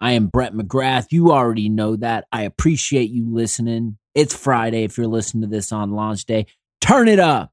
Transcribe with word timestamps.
I 0.00 0.12
am 0.12 0.28
Brett 0.28 0.54
McGrath. 0.54 1.06
You 1.10 1.32
already 1.32 1.68
know 1.68 1.96
that. 1.96 2.26
I 2.30 2.42
appreciate 2.42 3.10
you 3.10 3.32
listening. 3.32 3.98
It's 4.14 4.34
Friday 4.34 4.84
if 4.84 4.96
you're 4.96 5.06
listening 5.06 5.42
to 5.42 5.48
this 5.48 5.72
on 5.72 5.90
launch 5.90 6.24
day. 6.24 6.46
Turn 6.80 7.08
it 7.08 7.18
up. 7.18 7.52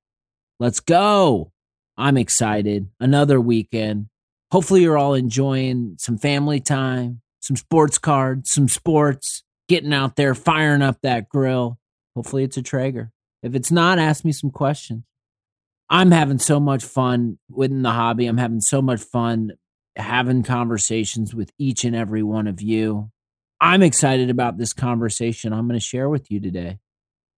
Let's 0.59 0.79
go. 0.79 1.51
I'm 1.97 2.17
excited. 2.17 2.87
Another 2.99 3.41
weekend. 3.41 4.07
Hopefully, 4.51 4.83
you're 4.83 4.97
all 4.97 5.15
enjoying 5.15 5.95
some 5.97 6.17
family 6.17 6.59
time, 6.59 7.21
some 7.39 7.55
sports 7.55 7.97
cards, 7.97 8.51
some 8.51 8.69
sports, 8.69 9.43
getting 9.67 9.93
out 9.93 10.15
there, 10.15 10.35
firing 10.35 10.81
up 10.81 10.97
that 11.01 11.29
grill. 11.29 11.79
Hopefully, 12.15 12.43
it's 12.43 12.57
a 12.57 12.61
Traeger. 12.61 13.11
If 13.41 13.55
it's 13.55 13.71
not, 13.71 13.99
ask 13.99 14.23
me 14.23 14.31
some 14.31 14.51
questions. 14.51 15.03
I'm 15.89 16.11
having 16.11 16.39
so 16.39 16.59
much 16.59 16.83
fun 16.83 17.37
within 17.49 17.81
the 17.81 17.91
hobby. 17.91 18.27
I'm 18.27 18.37
having 18.37 18.61
so 18.61 18.81
much 18.81 19.01
fun 19.01 19.51
having 19.95 20.43
conversations 20.43 21.33
with 21.33 21.51
each 21.57 21.83
and 21.83 21.95
every 21.95 22.23
one 22.23 22.47
of 22.47 22.61
you. 22.61 23.11
I'm 23.61 23.81
excited 23.83 24.29
about 24.29 24.57
this 24.57 24.73
conversation 24.73 25.53
I'm 25.53 25.67
going 25.67 25.79
to 25.79 25.85
share 25.85 26.09
with 26.09 26.29
you 26.29 26.39
today. 26.39 26.79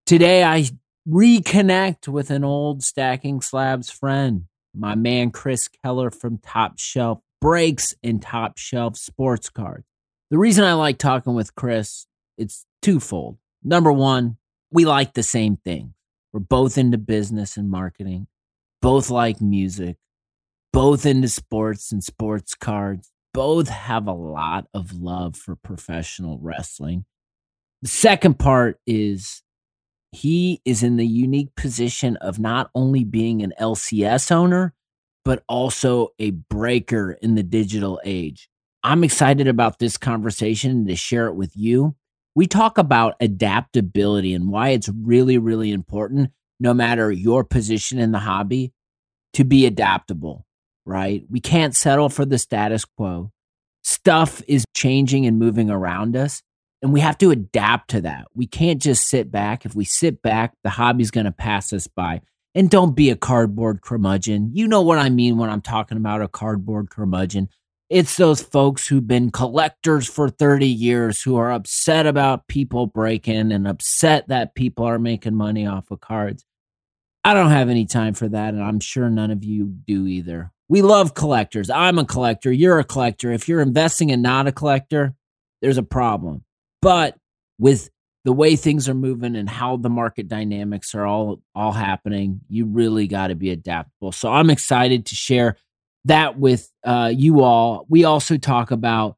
Today, 0.05 0.44
I 0.44 0.66
reconnect 1.08 2.08
with 2.08 2.31
an 2.31 2.44
old 2.44 2.83
Stacking 2.83 3.41
Slabs 3.41 3.89
friend, 3.89 4.45
my 4.73 4.95
man 4.95 5.31
Chris 5.31 5.69
Keller 5.83 6.09
from 6.09 6.39
Top 6.39 6.80
Shelf 6.80 7.19
Breaks 7.39 7.94
and 8.03 8.22
Top 8.22 8.58
Shelf 8.58 8.97
Sports 8.97 9.50
Cards. 9.50 9.85
The 10.31 10.38
reason 10.38 10.63
I 10.63 10.73
like 10.73 10.97
talking 10.97 11.35
with 11.35 11.55
Chris, 11.55 12.08
it's 12.38 12.66
twofold. 12.81 13.38
Number 13.63 13.91
one, 13.91 14.38
we 14.72 14.85
like 14.85 15.13
the 15.13 15.23
same 15.23 15.58
thing. 15.58 15.94
We're 16.33 16.39
both 16.39 16.78
into 16.78 16.97
business 16.97 17.58
and 17.58 17.69
marketing 17.69 18.28
both 18.81 19.09
like 19.09 19.41
music, 19.41 19.97
both 20.73 21.05
into 21.05 21.27
sports 21.27 21.91
and 21.91 22.03
sports 22.03 22.55
cards, 22.55 23.11
both 23.33 23.69
have 23.69 24.07
a 24.07 24.13
lot 24.13 24.67
of 24.73 24.93
love 24.93 25.35
for 25.35 25.55
professional 25.55 26.39
wrestling. 26.41 27.05
The 27.81 27.87
second 27.87 28.39
part 28.39 28.79
is 28.88 29.43
he 30.11 30.61
is 30.65 30.83
in 30.83 30.97
the 30.97 31.05
unique 31.05 31.55
position 31.55 32.17
of 32.17 32.39
not 32.39 32.71
only 32.73 33.03
being 33.03 33.43
an 33.43 33.53
LCS 33.59 34.31
owner, 34.31 34.73
but 35.23 35.43
also 35.47 36.09
a 36.19 36.31
breaker 36.31 37.17
in 37.21 37.35
the 37.35 37.43
digital 37.43 37.99
age. 38.03 38.49
I'm 38.83 39.03
excited 39.03 39.47
about 39.47 39.79
this 39.79 39.97
conversation 39.97 40.71
and 40.71 40.88
to 40.88 40.95
share 40.95 41.27
it 41.27 41.35
with 41.35 41.51
you. 41.55 41.95
We 42.33 42.47
talk 42.47 42.77
about 42.77 43.15
adaptability 43.19 44.33
and 44.33 44.47
why 44.47 44.69
it's 44.69 44.89
really, 44.89 45.38
really 45.38 45.71
important 45.71 46.31
no 46.59 46.73
matter 46.73 47.11
your 47.11 47.43
position 47.43 47.99
in 47.99 48.11
the 48.11 48.19
hobby, 48.19 48.73
to 49.33 49.43
be 49.43 49.65
adaptable, 49.65 50.47
right? 50.88 51.25
We 51.30 51.39
can't 51.39 51.75
settle 51.75 52.09
for 52.09 52.25
the 52.25 52.38
status 52.38 52.85
quo. 52.85 53.31
Stuff 53.83 54.41
is 54.47 54.66
changing 54.73 55.25
and 55.25 55.38
moving 55.38 55.69
around 55.69 56.16
us, 56.16 56.41
and 56.81 56.94
we 56.94 57.01
have 57.01 57.17
to 57.19 57.31
adapt 57.31 57.89
to 57.91 58.01
that. 58.01 58.28
We 58.34 58.47
can't 58.47 58.81
just 58.81 59.07
sit 59.07 59.31
back. 59.31 59.66
If 59.66 59.75
we 59.75 59.85
sit 59.85 60.22
back, 60.22 60.53
the 60.63 60.69
hobby's 60.69 61.12
going 61.12 61.25
to 61.25 61.31
pass 61.31 61.73
us 61.73 61.88
by. 61.88 62.22
And 62.56 62.69
don't 62.69 62.95
be 62.95 63.09
a 63.09 63.16
cardboard 63.16 63.81
curmudgeon. 63.81 64.51
You 64.53 64.67
know 64.67 64.81
what 64.81 64.97
I 64.97 65.09
mean 65.09 65.38
when 65.38 65.50
I'm 65.50 65.62
talking 65.62 65.97
about 65.97 66.22
a 66.22 66.28
cardboard 66.28 66.89
curmudgeon. 66.89 67.50
It's 67.89 68.17
those 68.17 68.41
folks 68.41 68.88
who've 68.88 69.07
been 69.07 69.31
collectors 69.31 70.07
for 70.07 70.29
30 70.29 70.67
years 70.67 71.22
who 71.22 71.38
are 71.38 71.51
upset 71.51 72.06
about 72.06 72.47
people 72.47 72.88
breaking 72.88 73.51
and 73.51 73.67
upset 73.67 74.28
that 74.28 74.56
people 74.56 74.85
are 74.85 75.00
making 75.00 75.35
money 75.35 75.67
off 75.67 75.91
of 75.91 76.01
cards. 76.01 76.44
I 77.23 77.33
don't 77.33 77.51
have 77.51 77.69
any 77.69 77.85
time 77.85 78.13
for 78.13 78.28
that, 78.29 78.53
and 78.53 78.63
I'm 78.63 78.79
sure 78.79 79.09
none 79.09 79.31
of 79.31 79.44
you 79.44 79.66
do 79.66 80.07
either. 80.07 80.51
We 80.69 80.81
love 80.81 81.13
collectors. 81.13 81.69
I'm 81.69 81.97
a 81.97 82.05
collector. 82.05 82.51
You're 82.51 82.79
a 82.79 82.83
collector. 82.83 83.31
If 83.31 83.47
you're 83.47 83.61
investing 83.61 84.11
and 84.11 84.22
not 84.22 84.47
a 84.47 84.51
collector, 84.51 85.16
there's 85.61 85.78
a 85.78 85.83
problem. 85.83 86.44
But 86.81 87.17
with 87.57 87.89
the 88.25 88.33
way 88.33 88.57
things 88.57 88.89
are 88.89 88.94
moving 88.94 89.38
and 89.38 89.50
how 89.50 89.77
the 89.77 89.89
market 89.89 90.27
dynamics 90.27 90.94
are 90.94 91.06
all 91.06 91.41
all 91.56 91.72
happening, 91.72 92.41
you 92.50 92.66
really 92.66 93.07
got 93.07 93.27
to 93.27 93.35
be 93.35 93.50
adaptable. 93.51 94.11
So 94.11 94.31
I'm 94.31 94.50
excited 94.50 95.06
to 95.06 95.16
share 95.16 95.56
that 96.06 96.38
with 96.38 96.69
uh, 96.83 97.11
you 97.16 97.41
all. 97.41 97.85
We 97.88 98.03
also 98.03 98.38
talk 98.38 98.72
about 98.72 99.16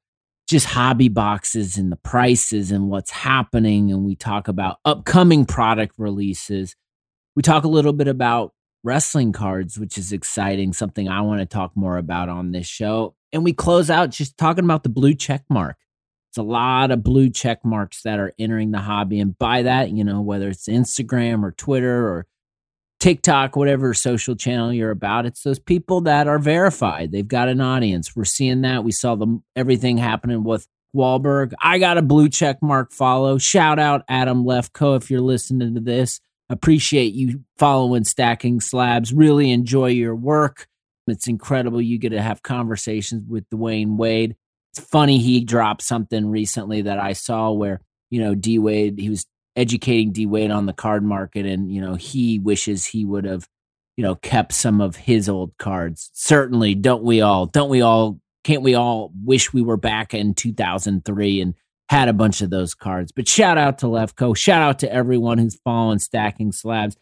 just 0.48 0.68
hobby 0.68 1.10
boxes 1.10 1.78
and 1.78 1.92
the 1.92 1.96
prices 1.98 2.72
and 2.72 2.90
what's 2.90 3.12
happening, 3.12 3.92
and 3.92 4.06
we 4.06 4.16
talk 4.16 4.48
about 4.48 4.78
upcoming 4.86 5.46
product 5.46 5.96
releases. 5.98 6.76
We 7.36 7.42
talk 7.42 7.64
a 7.64 7.68
little 7.68 7.94
bit 7.94 8.08
about 8.08 8.54
wrestling 8.84 9.32
cards, 9.32 9.78
which 9.78 9.98
is 9.98 10.12
exciting, 10.12 10.74
something 10.74 11.10
I 11.10 11.22
want 11.22 11.42
to 11.42 11.46
talk 11.46 11.76
more 11.76 11.98
about 11.98 12.30
on 12.30 12.52
this 12.52 12.68
show. 12.68 13.16
And 13.32 13.44
we 13.44 13.54
close 13.54 13.90
out 13.90 14.10
just 14.10 14.38
talking 14.38 14.64
about 14.64 14.84
the 14.84 14.90
blue 14.90 15.14
check 15.14 15.44
mark. 15.50 15.78
It's 16.30 16.38
a 16.38 16.44
lot 16.44 16.92
of 16.92 17.04
blue 17.04 17.30
check 17.30 17.66
marks 17.66 18.04
that 18.04 18.20
are 18.20 18.34
entering 18.38 18.72
the 18.72 18.80
hobby. 18.80 19.20
And 19.20 19.38
by 19.38 19.64
that, 19.64 19.92
you 19.92 20.04
know, 20.04 20.22
whether 20.22 20.50
it's 20.50 20.68
Instagram 20.68 21.44
or 21.44 21.52
Twitter 21.52 22.08
or 22.08 22.28
TikTok, 23.00 23.56
whatever 23.56 23.94
social 23.94 24.36
channel 24.36 24.72
you're 24.72 24.92
about, 24.92 25.26
it's 25.26 25.42
those 25.42 25.60
people 25.60 26.02
that 26.02 26.28
are 26.28 26.38
verified. 26.38 27.12
They've 27.12 27.28
got 27.28 27.50
an 27.50 27.62
audience. 27.62 28.16
We're 28.16 28.26
seeing 28.26 28.62
that. 28.62 28.84
We 28.84 28.92
saw 28.92 29.16
them 29.16 29.44
everything 29.56 29.98
happening 29.98 30.44
with 30.44 30.68
Wahlberg. 30.96 31.54
I 31.62 31.80
got 31.80 31.98
a 31.98 32.02
blue 32.02 32.30
check 32.30 32.62
mark 32.62 32.92
follow. 32.92 33.38
Shout 33.38 33.80
out 33.80 34.04
Adam 34.08 34.44
Lefkoe 34.44 34.98
if 34.98 35.10
you're 35.10 35.22
listening 35.22 35.76
to 35.76 35.82
this. 35.82 36.20
Appreciate 36.50 37.14
you 37.14 37.44
following 37.58 38.04
Stacking 38.04 38.60
Slabs. 38.60 39.14
Really 39.14 39.52
enjoy 39.52 39.88
your 39.88 40.16
work. 40.16 40.68
It's 41.08 41.28
incredible. 41.28 41.82
You 41.82 41.98
get 41.98 42.10
to 42.10 42.22
have 42.22 42.44
conversations 42.44 43.24
with 43.28 43.50
Dwyane 43.50 43.98
Wade. 43.98 44.36
It's 44.74 44.86
funny 44.86 45.20
he 45.20 45.44
dropped 45.44 45.82
something 45.82 46.30
recently 46.30 46.84
that 46.84 47.00
I 47.00 47.14
saw 47.14 47.52
where, 47.52 47.82
you 48.10 48.22
know, 48.22 48.36
D 48.36 48.60
Wade, 48.60 49.00
he 49.00 49.10
was 49.10 49.26
educating 49.56 50.12
D 50.12 50.26
Wade 50.26 50.52
on 50.52 50.66
the 50.66 50.74
card 50.74 51.04
market 51.04 51.46
and, 51.46 51.72
you 51.72 51.82
know, 51.82 51.96
he 51.96 52.40
wishes 52.40 52.86
he 52.86 53.06
would 53.06 53.26
have, 53.26 53.48
you 53.98 54.04
know, 54.04 54.16
kept 54.16 54.54
some 54.54 54.82
of 54.82 54.96
his 54.96 55.28
old 55.30 55.52
cards. 55.58 56.10
Certainly, 56.14 56.76
don't 56.76 57.04
we 57.04 57.22
all? 57.22 57.46
Don't 57.46 57.70
we 57.70 57.82
all? 57.82 58.20
Can't 58.44 58.64
we 58.64 58.74
all 58.74 59.12
wish 59.24 59.52
we 59.52 59.62
were 59.62 59.78
back 59.78 60.14
in 60.14 60.34
2003 60.34 61.42
and 61.42 61.54
had 61.90 62.08
a 62.08 62.14
bunch 62.14 62.42
of 62.42 62.52
those 62.52 62.76
cards. 62.76 63.12
But 63.12 63.28
shout 63.28 63.58
out 63.58 63.80
to 63.80 63.88
Lefkoe. 63.88 64.38
Shout 64.38 64.62
out 64.62 64.80
to 64.80 64.94
everyone 64.94 65.40
who's 65.40 65.60
following 65.64 65.98
Stacking 65.98 66.52
Slabs. 66.52 66.96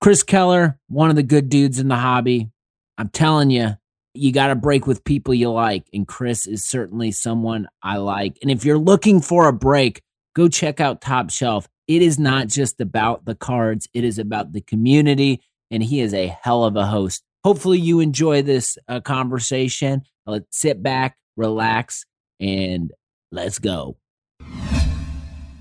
Chris 0.00 0.24
Keller, 0.24 0.78
one 0.88 1.10
of 1.10 1.16
the 1.16 1.22
good 1.22 1.48
dudes 1.48 1.78
in 1.78 1.88
the 1.88 1.96
hobby. 1.96 2.50
I'm 2.98 3.08
telling 3.08 3.50
you, 3.50 3.76
you 4.14 4.32
got 4.32 4.48
to 4.48 4.56
break 4.56 4.86
with 4.86 5.04
people 5.04 5.32
you 5.32 5.50
like. 5.52 5.84
And 5.92 6.08
Chris 6.08 6.46
is 6.46 6.64
certainly 6.64 7.12
someone 7.12 7.68
I 7.82 7.98
like. 7.98 8.38
And 8.42 8.50
if 8.50 8.64
you're 8.64 8.78
looking 8.78 9.20
for 9.20 9.46
a 9.46 9.52
break, 9.52 10.02
go 10.34 10.48
check 10.48 10.80
out 10.80 11.00
Top 11.00 11.30
Shelf. 11.30 11.68
It 11.86 12.02
is 12.02 12.18
not 12.18 12.48
just 12.48 12.80
about 12.80 13.26
the 13.26 13.36
cards, 13.36 13.88
it 13.94 14.02
is 14.02 14.18
about 14.18 14.52
the 14.52 14.60
community. 14.60 15.40
And 15.70 15.82
he 15.82 16.00
is 16.00 16.12
a 16.12 16.36
hell 16.42 16.64
of 16.64 16.76
a 16.76 16.86
host. 16.86 17.22
Hopefully, 17.44 17.78
you 17.78 18.00
enjoy 18.00 18.42
this 18.42 18.76
uh, 18.88 19.00
conversation. 19.00 20.02
Let's 20.26 20.58
sit 20.58 20.82
back, 20.82 21.16
relax, 21.36 22.04
and 22.40 22.92
let's 23.30 23.60
go. 23.60 23.96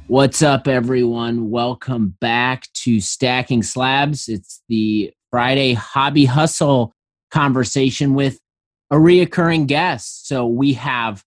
What's 0.07 0.43
up, 0.43 0.67
everyone? 0.67 1.49
Welcome 1.49 2.15
back 2.21 2.71
to 2.73 2.99
Stacking 2.99 3.63
Slabs. 3.63 4.29
It's 4.29 4.61
the 4.69 5.11
Friday 5.31 5.73
Hobby 5.73 6.25
Hustle 6.25 6.93
conversation 7.31 8.13
with 8.13 8.37
a 8.91 8.97
reoccurring 8.97 9.65
guest. 9.65 10.27
So 10.27 10.45
we 10.45 10.73
have 10.73 11.23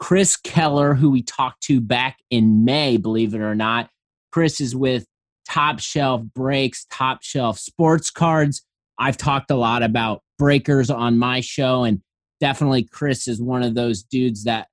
Chris 0.00 0.36
Keller, 0.36 0.94
who 0.94 1.12
we 1.12 1.22
talked 1.22 1.62
to 1.62 1.80
back 1.80 2.18
in 2.28 2.64
May, 2.64 2.96
believe 2.96 3.32
it 3.32 3.40
or 3.40 3.54
not. 3.54 3.90
Chris 4.32 4.60
is 4.60 4.74
with 4.74 5.06
Top 5.48 5.78
Shelf 5.78 6.22
Breaks, 6.34 6.84
Top 6.90 7.22
Shelf 7.22 7.60
Sports 7.60 8.10
Cards. 8.10 8.60
I've 8.98 9.16
talked 9.16 9.52
a 9.52 9.56
lot 9.56 9.84
about 9.84 10.20
breakers 10.36 10.90
on 10.90 11.16
my 11.16 11.42
show, 11.42 11.84
and 11.84 12.02
definitely 12.40 12.82
Chris 12.82 13.28
is 13.28 13.40
one 13.40 13.62
of 13.62 13.76
those 13.76 14.02
dudes 14.02 14.42
that 14.44 14.66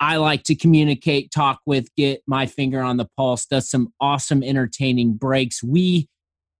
I 0.00 0.16
like 0.16 0.42
to 0.44 0.54
communicate, 0.54 1.30
talk 1.30 1.60
with, 1.64 1.88
get 1.96 2.22
my 2.26 2.46
finger 2.46 2.80
on 2.80 2.96
the 2.98 3.08
pulse, 3.16 3.46
does 3.46 3.68
some 3.68 3.92
awesome, 4.00 4.42
entertaining 4.42 5.14
breaks. 5.14 5.62
We 5.62 6.08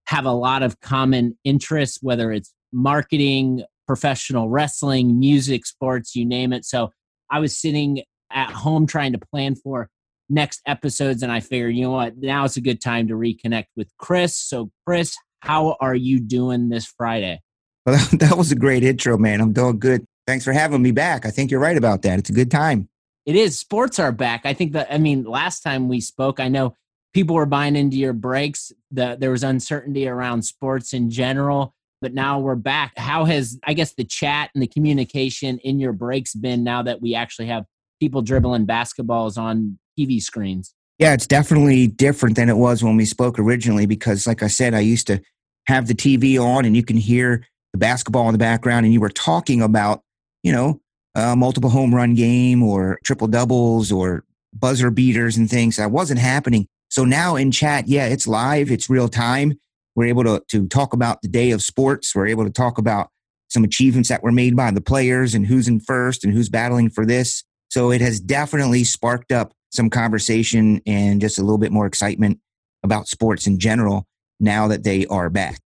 have 0.07 0.25
a 0.25 0.31
lot 0.31 0.63
of 0.63 0.79
common 0.79 1.37
interests, 1.43 1.99
whether 2.01 2.31
it's 2.31 2.53
marketing, 2.71 3.63
professional 3.87 4.49
wrestling, 4.49 5.19
music, 5.19 5.65
sports, 5.65 6.15
you 6.15 6.25
name 6.25 6.51
it. 6.51 6.65
So 6.65 6.91
I 7.29 7.39
was 7.39 7.57
sitting 7.57 8.01
at 8.31 8.51
home 8.51 8.87
trying 8.87 9.13
to 9.13 9.19
plan 9.19 9.55
for 9.55 9.89
next 10.29 10.61
episodes. 10.65 11.23
And 11.23 11.31
I 11.31 11.39
figured, 11.39 11.75
you 11.75 11.83
know 11.83 11.91
what, 11.91 12.17
now 12.17 12.45
it's 12.45 12.57
a 12.57 12.61
good 12.61 12.81
time 12.81 13.07
to 13.07 13.13
reconnect 13.13 13.67
with 13.75 13.89
Chris. 13.97 14.35
So, 14.35 14.71
Chris, 14.85 15.15
how 15.41 15.77
are 15.79 15.95
you 15.95 16.19
doing 16.19 16.69
this 16.69 16.85
Friday? 16.85 17.41
Well, 17.85 18.05
that 18.13 18.37
was 18.37 18.51
a 18.51 18.55
great 18.55 18.83
intro, 18.83 19.17
man. 19.17 19.41
I'm 19.41 19.53
doing 19.53 19.79
good. 19.79 20.05
Thanks 20.25 20.43
for 20.43 20.51
having 20.51 20.81
me 20.81 20.91
back. 20.91 21.25
I 21.25 21.29
think 21.29 21.51
you're 21.51 21.59
right 21.59 21.77
about 21.77 22.01
that. 22.01 22.19
It's 22.19 22.29
a 22.29 22.33
good 22.33 22.51
time. 22.51 22.89
It 23.27 23.35
is. 23.35 23.59
Sports 23.59 23.99
are 23.99 24.13
back. 24.13 24.45
I 24.45 24.53
think 24.53 24.71
that, 24.71 24.87
I 24.89 24.97
mean, 24.97 25.25
last 25.25 25.59
time 25.59 25.89
we 25.89 25.99
spoke, 25.99 26.39
I 26.39 26.47
know 26.47 26.75
people 27.13 27.35
were 27.35 27.45
buying 27.45 27.75
into 27.75 27.97
your 27.97 28.13
breaks. 28.13 28.71
The, 28.89 29.17
there 29.19 29.31
was 29.31 29.43
uncertainty 29.43 30.07
around 30.07 30.43
sports 30.43 30.93
in 30.93 31.11
general, 31.11 31.75
but 32.01 32.13
now 32.13 32.39
we're 32.39 32.55
back. 32.55 32.97
How 32.97 33.25
has, 33.25 33.59
I 33.65 33.73
guess, 33.73 33.93
the 33.93 34.05
chat 34.05 34.49
and 34.53 34.63
the 34.63 34.67
communication 34.67 35.57
in 35.59 35.77
your 35.77 35.91
breaks 35.91 36.33
been 36.33 36.63
now 36.63 36.81
that 36.83 37.01
we 37.01 37.15
actually 37.15 37.47
have 37.47 37.65
people 37.99 38.21
dribbling 38.21 38.65
basketballs 38.65 39.37
on 39.37 39.77
TV 39.99 40.21
screens? 40.21 40.73
Yeah, 40.97 41.13
it's 41.13 41.27
definitely 41.27 41.87
different 41.87 42.37
than 42.37 42.47
it 42.47 42.55
was 42.55 42.81
when 42.81 42.95
we 42.95 43.03
spoke 43.03 43.37
originally 43.39 43.85
because, 43.85 44.25
like 44.25 44.41
I 44.41 44.47
said, 44.47 44.73
I 44.73 44.79
used 44.79 45.05
to 45.07 45.21
have 45.67 45.87
the 45.87 45.93
TV 45.93 46.41
on 46.41 46.63
and 46.63 46.77
you 46.77 46.83
can 46.83 46.95
hear 46.95 47.45
the 47.73 47.77
basketball 47.77 48.29
in 48.29 48.31
the 48.31 48.39
background 48.39 48.85
and 48.85 48.93
you 48.93 49.01
were 49.01 49.09
talking 49.09 49.61
about, 49.61 50.01
you 50.43 50.53
know, 50.53 50.79
a 51.17 51.35
multiple 51.35 51.69
home 51.69 51.93
run 51.93 52.13
game 52.13 52.61
or 52.61 52.99
triple 53.03 53.27
doubles 53.27 53.91
or 53.91 54.23
buzzer 54.53 54.91
beaters 54.91 55.35
and 55.35 55.49
things. 55.49 55.77
That 55.77 55.91
wasn't 55.91 56.19
happening. 56.19 56.67
So 56.89 57.03
now 57.03 57.35
in 57.35 57.51
chat, 57.51 57.87
yeah, 57.87 58.05
it's 58.05 58.27
live, 58.27 58.71
it's 58.71 58.89
real 58.89 59.09
time. 59.09 59.59
We're 59.95 60.05
able 60.05 60.23
to, 60.25 60.43
to 60.49 60.67
talk 60.67 60.93
about 60.93 61.21
the 61.23 61.27
day 61.27 61.51
of 61.51 61.63
sports. 61.63 62.13
We're 62.13 62.27
able 62.27 62.45
to 62.45 62.51
talk 62.51 62.77
about 62.77 63.09
some 63.49 63.63
achievements 63.63 64.09
that 64.09 64.21
were 64.21 64.31
made 64.31 64.55
by 64.55 64.69
the 64.71 64.81
players 64.81 65.33
and 65.33 65.47
who's 65.47 65.67
in 65.67 65.79
first 65.79 66.23
and 66.23 66.33
who's 66.33 66.49
battling 66.49 66.91
for 66.91 67.05
this. 67.05 67.43
So 67.69 67.91
it 67.91 68.01
has 68.01 68.19
definitely 68.19 68.83
sparked 68.83 69.31
up 69.31 69.53
some 69.71 69.89
conversation 69.89 70.81
and 70.85 71.19
just 71.19 71.39
a 71.39 71.41
little 71.41 71.57
bit 71.57 71.71
more 71.71 71.87
excitement 71.87 72.39
about 72.83 73.07
sports 73.07 73.47
in 73.47 73.59
general 73.59 74.05
now 74.39 74.67
that 74.67 74.83
they 74.83 75.07
are 75.07 75.29
back. 75.29 75.59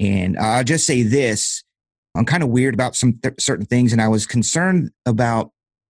And 0.00 0.38
I'll 0.38 0.64
just 0.64 0.86
say 0.86 1.02
this 1.02 1.62
I'm 2.16 2.24
kind 2.24 2.42
of 2.42 2.48
weird 2.48 2.74
about 2.74 2.96
some 2.96 3.14
th- 3.14 3.34
certain 3.38 3.66
things, 3.66 3.92
and 3.92 4.00
I 4.00 4.08
was 4.08 4.26
concerned 4.26 4.90
about 5.04 5.50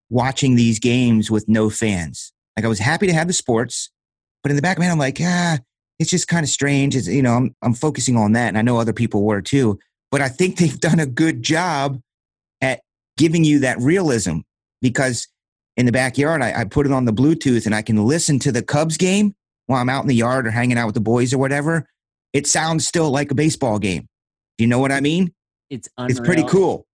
watching 0.10 0.56
these 0.56 0.80
games 0.80 1.31
with 1.31 1.48
no 1.48 1.69
fans. 1.69 2.31
Like 2.56 2.66
I 2.66 2.69
was 2.69 2.80
happy 2.80 3.07
to 3.07 3.13
have 3.13 3.27
the 3.27 3.33
sports, 3.33 3.89
but 4.44 4.51
in 4.51 4.56
the 4.56 4.62
back 4.62 4.77
of 4.77 4.80
my 4.80 4.86
head, 4.86 4.92
I'm 4.92 5.00
like, 5.00 5.18
ah, 5.22 5.57
it's 6.00 6.10
just 6.10 6.27
kind 6.27 6.44
of 6.44 6.50
strange. 6.50 6.95
It's, 6.95 7.07
you 7.07 7.22
know, 7.22 7.33
I'm, 7.33 7.56
I'm 7.62 7.74
focusing 7.74 8.16
on 8.16 8.33
that, 8.33 8.50
and 8.50 8.57
I 8.57 8.62
know 8.62 8.77
other 8.77 8.94
people 8.94 9.24
were 9.24 9.42
too. 9.42 9.80
But 10.12 10.22
I 10.22 10.30
think 10.30 10.57
they've 10.60 10.80
done 10.80 11.00
a 11.00 11.06
good 11.06 11.44
job 11.44 12.00
at 12.62 12.81
giving 13.18 13.44
you 13.44 13.60
that 13.60 13.80
realism 13.80 14.39
because 14.81 15.28
in 15.78 15.86
the 15.86 15.92
backyard, 15.92 16.42
I, 16.42 16.62
I 16.62 16.63
put 16.66 16.86
it 16.86 16.92
on 16.92 17.06
the 17.06 17.13
Bluetooth 17.13 17.66
and 17.66 17.75
I 17.75 17.81
can 17.81 18.06
listen 18.06 18.39
to 18.39 18.51
the 18.51 18.62
Cubs 18.62 18.98
game 18.98 19.36
while 19.68 19.81
I'm 19.81 19.89
out 19.89 20.04
in 20.04 20.07
the 20.07 20.16
yard 20.16 20.48
or 20.48 20.51
hanging 20.51 20.78
out 20.78 20.86
with 20.86 20.95
the 20.95 21.01
boys 21.01 21.33
or 21.33 21.38
whatever. 21.38 21.88
It 22.33 22.48
sounds 22.48 22.88
still 22.88 23.10
like 23.10 23.31
a 23.31 23.36
baseball 23.36 23.80
game. 23.80 24.07
Do 24.57 24.63
you 24.63 24.68
know 24.68 24.80
what 24.80 24.92
I 24.92 25.01
mean? 25.01 25.33
It's 25.69 25.89
unreal. 25.97 26.12
It's 26.12 26.19
pretty 26.25 26.44
cool. 26.44 26.85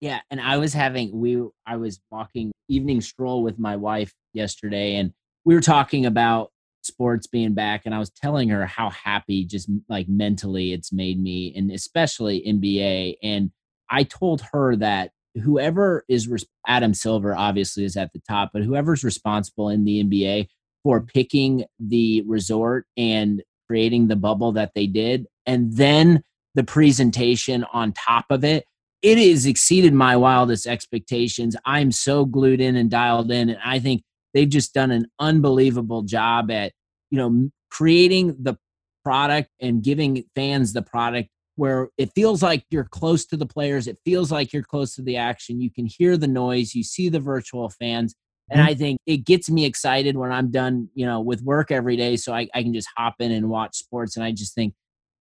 Yeah, 0.00 0.20
and 0.30 0.40
I 0.40 0.58
was 0.58 0.72
having 0.72 1.18
we 1.18 1.42
I 1.66 1.76
was 1.76 2.00
walking 2.10 2.52
evening 2.68 3.00
stroll 3.00 3.42
with 3.42 3.58
my 3.58 3.76
wife 3.76 4.12
yesterday 4.34 4.96
and 4.96 5.12
we 5.44 5.54
were 5.54 5.60
talking 5.60 6.04
about 6.04 6.50
sports 6.82 7.26
being 7.26 7.54
back 7.54 7.82
and 7.84 7.94
I 7.94 7.98
was 7.98 8.10
telling 8.10 8.48
her 8.48 8.66
how 8.66 8.90
happy 8.90 9.44
just 9.44 9.70
like 9.88 10.08
mentally 10.08 10.72
it's 10.72 10.92
made 10.92 11.20
me 11.20 11.54
and 11.56 11.70
especially 11.70 12.42
NBA 12.46 13.16
and 13.22 13.50
I 13.90 14.02
told 14.02 14.42
her 14.52 14.76
that 14.76 15.10
whoever 15.42 16.04
is 16.08 16.28
Adam 16.66 16.94
Silver 16.94 17.34
obviously 17.34 17.84
is 17.84 17.96
at 17.96 18.12
the 18.12 18.22
top, 18.28 18.50
but 18.52 18.62
whoever's 18.62 19.04
responsible 19.04 19.68
in 19.68 19.84
the 19.84 20.02
NBA 20.02 20.48
for 20.82 21.00
mm-hmm. 21.00 21.06
picking 21.06 21.64
the 21.78 22.22
resort 22.26 22.86
and 22.96 23.42
creating 23.66 24.08
the 24.08 24.16
bubble 24.16 24.52
that 24.52 24.72
they 24.74 24.86
did, 24.86 25.26
and 25.44 25.76
then 25.76 26.22
the 26.56 26.64
presentation 26.64 27.64
on 27.72 27.92
top 27.92 28.24
of 28.30 28.42
it, 28.42 28.64
it 29.02 29.18
has 29.18 29.46
exceeded 29.46 29.92
my 29.92 30.16
wildest 30.16 30.66
expectations. 30.66 31.54
I'm 31.64 31.92
so 31.92 32.24
glued 32.24 32.60
in 32.60 32.74
and 32.74 32.90
dialed 32.90 33.30
in, 33.30 33.50
and 33.50 33.58
I 33.64 33.78
think 33.78 34.02
they've 34.34 34.48
just 34.48 34.74
done 34.74 34.90
an 34.90 35.06
unbelievable 35.20 36.02
job 36.02 36.50
at 36.50 36.72
you 37.10 37.18
know 37.18 37.50
creating 37.70 38.36
the 38.40 38.56
product 39.04 39.50
and 39.60 39.84
giving 39.84 40.24
fans 40.34 40.72
the 40.72 40.82
product 40.82 41.28
where 41.56 41.90
it 41.96 42.10
feels 42.14 42.42
like 42.42 42.64
you're 42.70 42.84
close 42.84 43.24
to 43.26 43.36
the 43.36 43.46
players. 43.46 43.86
It 43.86 43.98
feels 44.04 44.32
like 44.32 44.52
you're 44.52 44.62
close 44.62 44.94
to 44.96 45.02
the 45.02 45.16
action. 45.16 45.60
You 45.60 45.70
can 45.70 45.86
hear 45.86 46.16
the 46.16 46.28
noise. 46.28 46.74
You 46.74 46.82
see 46.82 47.08
the 47.08 47.20
virtual 47.20 47.70
fans. 47.70 48.14
And 48.50 48.60
mm-hmm. 48.60 48.68
I 48.68 48.74
think 48.74 48.98
it 49.06 49.18
gets 49.18 49.50
me 49.50 49.64
excited 49.64 50.16
when 50.16 50.32
I'm 50.32 50.50
done, 50.50 50.88
you 50.94 51.06
know, 51.06 51.20
with 51.20 51.42
work 51.42 51.70
every 51.70 51.96
day. 51.96 52.16
So 52.16 52.34
I, 52.34 52.48
I 52.54 52.62
can 52.62 52.74
just 52.74 52.88
hop 52.96 53.14
in 53.20 53.32
and 53.32 53.48
watch 53.48 53.76
sports. 53.76 54.16
And 54.16 54.24
I 54.24 54.32
just 54.32 54.54
think 54.54 54.74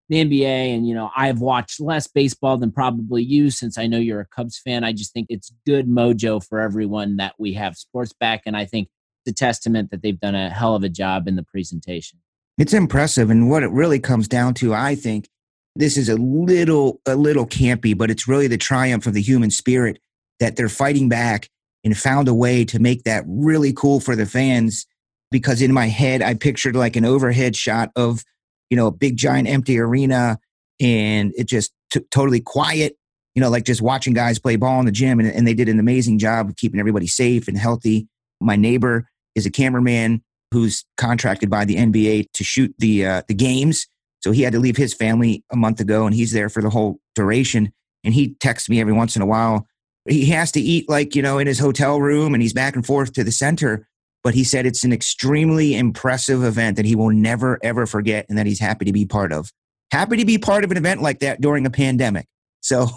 the 0.10 0.24
NBA 0.24 0.76
and, 0.76 0.88
you 0.88 0.94
know, 0.94 1.10
I've 1.16 1.40
watched 1.40 1.80
less 1.80 2.08
baseball 2.08 2.58
than 2.58 2.72
probably 2.72 3.24
you 3.24 3.50
since 3.50 3.78
I 3.78 3.88
know 3.88 3.98
you're 3.98 4.20
a 4.20 4.26
Cubs 4.26 4.60
fan. 4.60 4.84
I 4.84 4.94
just 4.94 5.14
think 5.14 5.28
it's 5.30 5.52
good 5.66 5.88
mojo 5.88 6.46
for 6.46 6.60
everyone 6.60 7.18
that 7.18 7.34
we 7.40 7.54
have 7.54 7.76
sports 7.76 8.14
back. 8.14 8.44
And 8.46 8.56
I 8.56 8.66
think 8.66 8.90
the 9.26 9.34
testament 9.34 9.90
that 9.92 10.04
they've 10.04 10.20
done 10.20 10.36
a 10.36 10.50
hell 10.50 10.76
of 10.76 10.84
a 10.84 10.90
job 10.90 11.28
in 11.28 11.36
the 11.36 11.44
presentation. 11.44 12.20
It's 12.58 12.74
impressive. 12.74 13.30
And 13.30 13.50
what 13.50 13.64
it 13.64 13.72
really 13.72 14.00
comes 14.00 14.28
down 14.28 14.54
to, 14.56 14.74
I 14.74 14.96
think, 14.96 15.28
this 15.76 15.98
is 15.98 16.08
a 16.08 16.16
little 16.16 17.02
a 17.06 17.16
little 17.16 17.46
campy, 17.46 17.98
but 17.98 18.10
it's 18.10 18.28
really 18.28 18.48
the 18.48 18.58
triumph 18.58 19.08
of 19.08 19.14
the 19.14 19.22
human 19.22 19.52
spirit 19.52 20.00
that 20.40 20.56
they're 20.56 20.70
fighting 20.70 21.10
back 21.10 21.50
and 21.84 21.98
found 21.98 22.28
a 22.28 22.34
way 22.34 22.64
to 22.66 22.80
make 22.80 23.04
that 23.04 23.24
really 23.28 23.74
cool 23.74 24.00
for 24.00 24.16
the 24.16 24.26
fans. 24.26 24.86
Because 25.32 25.62
in 25.62 25.74
my 25.74 25.88
head, 25.88 26.22
I 26.22 26.36
pictured 26.36 26.76
like 26.76 26.96
an 26.96 27.04
overhead 27.04 27.56
shot 27.56 27.92
of 27.96 28.24
you 28.70 28.78
know 28.78 28.88
a 28.88 28.92
big 28.92 29.18
giant 29.18 29.48
empty 29.48 29.80
arena, 29.80 30.40
and 30.80 31.34
it 31.38 31.48
just 31.48 31.72
t- 31.92 32.06
totally 32.12 32.42
quiet. 32.42 32.98
You 33.36 33.42
know, 33.42 33.50
like 33.50 33.66
just 33.66 33.82
watching 33.82 34.14
guys 34.14 34.40
play 34.40 34.56
ball 34.56 34.80
in 34.80 34.86
the 34.86 34.92
gym, 34.92 35.20
and, 35.20 35.30
and 35.30 35.48
they 35.48 35.54
did 35.54 35.70
an 35.70 35.80
amazing 35.80 36.20
job 36.20 36.50
of 36.50 36.56
keeping 36.56 36.80
everybody 36.80 37.08
safe 37.08 37.48
and 37.48 37.58
healthy. 37.58 38.08
My 38.40 38.56
neighbor 38.56 39.08
is 39.36 39.46
a 39.46 39.52
cameraman 39.52 40.24
who's 40.52 40.86
contracted 40.98 41.50
by 41.50 41.66
the 41.66 41.76
NBA 41.76 42.32
to 42.34 42.44
shoot 42.44 42.74
the 42.80 43.06
uh, 43.06 43.22
the 43.28 43.34
games 43.34 43.88
so 44.26 44.32
he 44.32 44.42
had 44.42 44.54
to 44.54 44.60
leave 44.60 44.76
his 44.76 44.92
family 44.92 45.44
a 45.52 45.56
month 45.56 45.80
ago 45.80 46.08
and 46.08 46.16
he's 46.16 46.32
there 46.32 46.50
for 46.50 46.64
the 46.64 46.72
whole 46.72 47.00
duration. 47.14 47.72
And 48.04 48.12
he 48.12 48.34
texts 48.40 48.68
me 48.68 48.82
every 48.82 48.92
once 48.92 49.16
in 49.16 49.22
a 49.22 49.26
while. 49.28 49.68
He 50.10 50.26
has 50.32 50.52
to 50.54 50.60
eat 50.60 50.90
like, 50.90 51.16
you 51.16 51.22
know, 51.22 51.38
in 51.38 51.46
his 51.46 51.60
hotel 51.60 52.02
room 52.02 52.34
and 52.34 52.42
he's 52.42 52.52
back 52.52 52.76
and 52.76 52.84
forth 52.84 53.14
to 53.14 53.24
the 53.24 53.32
center. 53.32 53.88
But 54.26 54.34
he 54.34 54.44
said 54.44 54.66
it's 54.66 54.84
an 54.84 54.92
extremely 54.92 55.78
impressive 55.78 56.44
event 56.44 56.76
that 56.76 56.86
he 56.86 56.96
will 56.96 57.12
never, 57.12 57.60
ever 57.64 57.86
forget 57.86 58.26
and 58.28 58.38
that 58.38 58.46
he's 58.46 58.60
happy 58.60 58.84
to 58.84 58.92
be 58.92 59.06
part 59.06 59.32
of. 59.32 59.52
Happy 59.92 60.18
to 60.18 60.26
be 60.26 60.38
part 60.38 60.66
of 60.66 60.72
an 60.72 60.78
event 60.78 61.02
like 61.02 61.20
that 61.20 61.40
during 61.40 61.66
a 61.66 61.72
pandemic. 61.72 62.28
So 62.66 62.88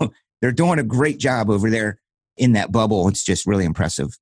they're 0.40 0.50
doing 0.50 0.78
a 0.78 0.82
great 0.82 1.18
job 1.18 1.50
over 1.50 1.68
there 1.68 2.00
in 2.38 2.52
that 2.52 2.72
bubble. 2.72 3.06
It's 3.08 3.22
just 3.22 3.46
really 3.46 3.66
impressive. 3.66 4.16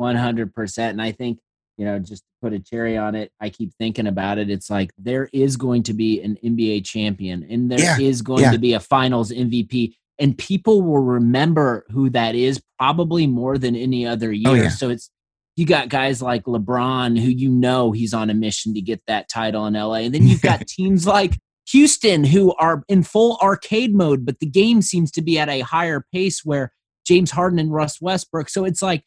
100%. 0.00 0.78
And 0.78 1.02
I 1.02 1.12
think 1.12 1.40
you 1.78 1.84
know, 1.84 1.98
just 1.98 2.24
put 2.42 2.52
a 2.52 2.58
cherry 2.58 2.96
on 2.98 3.14
it. 3.14 3.32
I 3.40 3.48
keep 3.48 3.72
thinking 3.78 4.08
about 4.08 4.38
it. 4.38 4.50
It's 4.50 4.68
like 4.68 4.90
there 4.98 5.30
is 5.32 5.56
going 5.56 5.84
to 5.84 5.94
be 5.94 6.20
an 6.20 6.36
NBA 6.44 6.84
champion 6.84 7.46
and 7.48 7.70
there 7.70 7.78
yeah, 7.78 7.98
is 7.98 8.20
going 8.20 8.42
yeah. 8.42 8.50
to 8.50 8.58
be 8.58 8.72
a 8.72 8.80
finals 8.80 9.30
MVP. 9.30 9.94
And 10.18 10.36
people 10.36 10.82
will 10.82 10.98
remember 10.98 11.86
who 11.90 12.10
that 12.10 12.34
is 12.34 12.60
probably 12.78 13.28
more 13.28 13.56
than 13.56 13.76
any 13.76 14.04
other 14.04 14.30
oh, 14.30 14.32
year. 14.32 14.50
Oh, 14.50 14.54
yeah. 14.54 14.68
So 14.70 14.90
it's 14.90 15.10
you 15.58 15.66
got 15.66 15.88
guys 15.88 16.22
like 16.22 16.44
LeBron 16.44 17.18
who 17.18 17.28
you 17.28 17.50
know 17.50 17.90
he's 17.90 18.14
on 18.14 18.30
a 18.30 18.34
mission 18.34 18.74
to 18.74 18.80
get 18.80 19.02
that 19.08 19.28
title 19.28 19.66
in 19.66 19.74
LA. 19.74 19.94
And 19.94 20.14
then 20.14 20.28
you've 20.28 20.40
got 20.40 20.64
teams 20.68 21.04
like 21.04 21.36
Houston 21.70 22.22
who 22.22 22.54
are 22.54 22.84
in 22.88 23.02
full 23.02 23.38
arcade 23.42 23.92
mode, 23.92 24.24
but 24.24 24.38
the 24.38 24.46
game 24.46 24.82
seems 24.82 25.10
to 25.10 25.20
be 25.20 25.36
at 25.36 25.48
a 25.48 25.60
higher 25.60 26.06
pace 26.12 26.44
where 26.44 26.72
James 27.04 27.32
Harden 27.32 27.58
and 27.58 27.72
Russ 27.72 28.00
Westbrook. 28.00 28.48
So 28.48 28.64
it's 28.64 28.82
like 28.82 29.02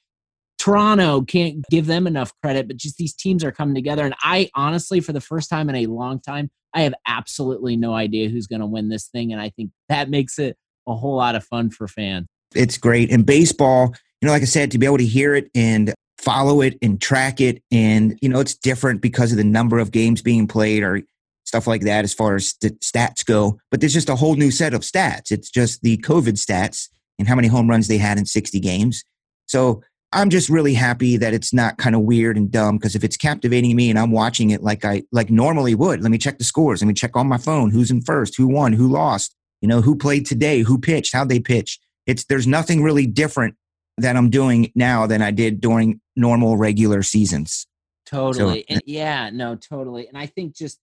Toronto 0.59 1.21
can't 1.21 1.63
give 1.71 1.85
them 1.85 2.05
enough 2.05 2.33
credit, 2.43 2.67
but 2.67 2.75
just 2.75 2.97
these 2.97 3.15
teams 3.15 3.45
are 3.45 3.53
coming 3.53 3.73
together. 3.73 4.03
And 4.03 4.15
I 4.21 4.49
honestly, 4.53 4.99
for 4.99 5.13
the 5.13 5.21
first 5.21 5.49
time 5.49 5.69
in 5.69 5.75
a 5.77 5.85
long 5.85 6.19
time, 6.19 6.51
I 6.73 6.81
have 6.81 6.93
absolutely 7.07 7.77
no 7.77 7.93
idea 7.93 8.27
who's 8.27 8.47
going 8.47 8.59
to 8.59 8.67
win 8.67 8.89
this 8.89 9.07
thing. 9.07 9.31
And 9.31 9.41
I 9.41 9.51
think 9.51 9.71
that 9.87 10.09
makes 10.09 10.37
it 10.37 10.57
a 10.85 10.95
whole 10.95 11.15
lot 11.15 11.35
of 11.35 11.45
fun 11.45 11.69
for 11.69 11.87
fans. 11.87 12.27
It's 12.53 12.77
great. 12.77 13.09
And 13.09 13.25
baseball, 13.25 13.95
you 14.21 14.25
know, 14.25 14.33
like 14.33 14.41
I 14.41 14.45
said, 14.45 14.71
to 14.71 14.77
be 14.77 14.85
able 14.85 14.97
to 14.97 15.05
hear 15.05 15.33
it 15.33 15.49
and 15.55 15.93
follow 16.21 16.61
it 16.61 16.77
and 16.81 17.01
track 17.01 17.41
it. 17.41 17.63
And, 17.71 18.17
you 18.21 18.29
know, 18.29 18.39
it's 18.39 18.55
different 18.55 19.01
because 19.01 19.31
of 19.31 19.37
the 19.37 19.43
number 19.43 19.79
of 19.79 19.91
games 19.91 20.21
being 20.21 20.47
played 20.47 20.83
or 20.83 21.01
stuff 21.45 21.65
like 21.67 21.81
that 21.81 22.03
as 22.03 22.13
far 22.13 22.35
as 22.35 22.49
st- 22.49 22.79
stats 22.79 23.25
go. 23.25 23.59
But 23.71 23.81
there's 23.81 23.93
just 23.93 24.09
a 24.09 24.15
whole 24.15 24.35
new 24.35 24.51
set 24.51 24.73
of 24.73 24.81
stats. 24.81 25.31
It's 25.31 25.49
just 25.49 25.81
the 25.81 25.97
COVID 25.97 26.33
stats 26.33 26.89
and 27.17 27.27
how 27.27 27.35
many 27.35 27.47
home 27.47 27.69
runs 27.69 27.87
they 27.87 27.97
had 27.97 28.17
in 28.17 28.25
60 28.25 28.59
games. 28.59 29.03
So 29.47 29.81
I'm 30.13 30.29
just 30.29 30.49
really 30.49 30.73
happy 30.73 31.17
that 31.17 31.33
it's 31.33 31.53
not 31.53 31.77
kind 31.77 31.95
of 31.95 32.01
weird 32.01 32.37
and 32.37 32.51
dumb 32.51 32.77
because 32.77 32.95
if 32.95 33.03
it's 33.03 33.17
captivating 33.17 33.75
me 33.75 33.89
and 33.89 33.97
I'm 33.97 34.11
watching 34.11 34.51
it 34.51 34.61
like 34.61 34.85
I 34.85 35.03
like 35.11 35.29
normally 35.29 35.73
would, 35.73 36.01
let 36.01 36.11
me 36.11 36.17
check 36.17 36.37
the 36.37 36.43
scores. 36.43 36.81
Let 36.81 36.87
me 36.87 36.93
check 36.93 37.15
on 37.15 37.27
my 37.27 37.37
phone 37.37 37.71
who's 37.71 37.91
in 37.91 38.01
first, 38.01 38.37
who 38.37 38.47
won, 38.47 38.73
who 38.73 38.87
lost, 38.87 39.35
you 39.61 39.67
know, 39.67 39.81
who 39.81 39.95
played 39.95 40.25
today, 40.25 40.61
who 40.61 40.77
pitched, 40.77 41.13
how 41.13 41.25
they 41.25 41.39
pitch. 41.39 41.79
It's 42.05 42.25
there's 42.25 42.47
nothing 42.47 42.83
really 42.83 43.07
different 43.07 43.55
that 44.01 44.15
I'm 44.15 44.29
doing 44.29 44.71
now 44.75 45.07
than 45.07 45.21
I 45.21 45.31
did 45.31 45.61
during 45.61 46.01
normal 46.15 46.57
regular 46.57 47.03
seasons. 47.03 47.67
Totally. 48.05 48.65
So, 48.67 48.75
and 48.75 48.81
yeah, 48.85 49.29
no, 49.29 49.55
totally. 49.55 50.07
And 50.07 50.17
I 50.17 50.25
think 50.25 50.55
just 50.55 50.79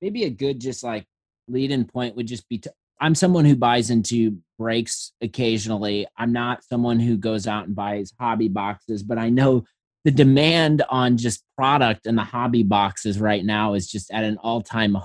maybe 0.00 0.24
a 0.24 0.30
good 0.30 0.60
just 0.60 0.82
like 0.82 1.06
lead 1.48 1.70
in 1.70 1.84
point 1.84 2.16
would 2.16 2.26
just 2.26 2.48
be 2.48 2.58
to, 2.58 2.72
I'm 3.00 3.14
someone 3.14 3.44
who 3.44 3.56
buys 3.56 3.90
into 3.90 4.38
breaks 4.58 5.12
occasionally. 5.20 6.06
I'm 6.16 6.32
not 6.32 6.64
someone 6.64 7.00
who 7.00 7.16
goes 7.16 7.46
out 7.46 7.66
and 7.66 7.74
buys 7.74 8.12
hobby 8.18 8.48
boxes, 8.48 9.02
but 9.02 9.18
I 9.18 9.28
know 9.28 9.64
the 10.04 10.10
demand 10.10 10.82
on 10.88 11.16
just 11.16 11.44
product 11.56 12.06
and 12.06 12.18
the 12.18 12.24
hobby 12.24 12.62
boxes 12.62 13.20
right 13.20 13.44
now 13.44 13.74
is 13.74 13.88
just 13.88 14.10
at 14.10 14.24
an 14.24 14.36
all-time 14.38 14.96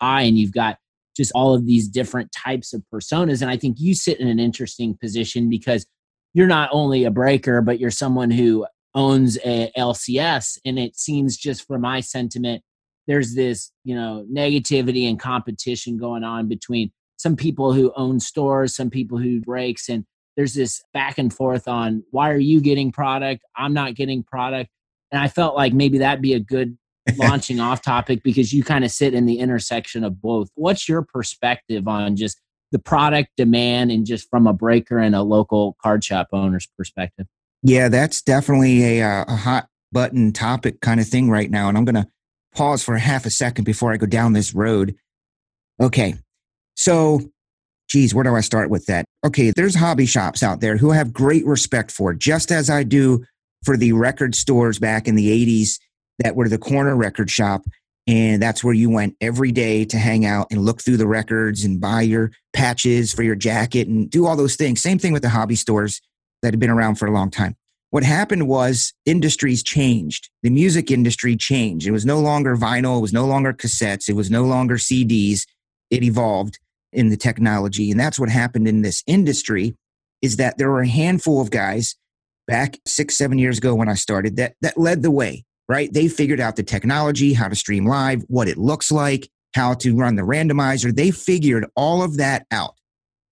high 0.00 0.22
and 0.22 0.38
you've 0.38 0.52
got 0.52 0.78
just 1.16 1.32
all 1.34 1.54
of 1.54 1.66
these 1.66 1.88
different 1.88 2.30
types 2.32 2.72
of 2.72 2.82
personas 2.92 3.40
and 3.42 3.50
I 3.50 3.56
think 3.56 3.76
you 3.78 3.94
sit 3.94 4.20
in 4.20 4.28
an 4.28 4.38
interesting 4.38 4.96
position 4.98 5.48
because 5.48 5.86
you're 6.36 6.46
not 6.46 6.68
only 6.72 7.04
a 7.04 7.10
breaker 7.10 7.62
but 7.62 7.80
you're 7.80 7.90
someone 7.90 8.30
who 8.30 8.66
owns 8.94 9.38
a 9.44 9.70
LCS 9.76 10.58
and 10.64 10.78
it 10.78 10.96
seems 10.96 11.36
just 11.36 11.66
from 11.66 11.80
my 11.80 12.00
sentiment 12.00 12.62
there's 13.06 13.34
this 13.34 13.72
you 13.84 13.94
know 13.94 14.24
negativity 14.32 15.08
and 15.08 15.18
competition 15.18 15.96
going 15.96 16.24
on 16.24 16.48
between 16.48 16.90
some 17.16 17.36
people 17.36 17.72
who 17.72 17.92
own 17.96 18.20
stores 18.20 18.76
some 18.76 18.90
people 18.90 19.18
who 19.18 19.40
breaks 19.40 19.88
and 19.88 20.04
there's 20.36 20.54
this 20.54 20.82
back 20.92 21.18
and 21.18 21.32
forth 21.32 21.66
on 21.66 22.04
why 22.10 22.30
are 22.30 22.38
you 22.38 22.60
getting 22.60 22.92
product? 22.92 23.42
I'm 23.56 23.72
not 23.72 23.94
getting 23.94 24.22
product. 24.22 24.70
And 25.10 25.20
i 25.20 25.28
felt 25.28 25.56
like 25.56 25.72
maybe 25.72 25.98
that'd 25.98 26.22
be 26.22 26.34
a 26.34 26.40
good 26.40 26.76
launching 27.16 27.60
off 27.60 27.82
topic 27.82 28.22
because 28.22 28.52
you 28.52 28.62
kind 28.62 28.84
of 28.84 28.90
sit 28.90 29.14
in 29.14 29.26
the 29.26 29.38
intersection 29.38 30.04
of 30.04 30.20
both. 30.20 30.48
What's 30.54 30.88
your 30.88 31.02
perspective 31.02 31.88
on 31.88 32.16
just 32.16 32.40
the 32.72 32.78
product 32.78 33.30
demand 33.36 33.90
and 33.90 34.06
just 34.06 34.28
from 34.30 34.46
a 34.46 34.52
breaker 34.52 34.98
and 34.98 35.14
a 35.14 35.22
local 35.22 35.76
card 35.82 36.02
shop 36.02 36.28
owner's 36.32 36.68
perspective 36.76 37.26
yeah 37.62 37.88
that's 37.88 38.22
definitely 38.22 39.00
a, 39.00 39.02
uh, 39.02 39.24
a 39.28 39.36
hot 39.36 39.68
button 39.92 40.32
topic 40.32 40.80
kind 40.80 41.00
of 41.00 41.06
thing 41.06 41.30
right 41.30 41.50
now 41.50 41.68
and 41.68 41.78
i'm 41.78 41.84
going 41.84 41.94
to 41.94 42.06
pause 42.54 42.82
for 42.82 42.96
half 42.96 43.26
a 43.26 43.30
second 43.30 43.64
before 43.64 43.92
i 43.92 43.96
go 43.96 44.06
down 44.06 44.32
this 44.32 44.54
road 44.54 44.94
okay 45.80 46.14
so 46.74 47.20
geez, 47.88 48.14
where 48.14 48.24
do 48.24 48.34
I 48.34 48.40
start 48.40 48.70
with 48.70 48.86
that? 48.86 49.04
Okay, 49.24 49.52
there's 49.54 49.74
hobby 49.74 50.06
shops 50.06 50.42
out 50.42 50.60
there 50.60 50.76
who 50.76 50.90
I 50.90 50.96
have 50.96 51.12
great 51.12 51.46
respect 51.46 51.90
for, 51.90 52.14
just 52.14 52.50
as 52.50 52.70
I 52.70 52.82
do 52.82 53.24
for 53.64 53.76
the 53.76 53.92
record 53.92 54.34
stores 54.34 54.78
back 54.78 55.08
in 55.08 55.14
the 55.14 55.28
80s 55.28 55.78
that 56.18 56.36
were 56.36 56.48
the 56.48 56.58
corner 56.58 56.96
record 56.96 57.30
shop. 57.30 57.64
And 58.06 58.40
that's 58.40 58.62
where 58.62 58.74
you 58.74 58.88
went 58.88 59.16
every 59.20 59.50
day 59.50 59.84
to 59.86 59.98
hang 59.98 60.24
out 60.24 60.46
and 60.50 60.64
look 60.64 60.80
through 60.80 60.96
the 60.96 61.08
records 61.08 61.64
and 61.64 61.80
buy 61.80 62.02
your 62.02 62.30
patches 62.52 63.12
for 63.12 63.24
your 63.24 63.34
jacket 63.34 63.88
and 63.88 64.08
do 64.08 64.26
all 64.26 64.36
those 64.36 64.56
things. 64.56 64.80
Same 64.80 64.98
thing 64.98 65.12
with 65.12 65.22
the 65.22 65.28
hobby 65.28 65.56
stores 65.56 66.00
that 66.42 66.52
had 66.52 66.60
been 66.60 66.70
around 66.70 66.96
for 66.96 67.06
a 67.06 67.10
long 67.10 67.30
time. 67.30 67.56
What 67.90 68.04
happened 68.04 68.46
was 68.46 68.92
industries 69.06 69.62
changed. 69.62 70.28
The 70.42 70.50
music 70.50 70.90
industry 70.90 71.36
changed. 71.36 71.86
It 71.86 71.92
was 71.92 72.04
no 72.04 72.20
longer 72.20 72.54
vinyl, 72.54 72.98
it 72.98 73.02
was 73.02 73.12
no 73.12 73.24
longer 73.24 73.54
cassettes, 73.54 74.08
it 74.08 74.14
was 74.14 74.30
no 74.30 74.44
longer 74.44 74.76
CDs. 74.76 75.46
It 75.90 76.02
evolved 76.02 76.58
in 76.92 77.08
the 77.08 77.16
technology. 77.16 77.90
And 77.90 77.98
that's 77.98 78.18
what 78.18 78.28
happened 78.28 78.68
in 78.68 78.82
this 78.82 79.02
industry 79.06 79.76
is 80.20 80.36
that 80.36 80.58
there 80.58 80.70
were 80.70 80.82
a 80.82 80.88
handful 80.88 81.40
of 81.40 81.50
guys 81.50 81.96
back 82.46 82.78
six, 82.86 83.16
seven 83.16 83.38
years 83.38 83.56
ago 83.56 83.74
when 83.74 83.88
I 83.88 83.94
started 83.94 84.36
that, 84.36 84.56
that 84.60 84.76
led 84.76 85.02
the 85.02 85.10
way, 85.10 85.45
right? 85.68 85.92
They 85.92 86.08
figured 86.08 86.40
out 86.40 86.56
the 86.56 86.62
technology, 86.62 87.32
how 87.32 87.48
to 87.48 87.54
stream 87.54 87.86
live, 87.86 88.24
what 88.28 88.48
it 88.48 88.58
looks 88.58 88.90
like, 88.90 89.28
how 89.54 89.74
to 89.74 89.96
run 89.96 90.16
the 90.16 90.22
randomizer. 90.22 90.94
They 90.94 91.10
figured 91.10 91.66
all 91.74 92.02
of 92.02 92.18
that 92.18 92.46
out 92.50 92.74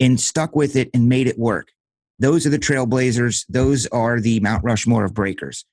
and 0.00 0.18
stuck 0.20 0.56
with 0.56 0.76
it 0.76 0.90
and 0.94 1.08
made 1.08 1.26
it 1.26 1.38
work. 1.38 1.68
Those 2.18 2.46
are 2.46 2.50
the 2.50 2.58
trailblazers. 2.58 3.44
Those 3.48 3.86
are 3.88 4.20
the 4.20 4.40
Mount 4.40 4.64
Rushmore 4.64 5.04
of 5.04 5.14
breakers. 5.14 5.64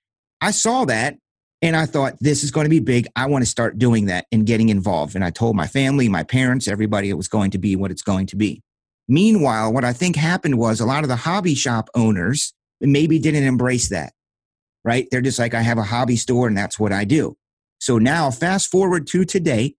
I 0.41 0.51
saw 0.51 0.85
that 0.85 1.17
and 1.61 1.75
I 1.75 1.85
thought, 1.85 2.17
this 2.19 2.43
is 2.43 2.49
going 2.49 2.65
to 2.65 2.69
be 2.69 2.79
big. 2.79 3.07
I 3.15 3.27
want 3.27 3.43
to 3.43 3.49
start 3.49 3.77
doing 3.77 4.07
that 4.07 4.25
and 4.31 4.47
getting 4.47 4.69
involved. 4.69 5.15
And 5.15 5.23
I 5.23 5.29
told 5.29 5.55
my 5.55 5.67
family, 5.67 6.09
my 6.09 6.23
parents, 6.23 6.67
everybody 6.67 7.09
it 7.09 7.13
was 7.13 7.27
going 7.27 7.51
to 7.51 7.59
be 7.59 7.75
what 7.75 7.91
it's 7.91 8.01
going 8.01 8.25
to 8.27 8.35
be. 8.35 8.63
Meanwhile, 9.07 9.71
what 9.71 9.83
I 9.83 9.93
think 9.93 10.15
happened 10.15 10.57
was 10.57 10.79
a 10.79 10.85
lot 10.85 11.03
of 11.03 11.09
the 11.09 11.15
hobby 11.15 11.53
shop 11.53 11.89
owners 11.93 12.53
maybe 12.79 13.19
didn't 13.19 13.43
embrace 13.43 13.89
that, 13.89 14.13
right? 14.83 15.07
They're 15.11 15.21
just 15.21 15.39
like, 15.39 15.53
I 15.53 15.61
have 15.61 15.77
a 15.77 15.83
hobby 15.83 16.15
store 16.15 16.47
and 16.47 16.57
that's 16.57 16.79
what 16.79 16.91
I 16.91 17.03
do. 17.03 17.37
So 17.79 17.97
now, 17.97 18.29
fast 18.31 18.69
forward 18.69 19.07
to 19.07 19.25
today, 19.25 19.75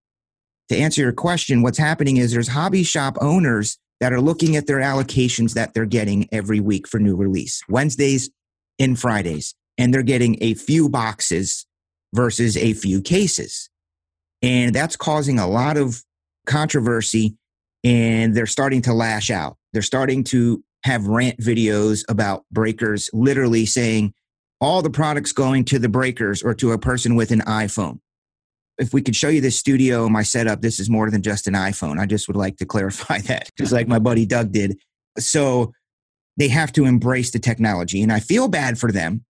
to 0.68 0.76
answer 0.76 1.02
your 1.02 1.12
question, 1.12 1.62
what's 1.62 1.78
happening 1.78 2.16
is 2.16 2.32
there's 2.32 2.48
hobby 2.48 2.82
shop 2.82 3.16
owners 3.20 3.78
that 4.00 4.12
are 4.12 4.20
looking 4.20 4.56
at 4.56 4.66
their 4.66 4.78
allocations 4.78 5.54
that 5.54 5.74
they're 5.74 5.86
getting 5.86 6.28
every 6.32 6.58
week 6.60 6.88
for 6.88 6.98
new 6.98 7.14
release, 7.14 7.62
Wednesdays 7.68 8.30
and 8.78 8.98
Fridays. 8.98 9.54
And 9.78 9.94
they're 9.94 10.02
getting 10.02 10.36
a 10.40 10.54
few 10.54 10.88
boxes 10.88 11.66
versus 12.12 12.56
a 12.56 12.72
few 12.72 13.00
cases. 13.00 13.70
And 14.42 14.74
that's 14.74 14.96
causing 14.96 15.38
a 15.38 15.46
lot 15.46 15.76
of 15.76 16.02
controversy. 16.46 17.36
And 17.84 18.34
they're 18.34 18.46
starting 18.46 18.82
to 18.82 18.92
lash 18.92 19.30
out. 19.30 19.56
They're 19.72 19.82
starting 19.82 20.24
to 20.24 20.62
have 20.84 21.06
rant 21.06 21.38
videos 21.38 22.04
about 22.08 22.44
breakers, 22.50 23.08
literally 23.12 23.66
saying 23.66 24.14
all 24.62 24.80
the 24.80 24.88
products 24.88 25.32
going 25.32 25.64
to 25.64 25.78
the 25.80 25.88
breakers 25.88 26.40
or 26.40 26.54
to 26.54 26.70
a 26.70 26.78
person 26.78 27.16
with 27.16 27.32
an 27.32 27.40
iPhone. 27.40 27.98
If 28.78 28.94
we 28.94 29.02
could 29.02 29.16
show 29.16 29.28
you 29.28 29.40
this 29.40 29.58
studio, 29.58 30.08
my 30.08 30.22
setup, 30.22 30.62
this 30.62 30.78
is 30.78 30.88
more 30.88 31.10
than 31.10 31.20
just 31.20 31.48
an 31.48 31.54
iPhone. 31.54 31.98
I 31.98 32.06
just 32.06 32.28
would 32.28 32.36
like 32.36 32.56
to 32.58 32.64
clarify 32.72 33.18
that, 33.22 33.50
just 33.58 33.72
like 33.72 33.88
my 33.88 33.98
buddy 33.98 34.24
Doug 34.24 34.52
did. 34.52 34.78
So 35.18 35.72
they 36.36 36.46
have 36.48 36.72
to 36.74 36.84
embrace 36.84 37.32
the 37.32 37.40
technology. 37.40 38.02
And 38.02 38.12
I 38.12 38.20
feel 38.20 38.46
bad 38.46 38.78
for 38.78 38.92
them 38.92 39.24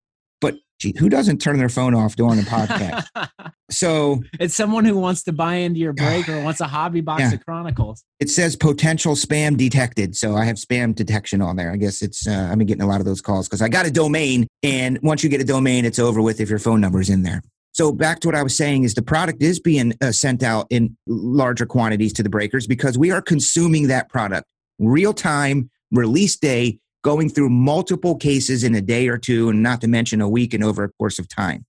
Gee, 0.80 0.94
who 0.98 1.10
doesn't 1.10 1.42
turn 1.42 1.58
their 1.58 1.68
phone 1.68 1.94
off 1.94 2.16
during 2.16 2.38
a 2.38 2.42
podcast? 2.42 3.06
so 3.70 4.22
it's 4.40 4.54
someone 4.54 4.86
who 4.86 4.96
wants 4.96 5.22
to 5.24 5.32
buy 5.32 5.56
into 5.56 5.78
your 5.78 5.92
break 5.92 6.26
or 6.26 6.40
wants 6.44 6.60
a 6.62 6.66
hobby 6.66 7.02
box 7.02 7.20
yeah. 7.20 7.34
of 7.34 7.44
Chronicles. 7.44 8.02
It 8.18 8.30
says 8.30 8.56
potential 8.56 9.14
spam 9.14 9.58
detected, 9.58 10.16
so 10.16 10.36
I 10.36 10.46
have 10.46 10.56
spam 10.56 10.94
detection 10.94 11.42
on 11.42 11.56
there. 11.56 11.70
I 11.70 11.76
guess 11.76 12.00
it's 12.00 12.26
uh, 12.26 12.48
I've 12.50 12.56
been 12.56 12.66
getting 12.66 12.82
a 12.82 12.88
lot 12.88 13.00
of 13.00 13.06
those 13.06 13.20
calls 13.20 13.46
because 13.46 13.60
I 13.60 13.68
got 13.68 13.86
a 13.86 13.90
domain, 13.90 14.46
and 14.62 14.98
once 15.02 15.22
you 15.22 15.28
get 15.28 15.42
a 15.42 15.44
domain, 15.44 15.84
it's 15.84 15.98
over 15.98 16.22
with 16.22 16.40
if 16.40 16.48
your 16.48 16.58
phone 16.58 16.80
number 16.80 17.00
is 17.00 17.10
in 17.10 17.24
there. 17.24 17.42
So 17.72 17.92
back 17.92 18.20
to 18.20 18.28
what 18.28 18.34
I 18.34 18.42
was 18.42 18.56
saying 18.56 18.84
is 18.84 18.94
the 18.94 19.02
product 19.02 19.42
is 19.42 19.60
being 19.60 19.92
uh, 20.00 20.12
sent 20.12 20.42
out 20.42 20.66
in 20.70 20.96
larger 21.06 21.66
quantities 21.66 22.12
to 22.14 22.22
the 22.22 22.30
breakers 22.30 22.66
because 22.66 22.98
we 22.98 23.10
are 23.10 23.22
consuming 23.22 23.88
that 23.88 24.08
product 24.08 24.46
real 24.78 25.12
time, 25.12 25.70
release 25.92 26.36
day, 26.36 26.78
going 27.02 27.30
through 27.30 27.50
multiple 27.50 28.16
cases 28.16 28.64
in 28.64 28.74
a 28.74 28.80
day 28.80 29.08
or 29.08 29.18
two, 29.18 29.48
and 29.48 29.62
not 29.62 29.80
to 29.80 29.88
mention 29.88 30.20
a 30.20 30.28
week 30.28 30.54
and 30.54 30.62
over 30.62 30.84
a 30.84 30.92
course 30.92 31.18
of 31.18 31.28
time. 31.28 31.64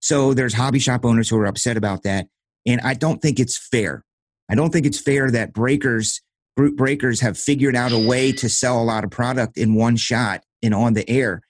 So 0.00 0.32
there's 0.32 0.54
hobby 0.54 0.78
shop 0.78 1.04
owners 1.04 1.28
who 1.28 1.36
are 1.38 1.46
upset 1.46 1.76
about 1.76 2.02
that. 2.04 2.26
And 2.66 2.80
I 2.82 2.94
don't 2.94 3.20
think 3.20 3.38
it's 3.38 3.56
fair. 3.56 4.04
I 4.50 4.54
don't 4.54 4.70
think 4.70 4.86
it's 4.86 5.00
fair 5.00 5.30
that 5.30 5.52
breakers, 5.52 6.20
group 6.56 6.76
breakers, 6.76 7.20
have 7.20 7.38
figured 7.38 7.76
out 7.76 7.92
a 7.92 7.98
way 7.98 8.32
to 8.32 8.48
sell 8.48 8.82
a 8.82 8.84
lot 8.84 9.04
of 9.04 9.10
product 9.10 9.58
in 9.58 9.74
one 9.74 9.96
shot 9.96 10.42
and 10.62 10.74
on 10.74 10.94
the 10.94 11.08
air. 11.08 11.42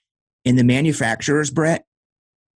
And 0.45 0.57
the 0.57 0.63
manufacturers, 0.63 1.49
Brett, 1.49 1.85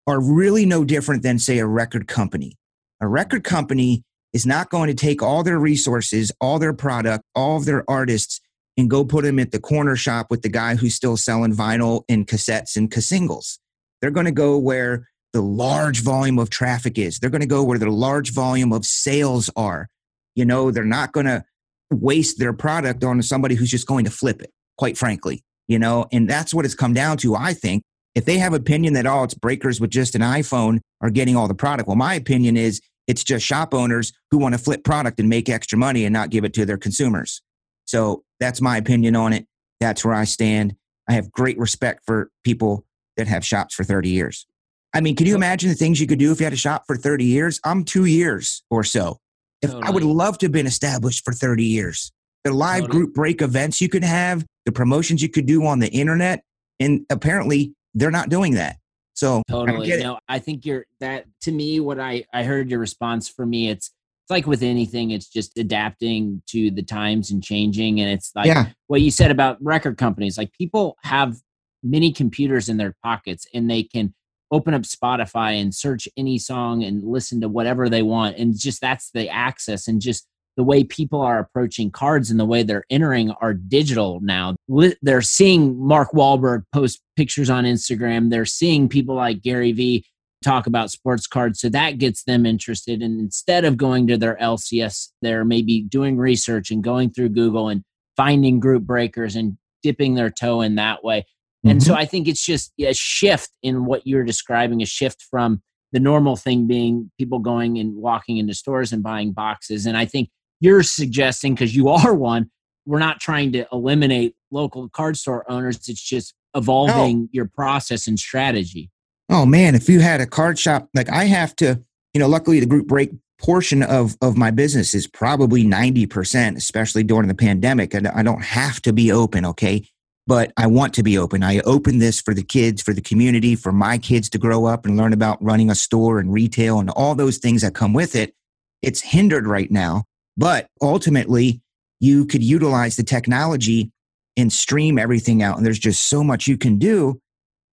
are 0.08 0.20
really 0.20 0.66
no 0.66 0.84
different 0.84 1.24
than, 1.24 1.40
say, 1.40 1.60
a 1.60 1.66
record 1.66 2.08
company. 2.08 2.58
A 3.02 3.08
record 3.08 3.44
company 3.44 4.04
is 4.34 4.46
not 4.46 4.70
going 4.70 4.88
to 4.88 4.94
take 4.94 5.22
all 5.22 5.44
their 5.44 5.60
resources, 5.60 6.32
all 6.40 6.60
their 6.60 6.74
product, 6.74 7.24
all 7.36 7.58
of 7.58 7.66
their 7.66 7.90
artists, 7.90 8.42
and 8.78 8.90
go 8.90 9.06
put 9.06 9.24
them 9.24 9.40
at 9.40 9.52
the 9.52 9.60
corner 9.60 9.96
shop 9.96 10.28
with 10.30 10.42
the 10.42 10.50
guy 10.50 10.76
who's 10.76 10.96
still 10.96 11.18
selling 11.18 11.54
vinyl 11.54 12.04
and 12.10 12.28
cassettes 12.28 12.76
and 12.76 12.94
singles. 12.94 13.60
They're 14.02 14.12
going 14.12 14.26
to 14.26 14.32
go 14.32 14.58
where 14.58 15.08
the 15.34 15.42
large 15.42 16.02
volume 16.02 16.40
of 16.40 16.50
traffic 16.50 16.98
is. 16.98 17.20
They're 17.20 17.30
going 17.30 17.42
to 17.42 17.48
go 17.48 17.64
where 17.64 17.80
the 17.80 17.90
large 17.90 18.32
volume 18.32 18.72
of 18.72 18.86
sales 18.86 19.50
are. 19.56 19.90
You 20.36 20.46
know, 20.46 20.72
they're 20.72 20.84
not 20.84 21.12
going 21.12 21.26
to 21.26 21.44
waste 21.92 22.40
their 22.40 22.54
product 22.54 23.04
on 23.04 23.22
somebody 23.22 23.56
who's 23.56 23.72
just 23.72 23.88
going 23.88 24.06
to 24.06 24.12
flip 24.12 24.42
it, 24.42 24.52
quite 24.78 24.98
frankly. 24.98 25.44
You 25.68 25.80
know, 25.80 26.08
and 26.12 26.30
that's 26.30 26.54
what 26.54 26.66
it's 26.66 26.76
come 26.76 26.94
down 26.94 27.18
to, 27.18 27.36
I 27.36 27.54
think. 27.54 27.84
If 28.14 28.26
they 28.26 28.38
have 28.38 28.54
opinion 28.54 28.94
that, 28.94 29.08
oh, 29.08 29.24
it's 29.24 29.34
breakers 29.34 29.82
with 29.82 29.90
just 29.90 30.16
an 30.16 30.22
iPhone 30.22 30.80
are 31.02 31.10
getting 31.10 31.36
all 31.36 31.48
the 31.48 31.56
product. 31.56 31.88
Well, 31.88 31.98
my 31.98 32.14
opinion 32.14 32.56
is 32.56 32.82
it's 33.08 33.24
just 33.24 33.46
shop 33.46 33.74
owners 33.74 34.14
who 34.32 34.38
want 34.38 34.54
to 34.54 34.60
flip 34.60 34.84
product 34.84 35.20
and 35.20 35.28
make 35.28 35.50
extra 35.50 35.78
money 35.78 36.06
and 36.06 36.14
not 36.14 36.30
give 36.30 36.46
it 36.46 36.54
to 36.54 36.66
their 36.66 36.78
consumers. 36.78 37.42
So 37.86 38.24
that's 38.40 38.62
my 38.62 38.78
opinion 38.78 39.16
on 39.16 39.34
it. 39.34 39.48
That's 39.80 40.04
where 40.04 40.14
I 40.14 40.24
stand. 40.24 40.76
I 41.08 41.14
have 41.14 41.32
great 41.32 41.58
respect 41.58 42.04
for 42.06 42.32
people 42.44 42.86
that 43.18 43.28
have 43.28 43.46
shops 43.46 43.76
for 43.76 43.84
30 43.84 44.10
years. 44.10 44.48
I 44.94 45.02
mean, 45.02 45.16
can 45.16 45.28
you 45.28 45.36
imagine 45.36 45.70
the 45.70 45.76
things 45.76 46.00
you 46.00 46.08
could 46.08 46.20
do 46.20 46.32
if 46.32 46.40
you 46.40 46.46
had 46.46 46.54
a 46.54 46.58
shop 46.58 46.86
for 46.88 46.96
30 46.96 47.26
years? 47.26 47.60
I'm 47.64 47.84
two 47.84 48.06
years 48.06 48.64
or 48.70 48.84
so. 48.84 49.20
If 49.62 49.72
totally. 49.72 49.88
I 49.88 49.92
would 49.92 50.04
love 50.04 50.38
to 50.40 50.46
have 50.46 50.54
been 50.54 50.68
established 50.68 51.26
for 51.26 51.34
30 51.34 51.64
years. 51.64 52.12
The 52.44 52.54
live 52.54 52.84
totally. 52.84 53.00
group 53.00 53.14
break 53.14 53.42
events 53.42 53.82
you 53.82 53.90
could 53.90 54.04
have, 54.04 54.46
the 54.66 54.72
promotions 54.72 55.22
you 55.22 55.30
could 55.30 55.46
do 55.46 55.66
on 55.66 55.80
the 55.80 55.90
internet, 55.90 56.44
and 56.80 57.06
apparently 57.10 57.74
they're 57.94 58.12
not 58.12 58.30
doing 58.30 58.54
that. 58.54 58.78
So 59.16 59.44
totally. 59.50 59.94
I 59.94 59.98
no, 59.98 60.20
I 60.28 60.40
think 60.40 60.66
you're 60.66 60.86
that 61.00 61.26
to 61.42 61.52
me. 61.52 61.80
What 61.80 62.00
I 62.00 62.26
I 62.34 62.44
heard 62.44 62.70
your 62.70 62.80
response 62.80 63.28
for 63.30 63.46
me, 63.46 63.70
it's 63.70 63.92
it's 64.26 64.32
like 64.32 64.48
with 64.48 64.64
anything, 64.64 65.12
it's 65.12 65.30
just 65.30 65.56
adapting 65.56 66.42
to 66.48 66.72
the 66.72 66.82
times 66.82 67.30
and 67.30 67.44
changing. 67.44 68.02
And 68.02 68.10
it's 68.10 68.32
like 68.34 68.48
yeah. 68.48 68.70
what 68.88 69.02
you 69.02 69.12
said 69.12 69.30
about 69.30 69.64
record 69.64 70.00
companies. 70.00 70.36
Like 70.36 70.52
people 70.54 70.98
have 71.04 71.36
many 71.84 72.12
computers 72.12 72.68
in 72.68 72.78
their 72.78 72.96
pockets 73.04 73.46
and 73.54 73.70
they 73.70 73.84
can 73.84 74.16
open 74.50 74.74
up 74.74 74.82
Spotify 74.82 75.62
and 75.62 75.76
search 75.76 76.08
any 76.18 76.40
song 76.40 76.84
and 76.84 77.04
listen 77.04 77.40
to 77.42 77.48
whatever 77.48 77.88
they 77.88 78.02
want. 78.02 78.38
And 78.38 78.58
just 78.58 78.82
that's 78.82 79.12
the 79.12 79.30
access 79.30 79.88
and 79.88 80.02
just 80.02 80.28
the 80.58 80.64
way 80.64 80.84
people 80.84 81.22
are 81.22 81.38
approaching 81.38 81.92
cards 81.92 82.32
and 82.32 82.40
the 82.40 82.46
way 82.46 82.64
they're 82.64 82.86
entering 82.90 83.30
are 83.42 83.54
digital 83.54 84.22
now. 84.22 84.56
They're 85.04 85.22
seeing 85.22 85.78
Mark 85.78 86.14
Wahlberg 86.14 86.64
post 86.74 87.00
pictures 87.16 87.52
on 87.52 87.66
Instagram. 87.66 88.32
They're 88.32 88.46
seeing 88.46 88.90
people 88.90 89.14
like 89.14 89.44
Gary 89.44 89.72
Vee 89.72 90.04
talk 90.46 90.68
about 90.68 90.92
sports 90.92 91.28
cards. 91.28 91.60
So 91.60 91.70
that 91.70 91.98
gets 91.98 92.24
them 92.24 92.46
interested. 92.46 93.02
And 93.02 93.20
instead 93.20 93.66
of 93.66 93.78
going 93.78 94.08
to 94.08 94.18
their 94.18 94.38
LCS, 94.38 95.10
they're 95.22 95.44
maybe 95.44 95.82
doing 95.82 96.18
research 96.18 96.72
and 96.72 96.84
going 96.84 97.10
through 97.10 97.30
Google 97.30 97.68
and 97.68 97.84
finding 98.16 98.60
group 98.60 98.84
breakers 98.84 99.36
and 99.36 99.58
dipping 99.84 100.14
their 100.16 100.30
toe 100.30 100.62
in 100.62 100.76
that 100.76 101.04
way. 101.04 101.22
Mm-hmm. 101.22 101.70
And 101.70 101.84
so 101.84 101.92
mm-hmm. 101.92 102.02
I 102.02 102.06
think 102.06 102.28
it's 102.28 102.46
just 102.46 102.72
a 102.80 102.94
shift 102.94 103.50
in 103.64 103.86
what 103.86 104.06
you're 104.06 104.24
describing, 104.24 104.82
a 104.82 104.86
shift 104.86 105.24
from 105.30 105.62
the 105.92 106.00
normal 106.00 106.36
thing 106.36 106.68
being 106.68 107.12
people 107.18 107.40
going 107.40 107.78
and 107.78 107.96
walking 107.96 108.38
into 108.38 108.54
stores 108.54 108.94
and 108.94 109.02
buying 109.02 109.32
boxes. 109.32 109.86
And 109.86 109.98
I 109.98 110.06
think 110.06 110.30
you're 110.60 110.84
suggesting, 110.84 111.56
because 111.56 111.76
you 111.76 111.90
are 111.90 112.14
one, 112.14 112.52
we're 112.86 113.00
not 113.00 113.20
trying 113.20 113.52
to 113.54 113.66
eliminate 113.72 114.36
local 114.52 114.88
card 114.90 115.18
store 115.18 115.50
owners. 115.50 115.78
It's 115.90 116.02
just 116.02 116.36
evolving 116.56 117.22
no. 117.22 117.28
your 117.32 117.46
process 117.46 118.08
and 118.08 118.20
strategy 118.20 118.92
oh 119.30 119.46
man, 119.46 119.76
if 119.76 119.90
you 119.90 120.00
had 120.00 120.22
a 120.22 120.26
card 120.26 120.60
shop, 120.60 120.90
like 120.94 121.10
I 121.10 121.26
have 121.26 121.56
to, 121.58 121.82
you 122.14 122.20
know, 122.20 122.28
luckily 122.28 122.60
the 122.60 122.66
group 122.66 122.88
break 122.88 123.12
portion 123.40 123.84
of 123.84 124.16
of 124.22 124.38
my 124.38 124.52
business 124.52 124.94
is 124.94 125.08
probably 125.08 125.64
90%, 125.64 126.56
especially 126.56 127.04
during 127.04 127.28
the 127.28 127.36
pandemic. 127.36 127.94
And 127.94 128.08
I 128.08 128.24
don't 128.24 128.44
have 128.44 128.82
to 128.84 128.94
be 128.94 129.12
open, 129.12 129.46
okay? 129.46 129.86
But 130.28 130.52
I 130.58 130.68
want 130.68 130.94
to 130.96 131.04
be 131.04 131.18
open. 131.18 131.44
I 131.44 131.60
open 131.60 132.00
this 132.00 132.20
for 132.20 132.34
the 132.34 132.44
kids, 132.44 132.82
for 132.82 132.94
the 132.94 133.02
community, 133.02 133.56
for 133.56 133.72
my 133.72 133.98
kids 133.98 134.30
to 134.32 134.40
grow 134.40 134.66
up 134.66 134.86
and 134.86 134.98
learn 134.98 135.14
about 135.14 135.44
running 135.44 135.70
a 135.70 135.76
store 135.76 136.20
and 136.20 136.34
retail 136.34 136.80
and 136.80 136.90
all 136.90 137.14
those 137.14 137.38
things 137.38 137.62
that 137.62 137.76
come 137.76 137.94
with 137.94 138.16
it. 138.16 138.34
It's 138.82 139.02
hindered 139.02 139.48
right 139.48 139.70
now, 139.70 140.06
but 140.38 140.68
ultimately, 140.82 141.62
you 142.00 142.26
could 142.26 142.44
utilize 142.44 142.96
the 142.96 143.04
technology 143.04 143.92
and 144.38 144.52
stream 144.52 145.00
everything 145.00 145.42
out. 145.42 145.58
And 145.58 145.66
there's 145.66 145.80
just 145.80 146.08
so 146.10 146.24
much 146.24 146.48
you 146.48 146.58
can 146.58 146.78
do 146.78 147.22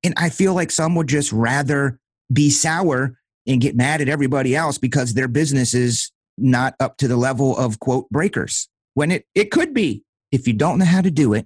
and 0.04 0.14
I 0.18 0.30
feel 0.30 0.54
like 0.54 0.72
some 0.72 0.96
would 0.96 1.08
just 1.08 1.32
rather 1.32 2.00
be 2.32 2.50
sour 2.50 3.18
and 3.48 3.62
get 3.62 3.76
mad 3.76 4.02
at 4.02 4.10
everybody 4.10 4.56
else 4.56 4.78
because 4.78 5.14
their 5.14 5.28
business 5.28 5.74
is 5.74 6.12
not 6.38 6.76
up 6.80 6.98
to 6.98 7.08
the 7.08 7.18
level 7.18 7.58
of 7.58 7.80
quote 7.80 8.10
breakers. 8.10 8.70
When 8.94 9.12
it, 9.12 9.26
it 9.36 9.52
could 9.52 9.74
be. 9.74 10.04
If 10.32 10.48
you 10.48 10.54
don't 10.54 10.80
know 10.80 10.86
how 10.86 11.02
to 11.02 11.12
do 11.12 11.34
it, 11.34 11.46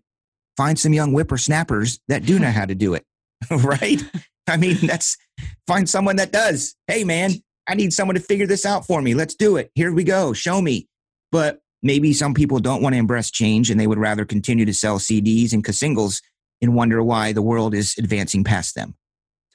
find 0.58 0.78
some 0.78 0.94
young 0.94 1.12
whippersnappers 1.12 2.00
that 2.08 2.24
do 2.24 2.38
know 2.38 2.52
how 2.52 2.66
to 2.66 2.76
do 2.76 2.94
it. 2.94 3.04
right? 3.50 4.00
I 4.48 4.58
mean, 4.58 4.78
that's 4.84 5.18
find 5.66 5.90
someone 5.90 6.18
that 6.18 6.32
does. 6.32 6.76
Hey 6.88 7.04
man, 7.04 7.32
I 7.68 7.74
need 7.74 7.94
someone 7.94 8.16
to 8.16 8.22
figure 8.22 8.46
this 8.46 8.66
out 8.66 8.86
for 8.86 9.02
me. 9.02 9.16
Let's 9.16 9.34
do 9.34 9.58
it. 9.58 9.72
Here 9.74 9.92
we 9.92 10.04
go. 10.04 10.34
Show 10.34 10.62
me. 10.62 10.88
But 11.32 11.62
maybe 11.82 12.14
some 12.14 12.34
people 12.34 12.60
don't 12.60 12.82
want 12.82 12.94
to 12.94 13.00
embrace 13.00 13.32
change 13.32 13.72
and 13.72 13.80
they 13.80 13.88
would 13.88 13.98
rather 13.98 14.24
continue 14.24 14.66
to 14.66 14.74
sell 14.74 15.00
CDs 15.00 15.52
and 15.52 15.66
singles 15.76 16.22
and 16.62 16.76
wonder 16.76 17.04
why 17.04 17.32
the 17.34 17.42
world 17.42 17.74
is 17.74 17.96
advancing 17.98 18.44
past 18.44 18.76
them. 18.76 18.96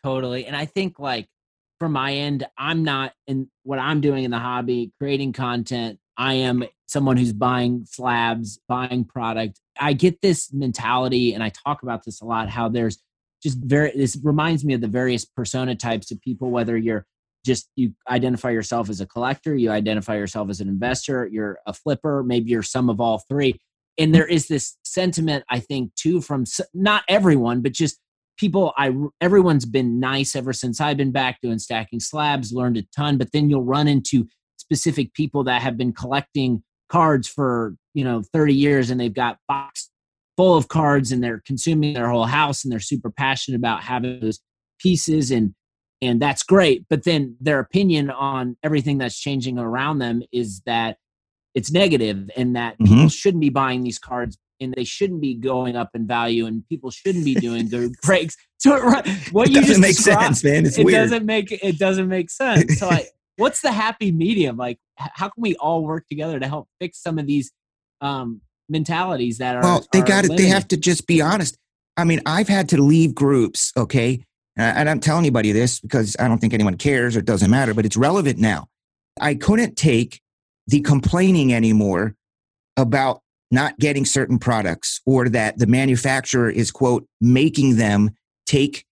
Totally. 0.05 0.47
And 0.47 0.57
I 0.57 0.65
think 0.65 0.99
like 0.99 1.29
from 1.79 1.93
my 1.93 2.13
end, 2.13 2.47
I'm 2.59 2.85
not 2.85 3.13
in 3.27 3.49
what 3.63 3.79
I'm 3.79 4.01
doing 4.01 4.25
in 4.25 4.31
the 4.31 4.39
hobby, 4.39 4.93
creating 4.99 5.33
content. 5.33 5.99
I 6.17 6.35
am 6.35 6.65
someone 6.87 7.17
who's 7.17 7.33
buying 7.33 7.87
slabs, 7.87 8.61
buying 8.69 9.05
product. 9.05 9.61
I 9.79 9.95
get 9.95 10.21
this 10.21 10.53
mentality, 10.53 11.33
and 11.33 11.43
I 11.43 11.51
talk 11.51 11.83
about 11.83 12.05
this 12.05 12.21
a 12.21 12.27
lot 12.27 12.51
how 12.51 12.69
there's 12.69 12.99
just 13.43 13.59
very, 13.59 13.93
this 13.93 14.19
reminds 14.23 14.65
me 14.65 14.75
of 14.75 14.83
the 14.83 14.89
various 14.89 15.25
persona 15.25 15.75
types 15.75 16.11
of 16.11 16.21
people, 16.21 16.51
whether 16.51 16.77
you're 16.77 17.07
just 17.47 17.71
you 17.75 17.95
identify 18.09 18.51
yourself 18.51 18.91
as 18.91 19.01
a 19.01 19.07
collector, 19.07 19.55
you 19.55 19.71
identify 19.71 20.15
yourself 20.15 20.51
as 20.51 20.61
an 20.61 20.69
investor, 20.69 21.27
you're 21.27 21.59
a 21.67 21.73
flipper, 21.73 22.23
maybe 22.23 22.51
you're 22.51 22.63
some 22.63 22.91
of 22.91 23.01
all 23.01 23.23
three 23.31 23.59
and 23.99 24.15
there 24.15 24.27
is 24.27 24.49
this 24.49 24.77
sentiment 24.85 25.45
i 25.51 25.59
think 25.59 25.95
too 25.95 26.21
from 26.21 26.45
not 26.75 27.03
everyone 27.09 27.61
but 27.61 27.73
just 27.73 27.99
people 28.39 28.73
i 28.77 28.93
everyone's 29.21 29.67
been 29.67 30.01
nice 30.01 30.35
ever 30.35 30.53
since 30.53 30.81
i've 30.81 30.97
been 30.97 31.13
back 31.13 31.39
doing 31.43 31.59
stacking 31.59 32.01
slabs 32.01 32.53
learned 32.53 32.77
a 32.77 32.83
ton 32.97 33.19
but 33.19 33.33
then 33.33 33.51
you'll 33.51 33.65
run 33.65 33.89
into 33.89 34.27
specific 34.57 35.13
people 35.15 35.45
that 35.45 35.63
have 35.63 35.77
been 35.77 35.93
collecting 35.93 36.63
cards 36.89 37.29
for 37.29 37.77
you 37.95 38.05
know 38.05 38.23
30 38.33 38.55
years 38.55 38.91
and 38.91 39.01
they've 39.01 39.15
got 39.15 39.39
box 39.49 39.91
full 40.37 40.57
of 40.57 40.69
cards 40.69 41.13
and 41.13 41.23
they're 41.23 41.43
consuming 41.45 41.93
their 41.93 42.09
whole 42.09 42.25
house 42.25 42.65
and 42.65 42.73
they're 42.73 42.81
super 42.81 43.11
passionate 43.11 43.59
about 43.59 43.83
having 43.83 44.21
those 44.21 44.41
pieces 44.81 45.31
and 45.31 45.55
and 46.03 46.21
that's 46.21 46.43
great. 46.43 46.87
But 46.89 47.05
then 47.05 47.37
their 47.41 47.59
opinion 47.59 48.11
on 48.11 48.57
everything 48.63 48.99
that's 48.99 49.19
changing 49.19 49.59
around 49.59 49.99
them 49.99 50.23
is 50.33 50.63
that 50.67 50.97
it's 51.55 51.71
negative 51.71 52.31
and 52.37 52.57
that 52.57 52.75
mm-hmm. 52.75 52.85
people 52.85 53.09
shouldn't 53.09 53.41
be 53.41 53.51
buying 53.51 53.83
these 53.83 53.99
cards 53.99 54.39
and 54.61 54.75
they 54.77 54.85
shouldn't 54.85 55.21
be 55.21 55.35
going 55.35 55.75
up 55.75 55.91
in 55.95 56.07
value 56.07 56.47
and 56.47 56.67
people 56.69 56.91
shouldn't 56.91 57.25
be 57.25 57.35
doing 57.35 57.69
their 57.69 57.89
breaks. 58.03 58.37
So 58.61 58.79
what 59.33 59.49
it 59.49 59.53
you 59.53 59.63
doesn't 59.63 59.81
make 59.81 59.97
sense, 59.97 60.45
man. 60.45 60.67
It's 60.67 60.77
it 60.77 60.85
weird. 60.85 60.97
doesn't 60.97 61.25
make 61.25 61.51
it 61.51 61.79
doesn't 61.79 62.09
make 62.09 62.29
sense. 62.29 62.79
So 62.79 62.89
like, 62.89 63.09
what's 63.37 63.63
the 63.63 63.73
happy 63.73 64.13
medium? 64.13 64.59
Like, 64.59 64.79
how 64.99 65.31
can 65.31 65.41
we 65.41 65.57
all 65.57 65.83
work 65.83 66.07
together 66.07 66.39
to 66.39 66.47
help 66.47 66.69
fix 66.79 67.03
some 67.03 67.19
of 67.19 67.27
these 67.27 67.53
um, 68.03 68.43
mentalities 68.69 69.39
that 69.39 69.57
are? 69.57 69.63
Well, 69.63 69.87
they 69.95 70.03
got 70.03 70.27
it. 70.27 70.37
They 70.37 70.49
have 70.49 70.69
to 70.69 70.77
just 70.77 71.07
be 71.07 71.23
honest. 71.23 71.57
I 71.97 72.05
mean, 72.05 72.21
I've 72.27 72.49
had 72.49 72.69
to 72.69 72.83
leave 72.83 73.15
groups, 73.15 73.73
okay, 73.79 74.27
and 74.59 74.79
I 74.79 74.85
don't 74.85 75.03
tell 75.03 75.17
anybody 75.17 75.53
this 75.53 75.81
because 75.81 76.15
I 76.19 76.29
don't 76.29 76.39
think 76.39 76.53
anyone 76.53 76.77
cares 76.77 77.17
or 77.17 77.21
it 77.21 77.25
doesn't 77.25 77.51
matter, 77.51 77.73
but 77.73 77.87
it's 77.87 77.97
relevant 77.97 78.39
now. 78.39 78.67
I 79.19 79.37
couldn't 79.37 79.77
take 79.77 80.21
the 80.67 80.81
complaining 80.81 81.53
anymore 81.53 82.15
about 82.77 83.21
not 83.51 83.79
getting 83.79 84.05
certain 84.05 84.39
products 84.39 85.01
or 85.07 85.29
that 85.29 85.59
the 85.59 85.67
manufacturer 85.67 86.49
is 86.49 86.71
quote 86.71 87.07
making 87.21 87.77
them 87.77 88.11
take 88.47 88.85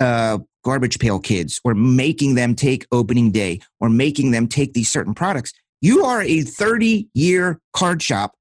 uh, 0.00 0.38
garbage 0.64 0.98
pail 0.98 1.18
kids 1.18 1.60
or 1.64 1.74
making 1.74 2.34
them 2.34 2.54
take 2.54 2.86
opening 2.90 3.30
day 3.30 3.60
or 3.80 3.88
making 3.88 4.30
them 4.30 4.48
take 4.48 4.72
these 4.72 4.90
certain 4.90 5.14
products. 5.14 5.52
You 5.80 6.04
are 6.04 6.22
a 6.22 6.40
30 6.40 7.08
year 7.14 7.60
card 7.72 8.02
shop 8.02 8.34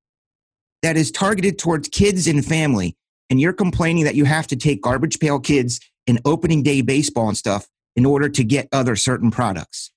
that 0.82 0.98
is 0.98 1.12
targeted 1.12 1.60
towards 1.60 1.90
kids 1.90 2.28
and 2.28 2.46
family 2.46 2.96
and 3.30 3.42
you're 3.42 3.54
complaining 3.54 4.06
that 4.06 4.16
you 4.16 4.26
have 4.26 4.48
to 4.48 4.56
take 4.56 4.82
garbage 4.82 5.20
pail 5.20 5.40
kids 5.40 5.80
and 6.08 6.20
opening 6.26 6.64
day 6.64 6.82
baseball 6.82 7.28
and 7.28 7.38
stuff 7.38 7.68
in 7.96 8.06
order 8.06 8.30
to 8.30 8.44
get 8.44 8.68
other 8.72 8.96
certain 8.96 9.32
products. 9.32 9.92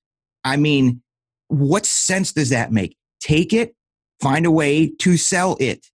I 0.44 0.56
mean 0.56 1.02
what 1.48 1.86
sense 1.86 2.32
does 2.32 2.50
that 2.50 2.72
make? 2.72 2.96
Take 3.20 3.52
it, 3.52 3.74
find 4.20 4.46
a 4.46 4.50
way 4.50 4.88
to 5.00 5.16
sell 5.16 5.56
it. 5.58 5.86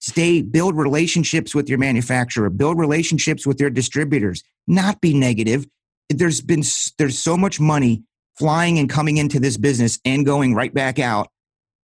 Stay, 0.00 0.42
build 0.42 0.76
relationships 0.76 1.54
with 1.54 1.68
your 1.68 1.78
manufacturer, 1.78 2.50
build 2.50 2.78
relationships 2.78 3.46
with 3.46 3.60
your 3.60 3.70
distributors, 3.70 4.42
not 4.66 5.00
be 5.00 5.14
negative. 5.14 5.66
There's 6.08 6.40
been, 6.40 6.62
there's 6.98 7.18
so 7.18 7.36
much 7.36 7.60
money 7.60 8.02
flying 8.36 8.78
and 8.78 8.90
coming 8.90 9.18
into 9.18 9.38
this 9.38 9.56
business 9.56 10.00
and 10.04 10.26
going 10.26 10.54
right 10.54 10.72
back 10.72 10.98
out 10.98 11.28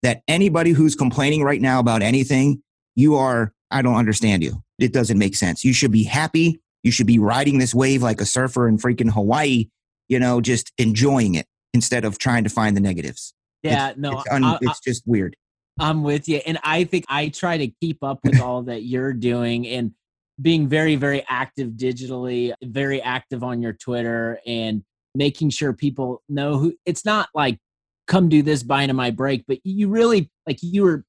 that 0.02 0.22
anybody 0.26 0.70
who's 0.70 0.94
complaining 0.94 1.42
right 1.42 1.60
now 1.60 1.78
about 1.78 2.02
anything, 2.02 2.62
you 2.96 3.16
are, 3.16 3.52
I 3.70 3.82
don't 3.82 3.96
understand 3.96 4.42
you. 4.42 4.62
It 4.78 4.92
doesn't 4.92 5.18
make 5.18 5.36
sense. 5.36 5.64
You 5.64 5.72
should 5.72 5.92
be 5.92 6.04
happy. 6.04 6.60
You 6.82 6.90
should 6.90 7.06
be 7.06 7.18
riding 7.18 7.58
this 7.58 7.74
wave 7.74 8.02
like 8.02 8.20
a 8.20 8.26
surfer 8.26 8.68
in 8.68 8.78
freaking 8.78 9.10
Hawaii, 9.10 9.68
you 10.08 10.18
know, 10.18 10.40
just 10.40 10.72
enjoying 10.78 11.34
it 11.34 11.46
instead 11.74 12.04
of 12.04 12.18
trying 12.18 12.44
to 12.44 12.50
find 12.50 12.76
the 12.76 12.80
negatives. 12.80 13.34
Yeah, 13.62 13.90
it's, 13.90 13.98
no, 13.98 14.20
it's, 14.20 14.30
un, 14.30 14.44
I, 14.44 14.58
it's 14.62 14.80
just 14.80 15.02
weird. 15.06 15.36
I'm 15.80 16.02
with 16.02 16.28
you. 16.28 16.40
And 16.46 16.58
I 16.62 16.84
think 16.84 17.04
I 17.08 17.28
try 17.28 17.58
to 17.58 17.68
keep 17.80 18.02
up 18.02 18.20
with 18.24 18.40
all 18.40 18.62
that 18.64 18.82
you're 18.82 19.12
doing 19.12 19.66
and 19.68 19.92
being 20.40 20.68
very, 20.68 20.96
very 20.96 21.24
active 21.28 21.70
digitally, 21.70 22.52
very 22.62 23.00
active 23.02 23.42
on 23.42 23.62
your 23.62 23.72
Twitter 23.72 24.40
and 24.46 24.82
making 25.14 25.50
sure 25.50 25.72
people 25.72 26.22
know 26.28 26.58
who 26.58 26.74
it's 26.86 27.04
not 27.04 27.28
like 27.34 27.58
come 28.06 28.28
do 28.28 28.42
this 28.42 28.62
buy 28.62 28.82
into 28.82 28.94
my 28.94 29.10
break, 29.10 29.44
but 29.46 29.58
you 29.64 29.88
really 29.88 30.30
like 30.46 30.58
you 30.62 30.82
were 30.82 31.04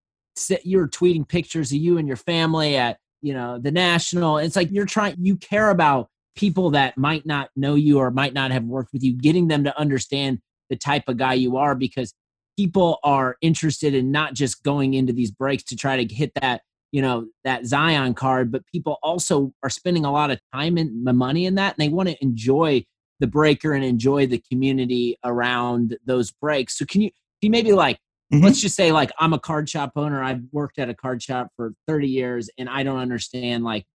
you 0.63 0.77
were 0.77 0.87
tweeting 0.87 1.27
pictures 1.27 1.71
of 1.71 1.77
you 1.77 1.97
and 1.97 2.07
your 2.07 2.17
family 2.17 2.75
at 2.77 2.97
you 3.21 3.33
know 3.33 3.59
the 3.59 3.71
national. 3.71 4.37
It's 4.37 4.55
like 4.55 4.69
you're 4.71 4.85
trying 4.85 5.15
you 5.19 5.35
care 5.35 5.69
about 5.69 6.09
people 6.35 6.71
that 6.71 6.97
might 6.97 7.25
not 7.25 7.49
know 7.55 7.75
you 7.75 7.99
or 7.99 8.11
might 8.11 8.33
not 8.33 8.51
have 8.51 8.63
worked 8.63 8.93
with 8.93 9.03
you, 9.03 9.13
getting 9.13 9.47
them 9.47 9.63
to 9.63 9.77
understand 9.79 10.39
the 10.69 10.75
type 10.75 11.03
of 11.07 11.17
guy 11.17 11.33
you 11.33 11.57
are 11.57 11.75
because 11.75 12.13
people 12.57 12.99
are 13.03 13.37
interested 13.41 13.93
in 13.93 14.11
not 14.11 14.33
just 14.33 14.63
going 14.63 14.93
into 14.93 15.13
these 15.13 15.31
breaks 15.31 15.63
to 15.63 15.75
try 15.75 16.03
to 16.03 16.13
hit 16.13 16.31
that 16.41 16.61
you 16.91 17.01
know 17.01 17.27
that 17.43 17.65
zion 17.65 18.13
card 18.13 18.51
but 18.51 18.65
people 18.65 18.97
also 19.03 19.53
are 19.63 19.69
spending 19.69 20.05
a 20.05 20.11
lot 20.11 20.31
of 20.31 20.39
time 20.53 20.77
and 20.77 21.03
money 21.03 21.45
in 21.45 21.55
that 21.55 21.75
and 21.77 21.85
they 21.85 21.93
want 21.93 22.09
to 22.09 22.21
enjoy 22.21 22.83
the 23.19 23.27
breaker 23.27 23.73
and 23.73 23.83
enjoy 23.83 24.25
the 24.25 24.41
community 24.51 25.17
around 25.23 25.97
those 26.05 26.31
breaks 26.31 26.77
so 26.77 26.85
can 26.85 27.01
you 27.01 27.09
can 27.09 27.47
you 27.47 27.49
maybe 27.51 27.71
like 27.71 27.97
mm-hmm. 28.33 28.43
let's 28.43 28.59
just 28.59 28.75
say 28.75 28.91
like 28.91 29.11
i'm 29.19 29.33
a 29.33 29.39
card 29.39 29.69
shop 29.69 29.91
owner 29.95 30.23
i've 30.23 30.41
worked 30.51 30.79
at 30.79 30.89
a 30.89 30.93
card 30.93 31.21
shop 31.21 31.47
for 31.55 31.73
30 31.87 32.07
years 32.07 32.49
and 32.57 32.67
i 32.69 32.83
don't 32.83 32.99
understand 32.99 33.63
like 33.63 33.85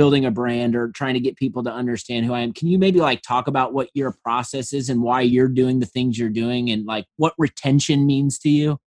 building 0.00 0.24
a 0.24 0.30
brand 0.30 0.74
or 0.74 0.88
trying 0.92 1.12
to 1.12 1.20
get 1.20 1.36
people 1.36 1.62
to 1.62 1.70
understand 1.70 2.24
who 2.24 2.32
I 2.32 2.40
am. 2.40 2.54
Can 2.54 2.68
you 2.68 2.78
maybe 2.78 3.00
like 3.00 3.20
talk 3.20 3.48
about 3.48 3.74
what 3.74 3.90
your 3.92 4.16
process 4.24 4.72
is 4.72 4.88
and 4.88 5.02
why 5.02 5.20
you're 5.20 5.46
doing 5.46 5.78
the 5.78 5.84
things 5.84 6.18
you're 6.18 6.30
doing 6.30 6.70
and 6.70 6.86
like 6.86 7.04
what 7.18 7.34
retention 7.36 8.06
means 8.06 8.38
to 8.38 8.48
you? 8.48 8.78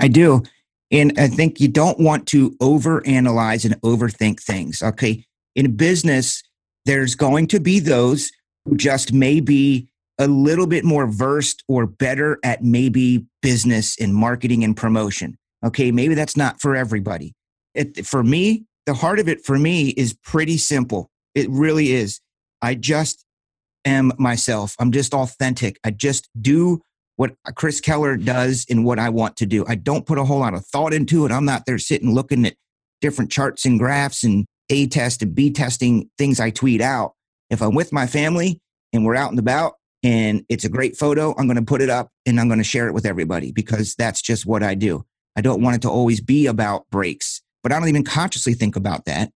I 0.00 0.08
do. 0.08 0.42
And 0.90 1.12
I 1.16 1.28
think 1.28 1.60
you 1.60 1.68
don't 1.68 2.00
want 2.00 2.26
to 2.30 2.50
overanalyze 2.56 3.64
and 3.64 3.80
overthink 3.82 4.42
things. 4.42 4.82
Okay. 4.82 5.24
In 5.54 5.76
business, 5.76 6.42
there's 6.84 7.14
going 7.14 7.46
to 7.46 7.60
be 7.60 7.78
those 7.78 8.32
who 8.64 8.76
just 8.76 9.12
may 9.12 9.38
be 9.38 9.88
a 10.18 10.26
little 10.26 10.66
bit 10.66 10.84
more 10.84 11.06
versed 11.06 11.62
or 11.68 11.86
better 11.86 12.40
at 12.42 12.64
maybe 12.64 13.24
business 13.40 13.96
and 14.00 14.16
marketing 14.16 14.64
and 14.64 14.76
promotion. 14.76 15.38
Okay. 15.64 15.92
Maybe 15.92 16.14
that's 16.14 16.36
not 16.36 16.60
for 16.60 16.74
everybody. 16.74 17.36
It, 17.72 18.04
for 18.04 18.24
me, 18.24 18.66
the 18.86 18.94
heart 18.94 19.18
of 19.18 19.28
it 19.28 19.44
for 19.44 19.58
me 19.58 19.90
is 19.90 20.14
pretty 20.14 20.56
simple. 20.56 21.10
It 21.34 21.48
really 21.50 21.92
is. 21.92 22.20
I 22.62 22.74
just 22.74 23.24
am 23.84 24.12
myself. 24.18 24.74
I'm 24.78 24.92
just 24.92 25.14
authentic. 25.14 25.78
I 25.84 25.90
just 25.90 26.28
do 26.40 26.82
what 27.16 27.34
Chris 27.54 27.80
Keller 27.80 28.16
does 28.16 28.64
and 28.70 28.84
what 28.84 28.98
I 28.98 29.10
want 29.10 29.36
to 29.38 29.46
do. 29.46 29.64
I 29.68 29.74
don't 29.74 30.06
put 30.06 30.18
a 30.18 30.24
whole 30.24 30.38
lot 30.38 30.54
of 30.54 30.64
thought 30.66 30.94
into 30.94 31.26
it. 31.26 31.32
I'm 31.32 31.44
not 31.44 31.66
there 31.66 31.78
sitting 31.78 32.14
looking 32.14 32.46
at 32.46 32.54
different 33.00 33.30
charts 33.30 33.66
and 33.66 33.78
graphs 33.78 34.24
and 34.24 34.46
A 34.70 34.86
test 34.86 35.22
and 35.22 35.34
B 35.34 35.50
testing 35.50 36.10
things 36.16 36.40
I 36.40 36.50
tweet 36.50 36.80
out. 36.80 37.12
If 37.50 37.62
I'm 37.62 37.74
with 37.74 37.92
my 37.92 38.06
family 38.06 38.60
and 38.92 39.04
we're 39.04 39.16
out 39.16 39.30
and 39.30 39.38
about 39.38 39.74
and 40.02 40.44
it's 40.48 40.64
a 40.64 40.70
great 40.70 40.96
photo, 40.96 41.34
I'm 41.36 41.46
going 41.46 41.56
to 41.56 41.62
put 41.62 41.82
it 41.82 41.90
up 41.90 42.08
and 42.24 42.40
I'm 42.40 42.48
going 42.48 42.58
to 42.58 42.64
share 42.64 42.88
it 42.88 42.94
with 42.94 43.04
everybody 43.06 43.52
because 43.52 43.94
that's 43.96 44.22
just 44.22 44.46
what 44.46 44.62
I 44.62 44.74
do. 44.74 45.04
I 45.36 45.42
don't 45.42 45.62
want 45.62 45.76
it 45.76 45.82
to 45.82 45.90
always 45.90 46.20
be 46.20 46.46
about 46.46 46.88
breaks 46.90 47.42
but 47.62 47.72
I 47.72 47.78
don't 47.78 47.88
even 47.88 48.04
consciously 48.04 48.54
think 48.54 48.76
about 48.76 49.04
that. 49.06 49.30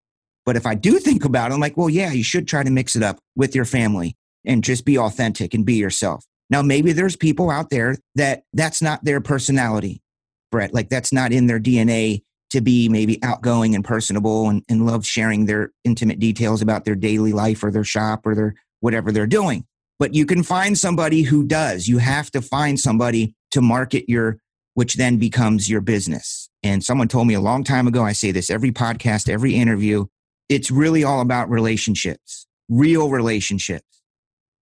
But 0.46 0.56
if 0.56 0.66
I 0.66 0.74
do 0.74 0.98
think 0.98 1.24
about 1.24 1.50
it, 1.50 1.54
I'm 1.54 1.60
like, 1.60 1.76
well, 1.76 1.88
yeah, 1.88 2.12
you 2.12 2.22
should 2.22 2.46
try 2.46 2.62
to 2.62 2.70
mix 2.70 2.96
it 2.96 3.02
up 3.02 3.18
with 3.34 3.54
your 3.54 3.64
family 3.64 4.16
and 4.44 4.62
just 4.62 4.84
be 4.84 4.98
authentic 4.98 5.54
and 5.54 5.64
be 5.64 5.74
yourself. 5.74 6.24
Now, 6.50 6.62
maybe 6.62 6.92
there's 6.92 7.16
people 7.16 7.50
out 7.50 7.70
there 7.70 7.96
that 8.14 8.42
that's 8.52 8.82
not 8.82 9.04
their 9.04 9.20
personality, 9.20 10.02
Brett. 10.50 10.74
Like 10.74 10.90
that's 10.90 11.12
not 11.12 11.32
in 11.32 11.46
their 11.46 11.58
DNA 11.58 12.22
to 12.50 12.60
be 12.60 12.88
maybe 12.88 13.20
outgoing 13.22 13.74
and 13.74 13.84
personable 13.84 14.48
and, 14.48 14.62
and 14.68 14.86
love 14.86 15.04
sharing 15.04 15.46
their 15.46 15.72
intimate 15.84 16.20
details 16.20 16.62
about 16.62 16.84
their 16.84 16.94
daily 16.94 17.32
life 17.32 17.64
or 17.64 17.70
their 17.70 17.84
shop 17.84 18.26
or 18.26 18.34
their 18.34 18.54
whatever 18.80 19.10
they're 19.10 19.26
doing. 19.26 19.64
But 19.98 20.14
you 20.14 20.26
can 20.26 20.42
find 20.42 20.76
somebody 20.76 21.22
who 21.22 21.44
does. 21.44 21.88
You 21.88 21.98
have 21.98 22.30
to 22.32 22.42
find 22.42 22.78
somebody 22.78 23.34
to 23.52 23.62
market 23.62 24.08
your, 24.08 24.38
which 24.74 24.94
then 24.94 25.16
becomes 25.16 25.70
your 25.70 25.80
business. 25.80 26.50
And 26.62 26.84
someone 26.84 27.08
told 27.08 27.26
me 27.26 27.34
a 27.34 27.40
long 27.40 27.64
time 27.64 27.86
ago, 27.86 28.04
I 28.04 28.12
say 28.12 28.30
this 28.30 28.50
every 28.50 28.72
podcast, 28.72 29.28
every 29.28 29.54
interview, 29.54 30.06
it's 30.48 30.70
really 30.70 31.04
all 31.04 31.20
about 31.20 31.48
relationships, 31.48 32.46
real 32.68 33.10
relationships. 33.10 34.02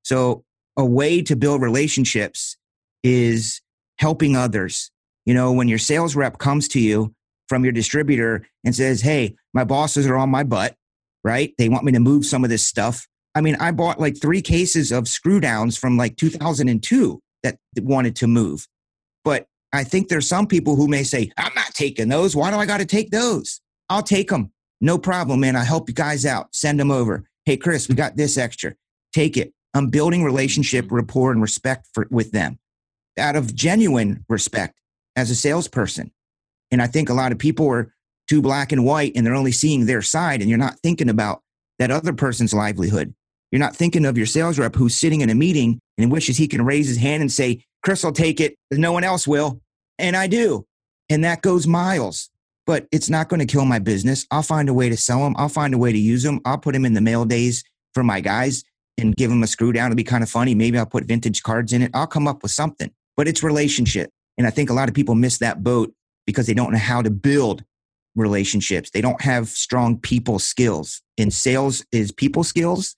So, 0.04 0.44
a 0.76 0.84
way 0.84 1.20
to 1.22 1.36
build 1.36 1.60
relationships 1.60 2.56
is 3.02 3.60
helping 3.98 4.36
others. 4.36 4.90
You 5.26 5.34
know, 5.34 5.52
when 5.52 5.68
your 5.68 5.78
sales 5.78 6.16
rep 6.16 6.38
comes 6.38 6.66
to 6.68 6.80
you 6.80 7.14
from 7.48 7.64
your 7.64 7.72
distributor 7.72 8.46
and 8.64 8.74
says, 8.74 9.02
Hey, 9.02 9.36
my 9.52 9.64
bosses 9.64 10.06
are 10.06 10.16
on 10.16 10.30
my 10.30 10.44
butt, 10.44 10.74
right? 11.22 11.52
They 11.58 11.68
want 11.68 11.84
me 11.84 11.92
to 11.92 12.00
move 12.00 12.24
some 12.24 12.44
of 12.44 12.50
this 12.50 12.66
stuff. 12.66 13.06
I 13.34 13.40
mean, 13.40 13.56
I 13.56 13.70
bought 13.70 14.00
like 14.00 14.20
three 14.20 14.42
cases 14.42 14.92
of 14.92 15.08
screw 15.08 15.40
downs 15.40 15.76
from 15.76 15.96
like 15.96 16.16
2002 16.16 17.20
that 17.42 17.58
wanted 17.76 18.16
to 18.16 18.26
move. 18.26 18.66
But 19.24 19.46
I 19.72 19.84
think 19.84 20.08
there's 20.08 20.28
some 20.28 20.46
people 20.46 20.76
who 20.76 20.88
may 20.88 21.02
say, 21.02 21.30
I'm 21.36 21.54
not 21.54 21.72
taking 21.74 22.08
those. 22.08 22.36
Why 22.36 22.50
do 22.50 22.56
I 22.56 22.66
got 22.66 22.78
to 22.78 22.86
take 22.86 23.10
those? 23.10 23.60
I'll 23.88 24.02
take 24.02 24.28
them. 24.28 24.52
No 24.80 24.98
problem, 24.98 25.40
man. 25.40 25.56
I 25.56 25.64
help 25.64 25.88
you 25.88 25.94
guys 25.94 26.26
out. 26.26 26.54
Send 26.54 26.78
them 26.78 26.90
over. 26.90 27.24
Hey, 27.44 27.56
Chris, 27.56 27.88
we 27.88 27.94
got 27.94 28.16
this 28.16 28.36
extra. 28.36 28.74
Take 29.14 29.36
it. 29.36 29.52
I'm 29.74 29.88
building 29.88 30.24
relationship, 30.24 30.86
mm-hmm. 30.86 30.96
rapport, 30.96 31.32
and 31.32 31.40
respect 31.40 31.88
for, 31.94 32.06
with 32.10 32.32
them 32.32 32.58
out 33.18 33.36
of 33.36 33.54
genuine 33.54 34.24
respect 34.28 34.78
as 35.16 35.30
a 35.30 35.34
salesperson. 35.34 36.10
And 36.70 36.80
I 36.80 36.86
think 36.86 37.10
a 37.10 37.14
lot 37.14 37.32
of 37.32 37.38
people 37.38 37.68
are 37.68 37.92
too 38.28 38.40
black 38.40 38.72
and 38.72 38.84
white 38.84 39.12
and 39.14 39.26
they're 39.26 39.34
only 39.34 39.52
seeing 39.52 39.84
their 39.84 40.02
side 40.02 40.40
and 40.40 40.48
you're 40.48 40.58
not 40.58 40.78
thinking 40.80 41.10
about 41.10 41.42
that 41.78 41.90
other 41.90 42.12
person's 42.12 42.54
livelihood. 42.54 43.14
You're 43.50 43.58
not 43.58 43.76
thinking 43.76 44.06
of 44.06 44.16
your 44.16 44.26
sales 44.26 44.58
rep 44.58 44.74
who's 44.74 44.94
sitting 44.94 45.20
in 45.20 45.28
a 45.28 45.34
meeting 45.34 45.78
and 45.98 46.10
wishes 46.10 46.38
he 46.38 46.48
can 46.48 46.64
raise 46.64 46.88
his 46.88 46.96
hand 46.96 47.20
and 47.20 47.30
say, 47.30 47.64
Chris 47.82 48.04
will 48.04 48.12
take 48.12 48.40
it. 48.40 48.56
No 48.70 48.92
one 48.92 49.04
else 49.04 49.26
will. 49.26 49.60
And 49.98 50.16
I 50.16 50.26
do. 50.26 50.66
And 51.08 51.24
that 51.24 51.42
goes 51.42 51.66
miles. 51.66 52.30
But 52.64 52.86
it's 52.92 53.10
not 53.10 53.28
going 53.28 53.40
to 53.40 53.46
kill 53.46 53.64
my 53.64 53.80
business. 53.80 54.24
I'll 54.30 54.42
find 54.42 54.68
a 54.68 54.74
way 54.74 54.88
to 54.88 54.96
sell 54.96 55.20
them. 55.20 55.34
I'll 55.36 55.48
find 55.48 55.74
a 55.74 55.78
way 55.78 55.92
to 55.92 55.98
use 55.98 56.22
them. 56.22 56.40
I'll 56.44 56.58
put 56.58 56.74
them 56.74 56.84
in 56.84 56.94
the 56.94 57.00
mail 57.00 57.24
days 57.24 57.64
for 57.92 58.04
my 58.04 58.20
guys 58.20 58.62
and 58.98 59.16
give 59.16 59.30
them 59.30 59.42
a 59.42 59.46
screw 59.46 59.72
down. 59.72 59.86
It'll 59.86 59.96
be 59.96 60.04
kind 60.04 60.22
of 60.22 60.30
funny. 60.30 60.54
Maybe 60.54 60.78
I'll 60.78 60.86
put 60.86 61.04
vintage 61.04 61.42
cards 61.42 61.72
in 61.72 61.82
it. 61.82 61.90
I'll 61.92 62.06
come 62.06 62.28
up 62.28 62.42
with 62.42 62.52
something. 62.52 62.90
But 63.16 63.26
it's 63.26 63.42
relationship. 63.42 64.10
And 64.38 64.46
I 64.46 64.50
think 64.50 64.70
a 64.70 64.74
lot 64.74 64.88
of 64.88 64.94
people 64.94 65.14
miss 65.14 65.38
that 65.38 65.62
boat 65.64 65.92
because 66.24 66.46
they 66.46 66.54
don't 66.54 66.72
know 66.72 66.78
how 66.78 67.02
to 67.02 67.10
build 67.10 67.64
relationships. 68.14 68.90
They 68.90 69.00
don't 69.00 69.20
have 69.22 69.48
strong 69.48 69.98
people 69.98 70.38
skills. 70.38 71.02
And 71.18 71.32
sales 71.32 71.84
is 71.92 72.12
people 72.12 72.44
skills 72.44 72.96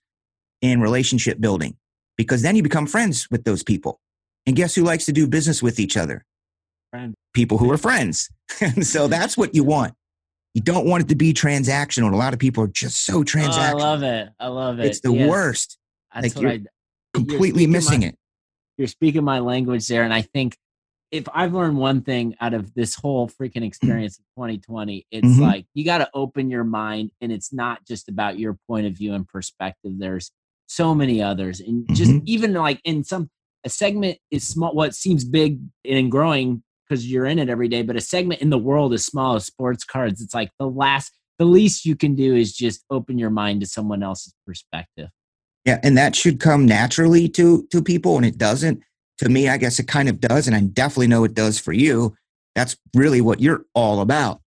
and 0.62 0.82
relationship 0.82 1.40
building 1.40 1.76
because 2.16 2.42
then 2.42 2.56
you 2.56 2.62
become 2.62 2.86
friends 2.86 3.28
with 3.30 3.44
those 3.44 3.62
people. 3.62 4.00
And 4.46 4.56
guess 4.56 4.74
who 4.74 4.82
likes 4.82 5.06
to 5.06 5.12
do 5.12 5.26
business 5.26 5.62
with 5.62 5.80
each 5.80 5.96
other? 5.96 6.24
Friend. 6.90 7.14
People 7.32 7.58
who 7.58 7.70
are 7.70 7.78
friends. 7.78 8.30
and 8.60 8.86
so 8.94 9.08
that's 9.08 9.36
what 9.36 9.54
you 9.54 9.64
want. 9.64 9.94
You 10.54 10.62
don't 10.62 10.86
want 10.86 11.04
it 11.04 11.08
to 11.08 11.16
be 11.16 11.34
transactional. 11.34 12.06
And 12.06 12.14
a 12.14 12.18
lot 12.18 12.32
of 12.32 12.38
people 12.38 12.62
are 12.62 12.68
just 12.68 13.04
so 13.04 13.24
transactional. 13.24 13.74
Oh, 13.74 13.78
I 13.78 13.82
love 13.82 14.02
it. 14.02 14.28
I 14.38 14.46
love 14.46 14.78
it. 14.78 14.86
It's 14.86 15.00
the 15.00 15.12
yes. 15.12 15.28
worst. 15.28 15.78
That's 16.14 16.36
like 16.36 16.42
you're 16.42 16.50
I, 16.52 16.60
completely 17.12 17.62
you're 17.62 17.72
missing 17.72 18.00
my, 18.00 18.06
it. 18.08 18.18
You're 18.78 18.88
speaking 18.88 19.24
my 19.24 19.40
language 19.40 19.88
there. 19.88 20.04
And 20.04 20.14
I 20.14 20.22
think 20.22 20.56
if 21.10 21.28
I've 21.32 21.54
learned 21.54 21.76
one 21.76 22.02
thing 22.02 22.36
out 22.40 22.54
of 22.54 22.72
this 22.74 22.94
whole 22.94 23.28
freaking 23.28 23.64
experience 23.66 24.18
of 24.18 24.24
2020, 24.36 25.06
it's 25.10 25.26
mm-hmm. 25.26 25.42
like 25.42 25.66
you 25.74 25.84
got 25.84 25.98
to 25.98 26.10
open 26.14 26.50
your 26.50 26.64
mind 26.64 27.10
and 27.20 27.32
it's 27.32 27.52
not 27.52 27.84
just 27.84 28.08
about 28.08 28.38
your 28.38 28.56
point 28.68 28.86
of 28.86 28.92
view 28.92 29.14
and 29.14 29.26
perspective. 29.26 29.92
There's 29.98 30.30
so 30.66 30.94
many 30.94 31.20
others. 31.20 31.60
And 31.60 31.86
just 31.94 32.10
mm-hmm. 32.10 32.24
even 32.26 32.52
like 32.54 32.80
in 32.84 33.02
some 33.02 33.28
a 33.64 33.68
segment 33.68 34.18
is 34.30 34.46
small 34.46 34.74
what 34.74 34.94
seems 34.94 35.24
big 35.24 35.58
and 35.84 36.10
growing 36.10 36.62
because 36.88 37.10
you're 37.10 37.26
in 37.26 37.38
it 37.38 37.48
every 37.48 37.68
day 37.68 37.82
but 37.82 37.96
a 37.96 38.00
segment 38.00 38.42
in 38.42 38.50
the 38.50 38.58
world 38.58 38.92
as 38.92 39.04
small 39.04 39.36
as 39.36 39.46
sports 39.46 39.84
cards. 39.84 40.20
It's 40.20 40.34
like 40.34 40.50
the 40.58 40.68
last 40.68 41.12
the 41.38 41.44
least 41.44 41.84
you 41.84 41.96
can 41.96 42.14
do 42.14 42.34
is 42.36 42.54
just 42.54 42.84
open 42.90 43.18
your 43.18 43.30
mind 43.30 43.60
to 43.60 43.66
someone 43.66 44.02
else's 44.02 44.34
perspective. 44.46 45.08
Yeah 45.64 45.80
and 45.82 45.96
that 45.96 46.14
should 46.14 46.40
come 46.40 46.66
naturally 46.66 47.28
to 47.30 47.66
to 47.70 47.82
people 47.82 48.16
and 48.16 48.26
it 48.26 48.38
doesn't. 48.38 48.82
To 49.18 49.28
me 49.28 49.48
i 49.48 49.56
guess 49.56 49.78
it 49.78 49.88
kind 49.88 50.08
of 50.08 50.20
does 50.20 50.46
and 50.46 50.56
i 50.56 50.60
definitely 50.60 51.08
know 51.08 51.24
it 51.24 51.34
does 51.34 51.58
for 51.58 51.72
you. 51.72 52.14
That's 52.54 52.76
really 52.94 53.20
what 53.20 53.40
you're 53.40 53.64
all 53.74 54.00
about. 54.00 54.40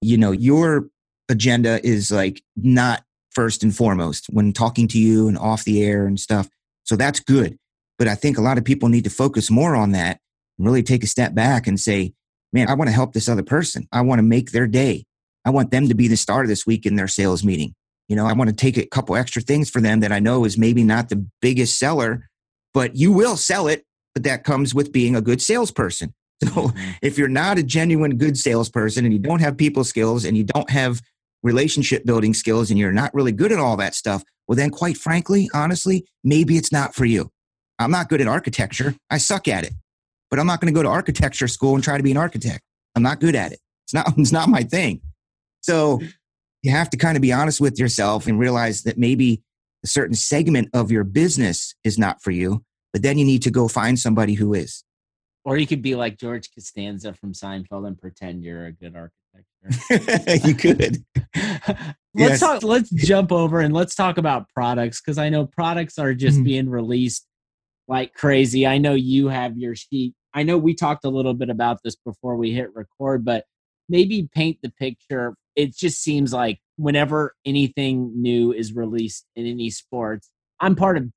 You 0.00 0.16
know 0.16 0.32
your 0.32 0.88
agenda 1.28 1.84
is 1.86 2.10
like 2.10 2.42
not 2.56 3.04
first 3.30 3.62
and 3.62 3.74
foremost 3.74 4.26
when 4.30 4.52
talking 4.52 4.86
to 4.86 4.98
you 4.98 5.28
and 5.28 5.38
off 5.38 5.64
the 5.64 5.82
air 5.82 6.06
and 6.06 6.20
stuff 6.20 6.48
so 6.84 6.96
that's 6.96 7.18
good 7.20 7.58
but 8.02 8.08
I 8.08 8.16
think 8.16 8.36
a 8.36 8.42
lot 8.42 8.58
of 8.58 8.64
people 8.64 8.88
need 8.88 9.04
to 9.04 9.10
focus 9.10 9.48
more 9.48 9.76
on 9.76 9.92
that 9.92 10.18
and 10.58 10.66
really 10.66 10.82
take 10.82 11.04
a 11.04 11.06
step 11.06 11.36
back 11.36 11.68
and 11.68 11.78
say, 11.78 12.14
man, 12.52 12.68
I 12.68 12.74
want 12.74 12.88
to 12.88 12.92
help 12.92 13.12
this 13.12 13.28
other 13.28 13.44
person. 13.44 13.86
I 13.92 14.00
want 14.00 14.18
to 14.18 14.24
make 14.24 14.50
their 14.50 14.66
day. 14.66 15.04
I 15.44 15.50
want 15.50 15.70
them 15.70 15.86
to 15.86 15.94
be 15.94 16.08
the 16.08 16.16
star 16.16 16.44
this 16.48 16.66
week 16.66 16.84
in 16.84 16.96
their 16.96 17.06
sales 17.06 17.44
meeting. 17.44 17.76
You 18.08 18.16
know, 18.16 18.26
I 18.26 18.32
want 18.32 18.50
to 18.50 18.56
take 18.56 18.76
a 18.76 18.86
couple 18.86 19.14
extra 19.14 19.40
things 19.40 19.70
for 19.70 19.80
them 19.80 20.00
that 20.00 20.10
I 20.10 20.18
know 20.18 20.44
is 20.44 20.58
maybe 20.58 20.82
not 20.82 21.10
the 21.10 21.24
biggest 21.40 21.78
seller, 21.78 22.28
but 22.74 22.96
you 22.96 23.12
will 23.12 23.36
sell 23.36 23.68
it. 23.68 23.84
But 24.14 24.24
that 24.24 24.42
comes 24.42 24.74
with 24.74 24.90
being 24.90 25.14
a 25.14 25.22
good 25.22 25.40
salesperson. 25.40 26.12
So 26.42 26.48
mm-hmm. 26.48 26.90
if 27.02 27.18
you're 27.18 27.28
not 27.28 27.58
a 27.58 27.62
genuine 27.62 28.18
good 28.18 28.36
salesperson 28.36 29.04
and 29.04 29.14
you 29.14 29.20
don't 29.20 29.40
have 29.40 29.56
people 29.56 29.84
skills 29.84 30.24
and 30.24 30.36
you 30.36 30.42
don't 30.42 30.70
have 30.70 31.00
relationship 31.44 32.04
building 32.04 32.34
skills 32.34 32.68
and 32.68 32.80
you're 32.80 32.90
not 32.90 33.14
really 33.14 33.30
good 33.30 33.52
at 33.52 33.60
all 33.60 33.76
that 33.76 33.94
stuff, 33.94 34.24
well, 34.48 34.56
then 34.56 34.70
quite 34.70 34.96
frankly, 34.96 35.48
honestly, 35.54 36.04
maybe 36.24 36.56
it's 36.56 36.72
not 36.72 36.96
for 36.96 37.04
you. 37.04 37.30
I'm 37.82 37.90
not 37.90 38.08
good 38.08 38.20
at 38.20 38.28
architecture. 38.28 38.94
I 39.10 39.18
suck 39.18 39.48
at 39.48 39.64
it. 39.64 39.72
But 40.30 40.38
I'm 40.38 40.46
not 40.46 40.60
going 40.60 40.72
to 40.72 40.76
go 40.76 40.82
to 40.82 40.88
architecture 40.88 41.46
school 41.46 41.74
and 41.74 41.84
try 41.84 41.98
to 41.98 42.02
be 42.02 42.10
an 42.10 42.16
architect. 42.16 42.62
I'm 42.94 43.02
not 43.02 43.20
good 43.20 43.34
at 43.34 43.52
it. 43.52 43.60
It's 43.84 43.92
not, 43.92 44.14
it's 44.16 44.32
not 44.32 44.48
my 44.48 44.62
thing. 44.62 45.00
So 45.60 46.00
you 46.62 46.70
have 46.70 46.90
to 46.90 46.96
kind 46.96 47.16
of 47.16 47.22
be 47.22 47.32
honest 47.32 47.60
with 47.60 47.78
yourself 47.78 48.26
and 48.26 48.38
realize 48.38 48.82
that 48.84 48.96
maybe 48.96 49.42
a 49.84 49.86
certain 49.86 50.14
segment 50.14 50.70
of 50.72 50.90
your 50.90 51.04
business 51.04 51.74
is 51.84 51.98
not 51.98 52.22
for 52.22 52.30
you, 52.30 52.64
but 52.92 53.02
then 53.02 53.18
you 53.18 53.24
need 53.24 53.42
to 53.42 53.50
go 53.50 53.68
find 53.68 53.98
somebody 53.98 54.34
who 54.34 54.54
is. 54.54 54.84
Or 55.44 55.56
you 55.56 55.66
could 55.66 55.82
be 55.82 55.96
like 55.96 56.18
George 56.18 56.48
Costanza 56.54 57.12
from 57.14 57.32
Seinfeld 57.32 57.86
and 57.86 57.98
pretend 57.98 58.44
you're 58.44 58.66
a 58.66 58.72
good 58.72 58.94
architect. 58.94 59.22
you 60.46 60.54
could. 60.54 61.04
let's 61.34 61.96
yes. 62.14 62.40
talk. 62.40 62.62
Let's 62.62 62.90
jump 62.90 63.32
over 63.32 63.60
and 63.60 63.74
let's 63.74 63.94
talk 63.94 64.18
about 64.18 64.48
products 64.54 65.00
because 65.00 65.18
I 65.18 65.28
know 65.28 65.46
products 65.46 65.98
are 65.98 66.14
just 66.14 66.36
mm-hmm. 66.36 66.44
being 66.44 66.70
released 66.70 67.26
like 67.88 68.14
crazy. 68.14 68.66
I 68.66 68.78
know 68.78 68.94
you 68.94 69.28
have 69.28 69.56
your 69.56 69.74
sheet. 69.74 70.14
I 70.34 70.42
know 70.42 70.56
we 70.56 70.74
talked 70.74 71.04
a 71.04 71.10
little 71.10 71.34
bit 71.34 71.50
about 71.50 71.78
this 71.84 71.96
before 71.96 72.36
we 72.36 72.52
hit 72.52 72.74
record, 72.74 73.24
but 73.24 73.44
maybe 73.88 74.28
paint 74.34 74.58
the 74.62 74.70
picture 74.70 75.34
it 75.56 75.76
just 75.76 76.02
seems 76.02 76.32
like 76.32 76.60
whenever 76.76 77.34
anything 77.44 78.12
new 78.20 78.52
is 78.52 78.74
released 78.74 79.26
in 79.36 79.46
any 79.46 79.70
sports, 79.70 80.30
I'm 80.60 80.76
part 80.76 80.96
of 80.96 81.10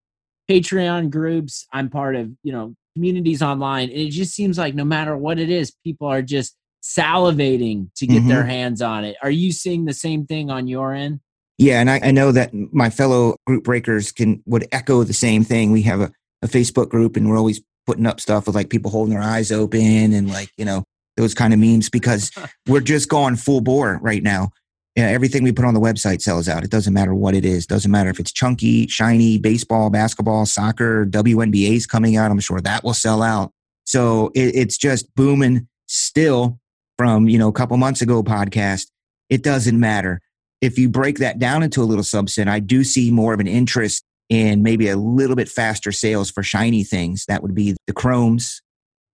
Patreon 0.49 1.09
groups, 1.09 1.65
I'm 1.73 1.89
part 1.89 2.15
of, 2.15 2.31
you 2.43 2.51
know, 2.51 2.75
communities 2.95 3.41
online. 3.41 3.89
And 3.89 3.99
it 3.99 4.11
just 4.11 4.33
seems 4.33 4.57
like 4.57 4.75
no 4.75 4.85
matter 4.85 5.17
what 5.17 5.39
it 5.39 5.49
is, 5.49 5.73
people 5.83 6.07
are 6.07 6.21
just 6.21 6.55
salivating 6.83 7.89
to 7.95 8.05
get 8.05 8.19
mm-hmm. 8.19 8.29
their 8.29 8.43
hands 8.43 8.81
on 8.81 9.03
it. 9.05 9.15
Are 9.23 9.31
you 9.31 9.51
seeing 9.51 9.85
the 9.85 9.93
same 9.93 10.25
thing 10.25 10.51
on 10.51 10.67
your 10.67 10.93
end? 10.93 11.19
Yeah, 11.57 11.79
and 11.79 11.89
I, 11.89 12.01
I, 12.03 12.11
know 12.11 12.33
that 12.33 12.53
my 12.53 12.89
fellow 12.89 13.37
group 13.47 13.63
breakers 13.63 14.11
can 14.11 14.43
would 14.45 14.67
echo 14.73 15.03
the 15.03 15.13
same 15.13 15.45
thing. 15.45 15.71
We 15.71 15.83
have 15.83 16.01
a, 16.01 16.11
a 16.45 16.47
Facebook 16.47 16.89
group 16.89 17.17
and 17.17 17.29
we're 17.29 17.37
always 17.37 17.61
putting 17.85 18.05
up 18.05 18.19
stuff 18.19 18.47
with 18.47 18.55
like 18.55 18.69
people 18.69 18.91
holding 18.91 19.13
their 19.13 19.23
eyes 19.23 19.51
open 19.51 20.13
and 20.13 20.29
like, 20.29 20.49
you 20.57 20.65
know, 20.65 20.83
those 21.17 21.33
kind 21.33 21.53
of 21.53 21.59
memes 21.59 21.89
because 21.89 22.31
we're 22.67 22.81
just 22.81 23.09
going 23.09 23.35
full 23.35 23.61
bore 23.61 23.99
right 24.01 24.23
now. 24.23 24.49
Yeah, 24.95 25.07
everything 25.07 25.43
we 25.43 25.51
put 25.51 25.65
on 25.65 25.73
the 25.73 25.81
website 25.81 26.21
sells 26.21 26.47
out. 26.47 26.63
It 26.63 26.69
doesn't 26.69 26.93
matter 26.93 27.13
what 27.13 27.35
it 27.35 27.43
is. 27.43 27.67
Doesn't 27.67 27.91
matter 27.91 28.09
if 28.09 28.17
it's 28.17 28.31
chunky, 28.31 28.87
shiny, 28.87 29.37
baseball, 29.37 29.89
basketball, 29.89 30.45
soccer, 30.45 31.05
WNBA's 31.05 31.85
coming 31.85 32.15
out. 32.15 32.31
I'm 32.31 32.39
sure 32.39 32.61
that 32.61 32.83
will 32.83 32.93
sell 32.93 33.21
out. 33.21 33.51
So 33.83 34.31
it, 34.33 34.55
it's 34.55 34.77
just 34.77 35.13
booming 35.15 35.67
still 35.87 36.59
from, 36.97 37.27
you 37.27 37.37
know, 37.37 37.49
a 37.49 37.53
couple 37.53 37.75
months 37.75 38.01
ago 38.01 38.23
podcast. 38.23 38.87
It 39.29 39.43
doesn't 39.43 39.77
matter. 39.77 40.21
If 40.61 40.79
you 40.79 40.87
break 40.87 41.17
that 41.19 41.39
down 41.39 41.61
into 41.61 41.81
a 41.81 41.83
little 41.83 42.03
subset, 42.03 42.47
I 42.47 42.59
do 42.59 42.85
see 42.85 43.11
more 43.11 43.33
of 43.33 43.41
an 43.41 43.47
interest 43.47 44.05
in 44.29 44.63
maybe 44.63 44.89
a 44.89 44.97
little 44.97 45.35
bit 45.35 45.49
faster 45.49 45.91
sales 45.91 46.31
for 46.31 46.43
shiny 46.43 46.83
things. 46.83 47.25
That 47.27 47.43
would 47.43 47.55
be 47.55 47.75
the 47.87 47.93
chromes, 47.93 48.61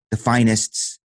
the 0.10 0.18
finest, 0.18 1.00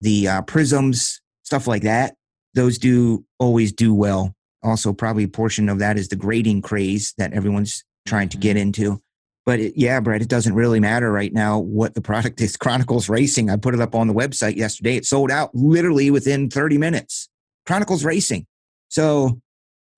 the 0.00 0.28
uh, 0.28 0.42
prisms, 0.42 1.20
stuff 1.44 1.66
like 1.66 1.82
that 1.82 2.14
those 2.54 2.78
do 2.78 3.24
always 3.38 3.72
do 3.72 3.94
well. 3.94 4.34
Also, 4.62 4.92
probably 4.92 5.24
a 5.24 5.28
portion 5.28 5.68
of 5.68 5.78
that 5.80 5.98
is 5.98 6.08
the 6.08 6.16
grading 6.16 6.62
craze 6.62 7.14
that 7.18 7.32
everyone's 7.32 7.84
trying 8.06 8.28
to 8.30 8.36
get 8.36 8.56
mm-hmm. 8.56 8.62
into. 8.62 9.00
But 9.44 9.58
it, 9.58 9.72
yeah, 9.76 9.98
Brett, 9.98 10.22
it 10.22 10.28
doesn't 10.28 10.54
really 10.54 10.78
matter 10.78 11.10
right 11.10 11.32
now 11.32 11.58
what 11.58 11.94
the 11.94 12.00
product 12.00 12.40
is. 12.40 12.56
Chronicles 12.58 13.08
Racing, 13.08 13.50
I 13.50 13.56
put 13.56 13.74
it 13.74 13.80
up 13.80 13.94
on 13.94 14.06
the 14.06 14.14
website 14.14 14.56
yesterday. 14.56 14.96
It 14.96 15.06
sold 15.06 15.30
out 15.30 15.50
literally 15.54 16.10
within 16.10 16.48
30 16.48 16.78
minutes. 16.78 17.28
Chronicles 17.66 18.04
Racing. 18.04 18.46
So 18.88 19.40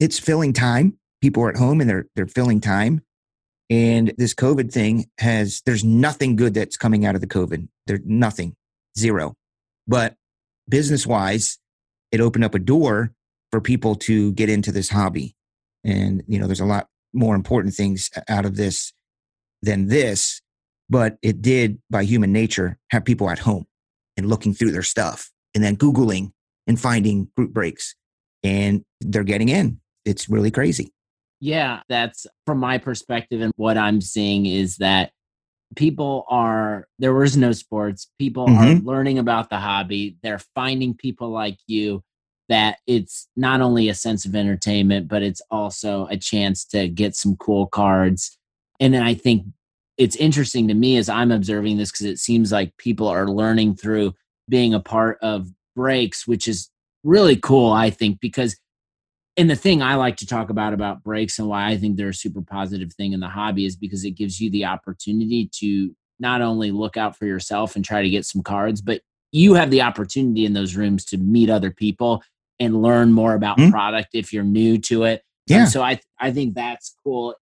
it's 0.01 0.19
filling 0.19 0.53
time. 0.53 0.99
People 1.21 1.43
are 1.43 1.51
at 1.51 1.57
home 1.57 1.81
and 1.81 1.89
they're 1.89 2.07
they're 2.15 2.27
filling 2.27 2.61
time. 2.61 3.03
And 3.71 4.13
this 4.19 4.35
COVID 4.35 4.73
thing 4.73 5.07
has 5.19 5.63
there's 5.65 5.85
nothing 5.85 6.37
good 6.37 6.55
that's 6.55 6.77
coming 6.77 7.07
out 7.07 7.15
of 7.15 7.21
the 7.21 7.27
COVID. 7.27 7.69
There's 7.87 8.01
nothing. 8.05 8.55
Zero. 8.97 9.35
But 9.87 10.15
business 10.69 11.07
wise, 11.07 11.59
it 12.13 12.21
opened 12.21 12.45
up 12.45 12.55
a 12.55 12.59
door 12.59 13.13
for 13.51 13.61
people 13.61 13.95
to 13.95 14.33
get 14.33 14.49
into 14.49 14.73
this 14.73 14.91
hobby. 14.91 15.35
And, 15.85 16.23
you 16.27 16.39
know, 16.39 16.47
there's 16.47 16.61
a 16.61 16.67
lot 16.67 16.89
more 17.13 17.35
important 17.35 17.75
things 17.75 18.11
out 18.29 18.45
of 18.45 18.57
this 18.57 18.93
than 19.63 19.89
this, 19.89 20.41
but 20.89 21.17
it 21.23 21.41
did, 21.43 21.79
by 21.91 22.05
human 22.05 22.33
nature, 22.33 22.79
have 22.91 23.05
people 23.05 23.31
at 23.31 23.39
home 23.41 23.67
and 24.17 24.29
looking 24.29 24.55
through 24.55 24.73
their 24.73 24.83
stuff 24.83 25.31
and 25.55 25.63
then 25.63 25.77
Googling 25.77 26.33
and 26.67 26.81
finding 26.81 27.29
group 27.37 27.53
breaks. 27.53 27.95
And 28.43 28.85
they're 29.01 29.25
getting 29.25 29.49
in. 29.49 29.81
It's 30.05 30.29
really 30.29 30.51
crazy. 30.51 30.93
Yeah, 31.45 31.81
that's 31.91 32.27
from 32.47 32.59
my 32.59 32.79
perspective. 32.79 33.43
And 33.43 33.53
what 33.57 33.77
I'm 33.77 34.01
seeing 34.01 34.47
is 34.47 34.79
that 34.79 35.13
people 35.77 36.25
are 36.31 36.89
there 36.99 37.13
was 37.13 37.37
no 37.37 37.53
sports 37.53 38.11
people 38.19 38.47
mm-hmm. 38.47 38.79
are 38.79 38.93
learning 38.93 39.19
about 39.19 39.51
the 39.51 39.59
hobby 39.59 40.17
they're 40.23 40.39
finding 40.55 40.95
people 40.95 41.31
like 41.31 41.59
you 41.67 42.01
that 42.49 42.79
it's 42.87 43.29
not 43.35 43.61
only 43.61 43.89
a 43.89 43.95
sense 43.95 44.25
of 44.25 44.37
entertainment 44.37 45.09
but 45.09 45.23
it's 45.23 45.43
also 45.51 46.07
a 46.11 46.17
chance 46.17 46.65
to 46.65 46.87
get 46.87 47.17
some 47.17 47.35
cool 47.39 47.67
cards 47.67 48.39
and 48.79 48.95
then 48.95 49.03
i 49.03 49.15
think 49.15 49.45
it's 49.97 50.17
interesting 50.17 50.69
to 50.69 50.75
me 50.75 50.97
as 50.97 51.09
i'm 51.09 51.33
observing 51.33 51.77
this 51.77 51.91
because 51.91 52.07
it 52.07 52.19
seems 52.19 52.53
like 52.53 52.77
people 52.77 53.09
are 53.09 53.27
learning 53.27 53.75
through 53.75 54.15
being 54.49 54.75
a 54.75 54.81
part 54.81 55.19
of 55.23 55.49
breaks 55.75 56.25
which 56.25 56.47
is 56.47 56.71
really 57.03 57.37
cool 57.37 57.73
i 57.73 57.91
think 57.91 58.21
because 58.21 58.57
and 59.37 59.51
the 59.51 59.57
thing 59.57 59.83
I 59.83 59.97
like 59.97 60.17
to 60.19 60.27
talk 60.27 60.51
about 60.51 60.73
about 60.73 61.03
breaks 61.03 61.39
and 61.39 61.49
why 61.49 61.69
I 61.69 61.77
think 61.77 61.97
they're 61.97 62.11
a 62.11 62.15
super 62.15 62.43
positive 62.43 62.93
thing 62.93 63.13
in 63.13 63.21
the 63.21 63.29
hobby 63.29 63.67
is 63.67 63.77
because 63.77 64.05
it 64.05 64.13
gives 64.13 64.41
you 64.41 64.51
the 64.51 64.65
opportunity 64.65 65.51
to 65.55 65.95
not 66.21 66.41
only 66.41 66.71
look 66.71 66.97
out 66.97 67.17
for 67.17 67.27
yourself 67.27 67.75
and 67.75 67.85
try 67.85 68.03
to 68.03 68.11
get 68.11 68.25
some 68.25 68.43
cards, 68.43 68.81
but 68.81 69.01
you 69.33 69.55
have 69.55 69.71
the 69.71 69.83
opportunity 69.83 70.45
in 70.45 70.53
those 70.53 70.77
rooms 70.77 71.05
to 71.07 71.19
meet 71.19 71.51
other 71.51 71.73
people 71.73 72.23
and 72.61 72.83
learn 72.83 73.13
more 73.13 73.35
about 73.35 73.59
mm-hmm. 73.59 73.71
product 73.71 74.11
if 74.15 74.33
you're 74.33 74.45
new 74.45 74.79
to 74.79 75.03
it. 75.05 75.23
Yeah. 75.47 75.63
And 75.63 75.69
so 75.69 75.83
I 75.83 76.01
I 76.19 76.31
think 76.31 76.55
that's 76.55 76.95
cool. 77.03 77.35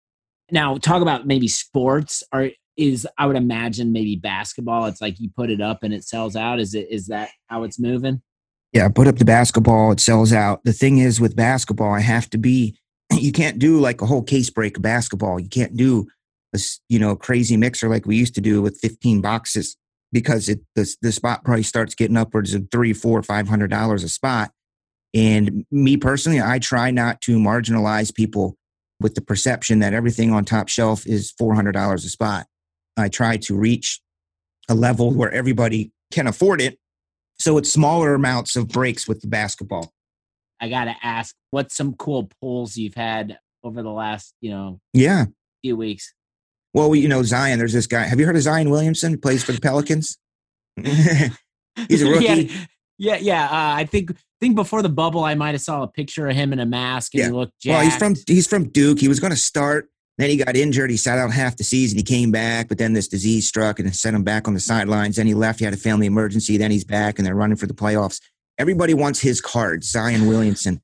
Now 0.51 0.79
talk 0.79 1.03
about 1.03 1.27
maybe 1.27 1.49
sports 1.49 2.23
or 2.33 2.51
is 2.79 3.07
I 3.19 3.27
would 3.27 3.37
imagine 3.37 3.93
maybe 3.93 4.17
basketball. 4.17 4.87
It's 4.87 5.03
like 5.03 5.21
you 5.21 5.29
put 5.37 5.51
it 5.51 5.61
up 5.61 5.83
and 5.83 5.93
it 5.93 6.05
sells 6.05 6.35
out. 6.35 6.59
Is 6.59 6.75
it 6.75 6.89
is 6.91 7.09
that 7.09 7.31
how 7.49 7.65
it's 7.65 7.79
moving? 7.79 8.23
Yeah, 8.73 8.89
put 8.89 9.07
up 9.07 9.17
the 9.17 9.25
basketball, 9.25 9.93
it 9.93 10.01
sells 10.01 10.33
out. 10.33 10.65
The 10.65 10.73
thing 10.73 10.99
is 10.99 11.21
with 11.21 11.37
basketball, 11.37 11.93
I 11.93 12.01
have 12.01 12.31
to 12.31 12.39
be 12.39 12.79
you 13.13 13.33
can't 13.33 13.59
do 13.59 13.79
like 13.79 14.01
a 14.01 14.07
whole 14.07 14.23
case 14.23 14.51
break 14.51 14.77
of 14.77 14.83
basketball. 14.83 15.39
You 15.39 15.49
can't 15.49 15.77
do 15.77 16.09
a 16.55 16.59
you 16.89 16.99
know 16.99 17.17
crazy 17.17 17.57
mixer 17.57 17.89
like 17.89 18.07
we 18.07 18.17
used 18.17 18.35
to 18.35 18.41
do 18.41 18.63
with 18.63 18.79
15 18.81 19.21
boxes 19.21 19.77
because 20.13 20.49
it 20.49 20.61
the, 20.75 20.95
the 21.03 21.13
spot 21.13 21.45
price 21.45 21.67
starts 21.67 21.95
getting 21.95 22.17
upwards 22.17 22.55
of 22.55 22.69
three, 22.71 22.93
four, 22.93 23.23
five 23.23 23.49
hundred 23.49 23.71
dollars 23.71 24.05
a 24.05 24.09
spot. 24.09 24.51
And 25.15 25.67
me 25.71 25.97
personally, 25.97 26.41
I 26.41 26.59
try 26.59 26.91
not 26.91 27.21
to 27.23 27.39
marginalize 27.39 28.15
people 28.15 28.57
with 29.01 29.15
the 29.15 29.21
perception 29.21 29.81
that 29.81 29.93
everything 29.93 30.33
on 30.33 30.45
top 30.45 30.69
shelf 30.69 31.07
is 31.07 31.31
four 31.33 31.55
hundred 31.55 31.73
dollars 31.73 32.05
a 32.05 32.09
spot. 32.09 32.47
I 32.97 33.09
try 33.09 33.37
to 33.39 33.57
reach 33.57 34.01
a 34.69 34.75
level 34.75 35.11
where 35.11 35.33
everybody 35.33 35.93
can 36.13 36.27
afford 36.27 36.61
it 36.61 36.79
so 37.43 37.59
it's 37.59 37.73
smaller 37.73 38.15
amounts 38.15 38.55
of 38.55 38.69
breaks 38.69 39.09
with 39.09 39.21
the 39.21 39.27
basketball. 39.27 39.93
I 40.61 40.69
got 40.69 40.85
to 40.85 40.95
ask, 41.03 41.35
what's 41.51 41.75
some 41.75 41.95
cool 41.95 42.31
pulls 42.41 42.77
you've 42.77 42.95
had 42.95 43.39
over 43.65 43.83
the 43.83 43.91
last, 43.91 44.33
you 44.41 44.51
know, 44.51 44.81
yeah, 44.93 45.25
few 45.63 45.77
weeks? 45.77 46.15
Well, 46.73 46.95
you 46.95 47.09
know, 47.09 47.25
Zion, 47.25 47.59
there's 47.59 47.73
this 47.73 47.89
guy. 47.89 48.05
Have 48.05 48.21
you 48.21 48.27
heard 48.27 48.37
of 48.37 48.43
Zion 48.43 48.71
Williamson? 48.71 49.11
He 49.11 49.17
plays 49.17 49.43
for 49.43 49.51
the 49.51 49.61
Pelicans. 49.61 50.19
He's 50.77 52.03
a 52.03 52.07
rookie. 52.11 52.25
yeah, 52.25 52.47
yeah. 52.97 53.17
yeah. 53.17 53.45
Uh, 53.47 53.75
I 53.77 53.87
think 53.87 54.13
think 54.41 54.55
before 54.55 54.83
the 54.83 54.89
bubble, 54.89 55.25
I 55.25 55.35
might 55.35 55.53
have 55.53 55.63
saw 55.63 55.83
a 55.83 55.89
picture 55.89 56.29
of 56.29 56.37
him 56.37 56.53
in 56.53 56.61
a 56.61 56.67
mask 56.67 57.15
and 57.15 57.23
yeah. 57.23 57.27
he 57.27 57.33
looked 57.33 57.61
jacked. 57.61 57.75
Well, 57.75 57.85
he's 57.85 57.97
from 57.97 58.15
he's 58.29 58.47
from 58.47 58.69
Duke. 58.69 59.01
He 59.01 59.09
was 59.09 59.19
going 59.19 59.33
to 59.33 59.37
start 59.37 59.89
then 60.19 60.31
he 60.31 60.37
got 60.37 60.57
injured. 60.57 60.91
He 60.91 60.97
sat 60.97 61.19
out 61.19 61.33
half 61.33 61.57
the 61.57 61.65
season. 61.65 61.99
He 61.99 62.05
came 62.05 62.31
back, 62.31 62.69
but 62.69 62.79
then 62.79 62.93
this 62.93 63.09
disease 63.09 63.49
struck 63.49 63.79
and 63.79 63.95
sent 63.95 64.15
him 64.15 64.25
back 64.25 64.47
on 64.47 64.55
the 64.55 64.61
sidelines. 64.61 65.17
Then 65.17 65.27
he 65.27 65.35
left. 65.35 65.59
He 65.59 65.65
had 65.65 65.75
a 65.75 65.79
family 65.79 66.07
emergency. 66.07 66.57
Then 66.57 66.71
he's 66.71 66.85
back 66.85 67.19
and 67.19 67.27
they're 67.27 67.35
running 67.35 67.57
for 67.57 67.67
the 67.67 67.75
playoffs. 67.75 68.21
Everybody 68.59 68.95
wants 68.95 69.21
his 69.21 69.41
card, 69.41 69.83
Zion 69.83 70.27
Williamson, 70.27 70.83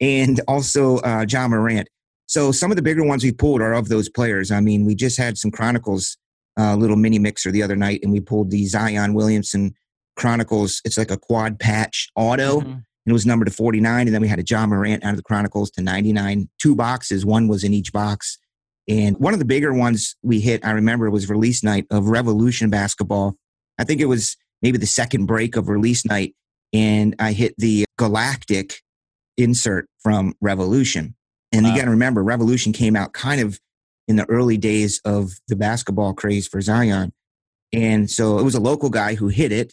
and 0.00 0.40
also 0.46 0.98
uh, 0.98 1.26
Ja 1.28 1.48
Morant. 1.48 1.88
So 2.26 2.52
some 2.52 2.70
of 2.70 2.76
the 2.76 2.82
bigger 2.82 3.04
ones 3.04 3.24
we 3.24 3.32
pulled 3.32 3.60
are 3.60 3.72
of 3.72 3.88
those 3.88 4.08
players. 4.08 4.52
I 4.52 4.60
mean, 4.60 4.84
we 4.86 4.94
just 4.94 5.18
had 5.18 5.36
some 5.36 5.50
Chronicles 5.50 6.16
uh, 6.58 6.76
little 6.76 6.96
mini 6.96 7.18
mixer 7.18 7.50
the 7.50 7.62
other 7.62 7.76
night, 7.76 8.00
and 8.02 8.12
we 8.12 8.20
pulled 8.20 8.50
the 8.50 8.66
Zion 8.66 9.14
Williamson 9.14 9.74
Chronicles. 10.16 10.80
It's 10.84 10.96
like 10.96 11.10
a 11.10 11.16
quad 11.16 11.58
patch 11.58 12.08
auto. 12.14 12.60
Mm-hmm. 12.60 12.70
And 12.70 13.12
it 13.12 13.12
was 13.14 13.24
numbered 13.26 13.48
to 13.48 13.54
49. 13.54 14.06
And 14.06 14.14
then 14.14 14.20
we 14.20 14.28
had 14.28 14.38
a 14.38 14.44
Ja 14.46 14.66
Morant 14.66 15.02
out 15.02 15.10
of 15.10 15.16
the 15.16 15.22
Chronicles 15.22 15.70
to 15.72 15.82
99. 15.82 16.50
Two 16.58 16.76
boxes, 16.76 17.24
one 17.24 17.48
was 17.48 17.64
in 17.64 17.72
each 17.72 17.92
box. 17.92 18.38
And 18.90 19.16
one 19.18 19.32
of 19.32 19.38
the 19.38 19.44
bigger 19.44 19.72
ones 19.72 20.16
we 20.20 20.40
hit, 20.40 20.64
I 20.66 20.72
remember, 20.72 21.08
was 21.10 21.30
release 21.30 21.62
night 21.62 21.86
of 21.92 22.08
Revolution 22.08 22.70
basketball. 22.70 23.36
I 23.78 23.84
think 23.84 24.00
it 24.00 24.06
was 24.06 24.36
maybe 24.62 24.78
the 24.78 24.86
second 24.86 25.26
break 25.26 25.54
of 25.54 25.68
release 25.68 26.04
night. 26.04 26.34
And 26.72 27.14
I 27.20 27.30
hit 27.30 27.54
the 27.56 27.84
Galactic 27.98 28.80
insert 29.36 29.86
from 30.00 30.34
Revolution. 30.40 31.14
And 31.52 31.64
wow. 31.64 31.70
you 31.70 31.78
got 31.78 31.84
to 31.84 31.90
remember, 31.90 32.24
Revolution 32.24 32.72
came 32.72 32.96
out 32.96 33.12
kind 33.12 33.40
of 33.40 33.60
in 34.08 34.16
the 34.16 34.28
early 34.28 34.56
days 34.56 35.00
of 35.04 35.34
the 35.46 35.54
basketball 35.54 36.12
craze 36.12 36.48
for 36.48 36.60
Zion. 36.60 37.12
And 37.72 38.10
so 38.10 38.40
it 38.40 38.42
was 38.42 38.56
a 38.56 38.60
local 38.60 38.90
guy 38.90 39.14
who 39.14 39.28
hit 39.28 39.52
it 39.52 39.72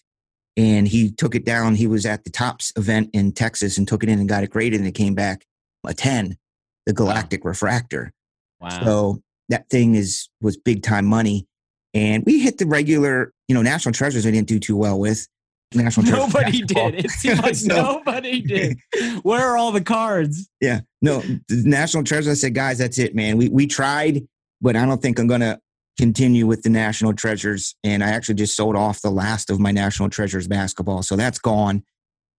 and 0.55 0.87
he 0.87 1.11
took 1.11 1.33
it 1.33 1.43
down. 1.43 1.73
He 1.73 1.87
was 1.87 2.05
at 2.05 2.23
the 2.23 2.29
TOPS 2.29 2.71
event 2.75 3.09
in 3.13 3.31
Texas 3.31 3.79
and 3.79 3.87
took 3.87 4.03
it 4.03 4.09
in 4.09 4.19
and 4.19 4.29
got 4.29 4.43
it 4.43 4.51
graded 4.51 4.79
and 4.79 4.87
it 4.87 4.93
came 4.93 5.15
back 5.15 5.43
a 5.87 5.95
10, 5.95 6.37
the 6.85 6.93
Galactic 6.93 7.43
wow. 7.43 7.49
Refractor. 7.49 8.11
Wow. 8.59 8.83
So 8.83 9.21
that 9.49 9.69
thing 9.69 9.95
is 9.95 10.29
was 10.41 10.57
big 10.57 10.83
time 10.83 11.05
money. 11.05 11.47
And 11.93 12.23
we 12.25 12.39
hit 12.39 12.57
the 12.57 12.65
regular, 12.65 13.33
you 13.47 13.55
know, 13.55 13.61
national 13.61 13.93
treasures 13.93 14.25
we 14.25 14.31
didn't 14.31 14.47
do 14.47 14.59
too 14.59 14.75
well 14.75 14.99
with. 14.99 15.27
National 15.73 16.05
Nobody 16.11 16.61
did. 16.61 17.05
It 17.05 17.11
seemed 17.11 17.41
like 17.41 17.55
so, 17.55 17.75
nobody 17.75 18.41
did. 18.41 18.77
Where 19.23 19.41
are 19.41 19.57
all 19.57 19.71
the 19.71 19.81
cards? 19.81 20.49
Yeah. 20.61 20.81
No, 21.01 21.21
the 21.21 21.63
national 21.65 22.03
treasures. 22.03 22.31
I 22.31 22.33
said, 22.35 22.55
guys, 22.55 22.77
that's 22.77 22.97
it, 22.97 23.15
man. 23.15 23.37
We 23.37 23.49
we 23.49 23.67
tried, 23.67 24.25
but 24.61 24.75
I 24.75 24.85
don't 24.85 25.01
think 25.01 25.19
I'm 25.19 25.27
gonna 25.27 25.59
continue 25.97 26.45
with 26.45 26.61
the 26.61 26.69
national 26.69 27.13
treasures. 27.13 27.75
And 27.83 28.03
I 28.03 28.09
actually 28.09 28.35
just 28.35 28.55
sold 28.55 28.75
off 28.75 29.01
the 29.01 29.09
last 29.09 29.49
of 29.49 29.59
my 29.59 29.71
national 29.71 30.09
treasures 30.09 30.47
basketball. 30.47 31.03
So 31.03 31.15
that's 31.15 31.39
gone 31.39 31.83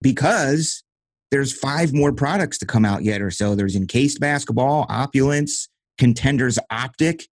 because 0.01 0.83
there's 1.31 1.57
five 1.57 1.93
more 1.93 2.11
products 2.11 2.57
to 2.59 2.65
come 2.65 2.85
out 2.85 3.03
yet 3.03 3.21
or 3.21 3.29
so. 3.29 3.53
There's 3.53 3.75
encased 3.75 4.19
basketball, 4.19 4.85
opulence, 4.89 5.69
contenders 5.99 6.57
optic, 6.71 7.27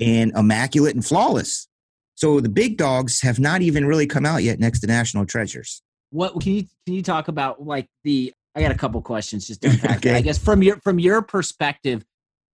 and 0.00 0.32
immaculate 0.34 0.94
and 0.94 1.04
flawless. 1.04 1.68
So 2.14 2.40
the 2.40 2.48
big 2.48 2.78
dogs 2.78 3.20
have 3.20 3.38
not 3.38 3.60
even 3.60 3.84
really 3.84 4.06
come 4.06 4.24
out 4.24 4.42
yet 4.42 4.58
next 4.58 4.80
to 4.80 4.86
national 4.86 5.26
treasures. 5.26 5.82
What 6.10 6.40
can 6.40 6.52
you 6.52 6.62
can 6.86 6.94
you 6.94 7.02
talk 7.02 7.28
about 7.28 7.62
like 7.62 7.88
the 8.04 8.32
I 8.54 8.62
got 8.62 8.70
a 8.70 8.76
couple 8.76 9.02
questions 9.02 9.46
just 9.46 9.64
okay. 9.84 10.14
I 10.14 10.20
guess 10.20 10.38
from 10.38 10.62
your 10.62 10.78
from 10.80 10.98
your 10.98 11.22
perspective, 11.22 12.04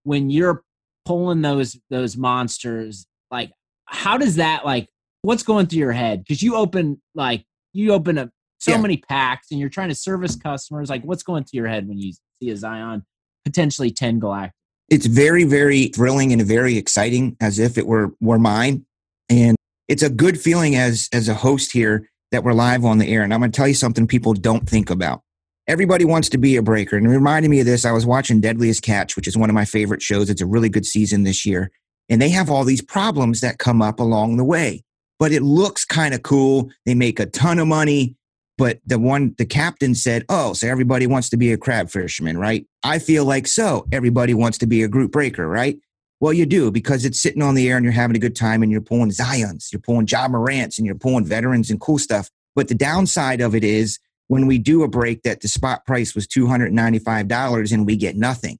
when 0.03 0.29
you're 0.29 0.63
pulling 1.05 1.41
those 1.41 1.77
those 1.89 2.15
monsters, 2.15 3.05
like 3.29 3.51
how 3.85 4.17
does 4.17 4.37
that 4.37 4.65
like 4.65 4.87
what's 5.23 5.43
going 5.43 5.67
through 5.67 5.79
your 5.79 5.91
head? 5.91 6.23
Because 6.23 6.41
you 6.41 6.55
open 6.55 7.01
like 7.15 7.43
you 7.73 7.91
open 7.91 8.17
up 8.17 8.29
so 8.59 8.71
yeah. 8.71 8.77
many 8.81 8.97
packs 8.97 9.47
and 9.51 9.59
you're 9.59 9.69
trying 9.69 9.89
to 9.89 9.95
service 9.95 10.37
customers. 10.37 10.89
Like 10.89 11.03
what's 11.03 11.23
going 11.23 11.43
through 11.43 11.57
your 11.57 11.67
head 11.67 11.87
when 11.87 11.97
you 11.97 12.13
see 12.41 12.49
a 12.49 12.55
Zion 12.55 13.05
potentially 13.43 13.91
10 13.91 14.19
Galactic? 14.19 14.53
It's 14.89 15.06
very, 15.06 15.43
very 15.43 15.88
thrilling 15.88 16.34
and 16.34 16.41
very 16.41 16.78
exciting 16.78 17.38
as 17.39 17.60
if 17.60 17.78
it 17.78 17.86
were 17.86 18.13
were 18.19 18.39
mine. 18.39 18.86
And 19.30 19.56
it's 19.88 20.04
a 20.04 20.10
good 20.10 20.39
feeling 20.39 20.75
as 20.75 21.10
as 21.13 21.30
a 21.30 21.34
host 21.34 21.71
here 21.71 22.10
that 22.32 22.43
we're 22.43 22.54
live 22.54 22.86
on 22.86 22.97
the 22.97 23.08
air. 23.08 23.23
And 23.23 23.34
I'm 23.34 23.39
gonna 23.39 23.52
tell 23.52 23.67
you 23.67 23.73
something 23.73 24.08
people 24.08 24.34
don't 24.34 24.67
think 24.69 24.89
about. 24.89 25.21
Everybody 25.67 26.06
wants 26.06 26.30
to 26.30 26.38
be 26.38 26.56
a 26.56 26.63
breaker. 26.63 26.97
And 26.97 27.06
it 27.06 27.10
reminded 27.10 27.49
me 27.49 27.60
of 27.60 27.67
this. 27.67 27.86
I 27.86 27.91
was 27.91 28.06
watching 28.06 28.41
Deadliest 28.41 28.82
Catch, 28.82 29.15
which 29.15 29.28
is 29.28 29.38
one 29.38 29.49
of 29.49 29.54
my 29.54 29.65
favorite 29.65 30.02
shows. 30.02 30.30
It's 30.30 30.41
a 30.41 30.47
really 30.47 30.69
good 30.69 30.86
season 30.86 31.23
this 31.23 31.45
year. 31.45 31.71
And 32.10 32.19
they 32.19 32.30
have 32.30 32.49
all 32.49 32.63
these 32.63 32.82
problems 32.82 33.41
that 33.41 33.60
come 33.60 33.82
up 33.82 33.99
along 33.99 34.38
the 34.38 34.43
way. 34.43 34.84
But 35.19 35.32
it 35.32 35.43
looks 35.43 35.86
kind 35.86 36.15
of 36.15 36.23
cool. 36.23 36.71
They 36.88 36.95
make 36.95 37.19
a 37.19 37.28
ton 37.28 37.60
of 37.60 37.67
money 37.67 38.15
but 38.59 38.79
the 38.85 38.99
one, 38.99 39.33
the 39.37 39.45
captain 39.45 39.95
said, 39.95 40.25
Oh, 40.27 40.51
so 40.51 40.67
everybody 40.67 41.07
wants 41.07 41.29
to 41.29 41.37
be 41.37 41.53
a 41.53 41.57
crab 41.57 41.89
fisherman, 41.89 42.37
right? 42.37 42.67
I 42.83 42.99
feel 42.99 43.23
like 43.23 43.47
so. 43.47 43.87
Everybody 43.93 44.33
wants 44.33 44.57
to 44.57 44.67
be 44.67 44.83
a 44.83 44.89
group 44.89 45.13
breaker, 45.13 45.47
right? 45.47 45.79
Well, 46.19 46.33
you 46.33 46.45
do 46.45 46.69
because 46.69 47.05
it's 47.05 47.21
sitting 47.21 47.41
on 47.41 47.55
the 47.55 47.69
air 47.69 47.77
and 47.77 47.85
you're 47.85 47.93
having 47.93 48.17
a 48.17 48.19
good 48.19 48.35
time 48.35 48.61
and 48.61 48.69
you're 48.69 48.81
pulling 48.81 49.11
Zions, 49.11 49.71
you're 49.71 49.79
pulling 49.79 50.07
Ja 50.07 50.27
Morants 50.27 50.77
and 50.77 50.85
you're 50.85 50.95
pulling 50.95 51.23
veterans 51.23 51.71
and 51.71 51.79
cool 51.79 51.97
stuff. 51.97 52.29
But 52.53 52.67
the 52.67 52.75
downside 52.75 53.39
of 53.39 53.55
it 53.55 53.63
is 53.63 53.97
when 54.27 54.45
we 54.45 54.57
do 54.57 54.83
a 54.83 54.89
break 54.89 55.23
that 55.23 55.39
the 55.39 55.47
spot 55.47 55.85
price 55.85 56.13
was 56.13 56.27
$295 56.27 57.71
and 57.71 57.85
we 57.85 57.95
get 57.95 58.17
nothing. 58.17 58.59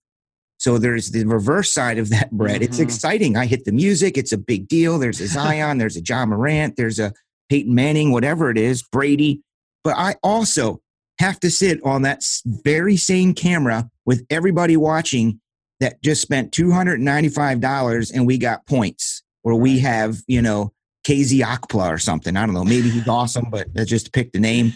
So 0.60 0.78
there's 0.78 1.12
the 1.12 1.26
reverse 1.26 1.74
side 1.74 1.98
of 1.98 2.10
that, 2.12 2.32
bread. 2.32 2.56
Mm-hmm. 2.56 2.64
It's 2.64 2.80
exciting. 2.80 3.36
I 3.36 3.48
hit 3.48 3.66
the 3.66 3.74
music. 3.74 4.18
It's 4.18 4.32
a 4.32 4.38
big 4.38 4.70
deal. 4.70 4.98
There's 4.98 5.20
a 5.20 5.28
Zion, 5.36 5.78
there's 5.78 5.98
a 5.98 6.02
Ja 6.02 6.26
Morant, 6.26 6.78
there's 6.78 7.00
a 7.00 7.14
Peyton 7.50 7.76
Manning, 7.76 8.12
whatever 8.12 8.50
it 8.50 8.58
is, 8.58 8.82
Brady. 8.82 9.42
But 9.84 9.96
I 9.98 10.16
also 10.24 10.82
have 11.20 11.40
to 11.42 11.52
sit 11.52 11.84
on 11.84 12.04
that 12.04 12.24
very 12.46 12.98
same 12.98 13.34
camera 13.34 13.90
with 14.06 14.26
everybody 14.30 14.78
watching 14.78 15.40
that 15.80 16.02
just 16.02 16.22
spent 16.22 16.52
$295 16.52 18.12
and 18.14 18.28
we 18.28 18.38
got 18.38 18.66
points 18.66 19.24
or 19.44 19.56
we 19.56 19.80
have, 19.80 20.18
you 20.28 20.42
know, 20.42 20.74
KZ 21.08 21.42
Okpala 21.42 21.90
or 21.90 21.98
something. 21.98 22.36
I 22.36 22.46
don't 22.46 22.54
know. 22.54 22.64
Maybe 22.64 22.90
he's 22.90 23.08
awesome, 23.08 23.50
but 23.50 23.68
I 23.78 23.84
just 23.86 24.14
picked 24.14 24.34
the 24.34 24.40
name. 24.40 24.74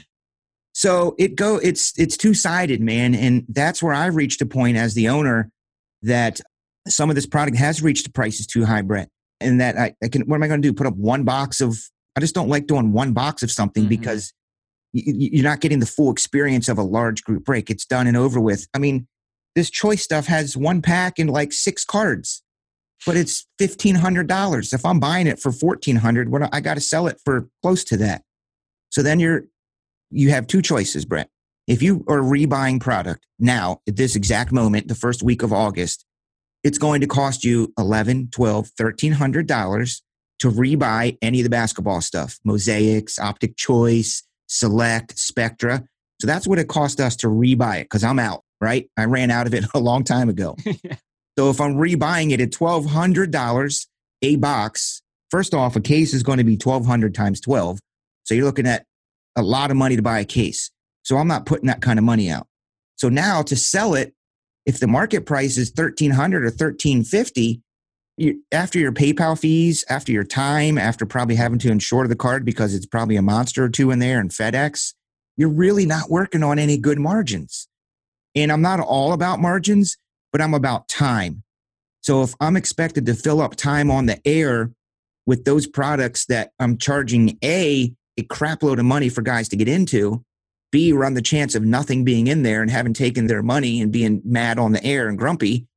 So 0.73 1.15
it 1.19 1.35
go 1.35 1.57
it's 1.57 1.97
it's 1.99 2.17
two-sided, 2.17 2.81
man. 2.81 3.13
And 3.13 3.45
that's 3.49 3.83
where 3.83 3.93
I've 3.93 4.15
reached 4.15 4.41
a 4.41 4.45
point 4.45 4.77
as 4.77 4.95
the 4.95 5.09
owner 5.09 5.51
that 6.01 6.41
some 6.87 7.09
of 7.09 7.15
this 7.15 7.25
product 7.25 7.57
has 7.57 7.81
reached 7.81 8.05
the 8.05 8.11
prices 8.11 8.47
too 8.47 8.65
high, 8.65 8.81
Brett. 8.81 9.09
And 9.39 9.61
that 9.61 9.77
I, 9.77 9.93
I 10.01 10.07
can 10.07 10.23
what 10.23 10.35
am 10.35 10.43
I 10.43 10.47
gonna 10.47 10.61
do? 10.61 10.73
Put 10.73 10.87
up 10.87 10.95
one 10.95 11.23
box 11.23 11.61
of 11.61 11.77
I 12.15 12.19
just 12.19 12.35
don't 12.35 12.49
like 12.49 12.67
doing 12.67 12.91
one 12.91 13.13
box 13.13 13.43
of 13.43 13.51
something 13.51 13.83
mm-hmm. 13.83 13.89
because 13.89 14.33
you're 14.93 15.43
not 15.43 15.59
getting 15.59 15.79
the 15.79 15.85
full 15.85 16.11
experience 16.11 16.69
of 16.69 16.77
a 16.77 16.83
large 16.83 17.23
group 17.23 17.43
break. 17.43 17.69
It's 17.69 17.85
done 17.85 18.07
and 18.07 18.15
over 18.15 18.39
with. 18.39 18.67
I 18.73 18.77
mean, 18.77 19.07
this 19.55 19.69
choice 19.69 20.03
stuff 20.03 20.27
has 20.27 20.55
one 20.55 20.81
pack 20.81 21.19
and 21.19 21.29
like 21.29 21.51
six 21.51 21.83
cards, 21.83 22.43
but 23.05 23.17
it's 23.17 23.47
fifteen 23.57 23.95
hundred 23.95 24.27
dollars. 24.27 24.71
If 24.71 24.85
I'm 24.85 24.99
buying 24.99 25.27
it 25.27 25.39
for 25.39 25.51
fourteen 25.51 25.97
hundred, 25.97 26.29
what 26.29 26.53
I 26.53 26.61
got 26.61 26.75
to 26.75 26.81
sell 26.81 27.07
it 27.07 27.19
for 27.25 27.49
close 27.61 27.83
to 27.85 27.97
that. 27.97 28.23
So 28.89 29.01
then 29.01 29.19
you're 29.19 29.45
you 30.11 30.29
have 30.29 30.47
two 30.47 30.61
choices, 30.61 31.05
Brett. 31.05 31.29
If 31.67 31.81
you 31.81 32.03
are 32.07 32.19
rebuying 32.19 32.79
product 32.79 33.25
now 33.39 33.81
at 33.87 33.95
this 33.95 34.15
exact 34.15 34.51
moment, 34.51 34.89
the 34.89 34.95
first 34.95 35.23
week 35.23 35.41
of 35.43 35.53
August, 35.53 36.05
it's 36.63 36.77
going 36.77 37.01
to 37.01 37.07
cost 37.07 37.43
you 37.43 37.73
11, 37.77 38.29
12, 38.31 38.71
1300 38.77 39.47
dollars 39.47 40.03
to 40.39 40.51
rebuy 40.51 41.17
any 41.21 41.39
of 41.39 41.43
the 41.43 41.49
basketball 41.49 42.01
stuff, 42.01 42.37
mosaics, 42.43 43.17
optic 43.17 43.55
choice, 43.55 44.23
Select, 44.53 45.17
Spectra. 45.17 45.83
So 46.21 46.27
that's 46.27 46.47
what 46.47 46.59
it 46.59 46.67
cost 46.67 46.99
us 46.99 47.15
to 47.17 47.27
rebuy 47.27 47.81
it 47.81 47.85
because 47.85 48.03
I'm 48.03 48.19
out, 48.19 48.43
right? 48.61 48.87
I 48.95 49.05
ran 49.05 49.31
out 49.31 49.47
of 49.47 49.53
it 49.55 49.65
a 49.73 49.79
long 49.79 50.03
time 50.03 50.29
ago. 50.29 50.55
so 51.37 51.49
if 51.49 51.59
I'm 51.59 51.73
rebuying 51.73 52.31
it 52.31 52.39
at 52.39 52.51
$1,200 52.51 53.87
a 54.21 54.35
box, 54.35 55.01
first 55.31 55.55
off, 55.55 55.75
a 55.75 55.81
case 55.81 56.13
is 56.13 56.21
going 56.21 56.37
to 56.37 56.43
be 56.43 56.55
1200 56.55 57.15
times 57.15 57.41
12. 57.41 57.79
So 58.25 58.35
you're 58.35 58.45
looking 58.45 58.67
at 58.67 58.85
a 59.35 59.41
lot 59.41 59.71
of 59.71 59.77
money 59.77 59.95
to 59.95 60.03
buy 60.03 60.19
a 60.19 60.25
case. 60.25 60.69
So 61.01 61.17
I'm 61.17 61.27
not 61.27 61.47
putting 61.47 61.65
that 61.65 61.81
kind 61.81 61.97
of 61.97 62.05
money 62.05 62.29
out. 62.29 62.45
So 62.95 63.09
now 63.09 63.41
to 63.41 63.55
sell 63.55 63.95
it, 63.95 64.13
if 64.67 64.79
the 64.79 64.87
market 64.87 65.25
price 65.25 65.57
is 65.57 65.73
1300 65.75 66.43
or 66.43 66.45
1350, 66.45 67.59
you, 68.17 68.43
after 68.51 68.79
your 68.79 68.91
PayPal 68.91 69.39
fees, 69.39 69.83
after 69.89 70.11
your 70.11 70.23
time, 70.23 70.77
after 70.77 71.05
probably 71.05 71.35
having 71.35 71.59
to 71.59 71.71
insure 71.71 72.07
the 72.07 72.15
card 72.15 72.45
because 72.45 72.73
it's 72.73 72.85
probably 72.85 73.15
a 73.15 73.21
monster 73.21 73.63
or 73.63 73.69
two 73.69 73.91
in 73.91 73.99
there 73.99 74.19
and 74.19 74.29
FedEx, 74.29 74.93
you're 75.37 75.49
really 75.49 75.85
not 75.85 76.09
working 76.09 76.43
on 76.43 76.59
any 76.59 76.77
good 76.77 76.99
margins. 76.99 77.67
And 78.35 78.51
I'm 78.51 78.61
not 78.61 78.79
all 78.79 79.13
about 79.13 79.39
margins, 79.39 79.97
but 80.31 80.41
I'm 80.41 80.53
about 80.53 80.87
time. 80.87 81.43
So 82.01 82.21
if 82.23 82.35
I'm 82.39 82.57
expected 82.57 83.05
to 83.05 83.13
fill 83.13 83.41
up 83.41 83.55
time 83.55 83.89
on 83.89 84.05
the 84.05 84.19
air 84.27 84.71
with 85.25 85.45
those 85.45 85.65
products 85.65 86.25
that 86.25 86.51
I'm 86.59 86.77
charging 86.77 87.37
A, 87.43 87.93
a 88.17 88.23
crapload 88.23 88.79
of 88.79 88.85
money 88.85 89.09
for 89.09 89.21
guys 89.21 89.49
to 89.49 89.55
get 89.55 89.67
into, 89.67 90.23
B, 90.71 90.91
run 90.91 91.13
the 91.13 91.21
chance 91.21 91.55
of 91.55 91.63
nothing 91.63 92.03
being 92.03 92.27
in 92.27 92.43
there 92.43 92.61
and 92.61 92.69
having 92.69 92.93
taken 92.93 93.27
their 93.27 93.43
money 93.43 93.79
and 93.79 93.91
being 93.91 94.21
mad 94.25 94.59
on 94.59 94.71
the 94.71 94.83
air 94.83 95.07
and 95.07 95.17
grumpy, 95.17 95.67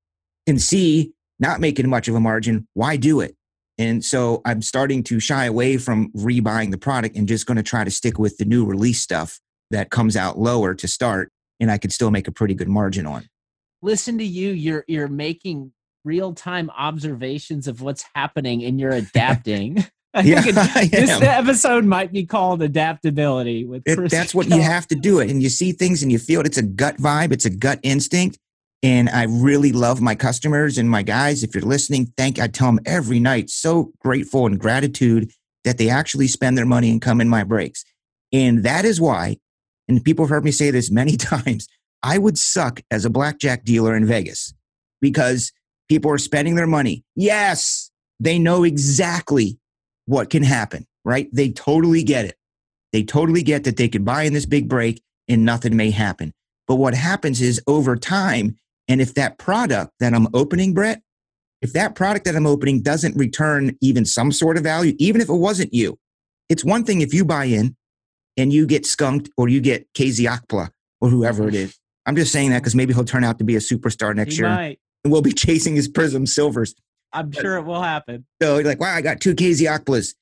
and 0.46 0.60
C, 0.60 1.12
not 1.38 1.60
making 1.60 1.88
much 1.88 2.08
of 2.08 2.14
a 2.14 2.20
margin, 2.20 2.66
why 2.74 2.96
do 2.96 3.20
it? 3.20 3.36
And 3.78 4.04
so 4.04 4.40
I'm 4.44 4.62
starting 4.62 5.02
to 5.04 5.20
shy 5.20 5.44
away 5.44 5.76
from 5.76 6.10
rebuying 6.12 6.70
the 6.70 6.78
product 6.78 7.16
and 7.16 7.28
just 7.28 7.46
going 7.46 7.58
to 7.58 7.62
try 7.62 7.84
to 7.84 7.90
stick 7.90 8.18
with 8.18 8.38
the 8.38 8.44
new 8.44 8.64
release 8.64 9.00
stuff 9.00 9.38
that 9.70 9.90
comes 9.90 10.16
out 10.16 10.38
lower 10.38 10.74
to 10.74 10.88
start 10.88 11.30
and 11.60 11.70
I 11.70 11.78
could 11.78 11.92
still 11.92 12.10
make 12.10 12.28
a 12.28 12.32
pretty 12.32 12.54
good 12.54 12.68
margin 12.68 13.06
on. 13.06 13.28
Listen 13.82 14.18
to 14.18 14.24
you, 14.24 14.50
you're 14.50 14.84
you're 14.88 15.08
making 15.08 15.72
real-time 16.04 16.70
observations 16.70 17.66
of 17.66 17.82
what's 17.82 18.04
happening 18.14 18.64
and 18.64 18.80
you're 18.80 18.92
adapting. 18.92 19.84
I 20.14 20.20
yeah, 20.22 20.40
think 20.40 20.56
it, 20.56 20.90
this 20.92 21.20
episode 21.20 21.84
might 21.84 22.10
be 22.10 22.24
called 22.24 22.62
adaptability 22.62 23.66
with 23.66 23.82
it, 23.84 24.10
that's 24.10 24.34
what 24.34 24.48
you 24.48 24.62
have 24.62 24.86
to 24.88 24.94
do 24.94 25.18
it 25.18 25.30
and 25.30 25.42
you 25.42 25.50
see 25.50 25.72
things 25.72 26.02
and 26.02 26.10
you 26.10 26.18
feel 26.18 26.40
it 26.40 26.46
it's 26.46 26.56
a 26.56 26.62
gut 26.62 26.96
vibe 26.96 27.32
it's 27.32 27.44
a 27.44 27.50
gut 27.50 27.80
instinct 27.82 28.38
and 28.86 29.08
I 29.08 29.24
really 29.24 29.72
love 29.72 30.00
my 30.00 30.14
customers 30.14 30.78
and 30.78 30.88
my 30.88 31.02
guys. 31.02 31.42
If 31.42 31.56
you're 31.56 31.64
listening, 31.64 32.12
thank 32.16 32.38
I 32.38 32.46
tell 32.46 32.68
them 32.68 32.78
every 32.86 33.18
night, 33.18 33.50
so 33.50 33.90
grateful 33.98 34.46
and 34.46 34.60
gratitude 34.60 35.32
that 35.64 35.76
they 35.76 35.88
actually 35.90 36.28
spend 36.28 36.56
their 36.56 36.66
money 36.66 36.92
and 36.92 37.02
come 37.02 37.20
in 37.20 37.28
my 37.28 37.42
breaks. 37.42 37.84
And 38.32 38.62
that 38.62 38.84
is 38.84 39.00
why, 39.00 39.38
and 39.88 40.04
people 40.04 40.24
have 40.24 40.30
heard 40.30 40.44
me 40.44 40.52
say 40.52 40.70
this 40.70 40.88
many 41.02 41.16
times, 41.16 41.66
I 42.04 42.18
would 42.18 42.38
suck 42.38 42.80
as 42.92 43.04
a 43.04 43.10
blackjack 43.10 43.64
dealer 43.64 43.96
in 43.96 44.06
Vegas 44.06 44.54
because 45.00 45.50
people 45.88 46.12
are 46.12 46.18
spending 46.18 46.54
their 46.54 46.68
money. 46.68 47.02
Yes, 47.16 47.90
they 48.20 48.38
know 48.38 48.62
exactly 48.62 49.58
what 50.04 50.30
can 50.30 50.44
happen, 50.44 50.86
right? 51.04 51.28
They 51.32 51.50
totally 51.50 52.04
get 52.04 52.26
it. 52.26 52.36
They 52.92 53.02
totally 53.02 53.42
get 53.42 53.64
that 53.64 53.78
they 53.78 53.88
could 53.88 54.04
buy 54.04 54.22
in 54.22 54.32
this 54.32 54.46
big 54.46 54.68
break 54.68 55.02
and 55.26 55.44
nothing 55.44 55.76
may 55.76 55.90
happen. 55.90 56.32
But 56.68 56.76
what 56.76 56.94
happens 56.94 57.40
is 57.40 57.60
over 57.66 57.96
time, 57.96 58.56
and 58.88 59.00
if 59.00 59.14
that 59.14 59.38
product 59.38 59.92
that 60.00 60.14
I'm 60.14 60.28
opening, 60.34 60.74
Brett, 60.74 61.02
if 61.62 61.72
that 61.72 61.94
product 61.94 62.24
that 62.26 62.36
I'm 62.36 62.46
opening 62.46 62.82
doesn't 62.82 63.16
return 63.16 63.76
even 63.80 64.04
some 64.04 64.30
sort 64.30 64.56
of 64.56 64.62
value, 64.62 64.94
even 64.98 65.20
if 65.20 65.28
it 65.28 65.34
wasn't 65.34 65.72
you, 65.74 65.98
it's 66.48 66.64
one 66.64 66.84
thing 66.84 67.00
if 67.00 67.12
you 67.12 67.24
buy 67.24 67.46
in 67.46 67.76
and 68.36 68.52
you 68.52 68.66
get 68.66 68.86
skunked 68.86 69.30
or 69.36 69.48
you 69.48 69.60
get 69.60 69.92
KZ 69.94 70.28
Okpala 70.28 70.70
or 71.00 71.08
whoever 71.08 71.48
it 71.48 71.54
mm-hmm. 71.54 71.64
is. 71.64 71.78
I'm 72.04 72.14
just 72.14 72.30
saying 72.30 72.50
that 72.50 72.58
because 72.58 72.74
maybe 72.74 72.94
he'll 72.94 73.04
turn 73.04 73.24
out 73.24 73.38
to 73.38 73.44
be 73.44 73.56
a 73.56 73.60
superstar 73.60 74.14
next 74.14 74.34
he 74.34 74.42
year. 74.42 74.50
Might. 74.50 74.78
And 75.02 75.12
we'll 75.12 75.22
be 75.22 75.32
chasing 75.44 75.74
his 75.74 75.88
Prism 75.88 76.26
Silvers. 76.26 76.74
I'm 77.12 77.30
but, 77.30 77.40
sure 77.40 77.56
it 77.56 77.62
will 77.62 77.82
happen. 77.82 78.26
So 78.40 78.56
you're 78.56 78.64
like, 78.64 78.80
wow, 78.80 78.94
I 78.94 79.00
got 79.00 79.20
two 79.20 79.34
KZ 79.34 79.66
Okpalas. 79.66 80.14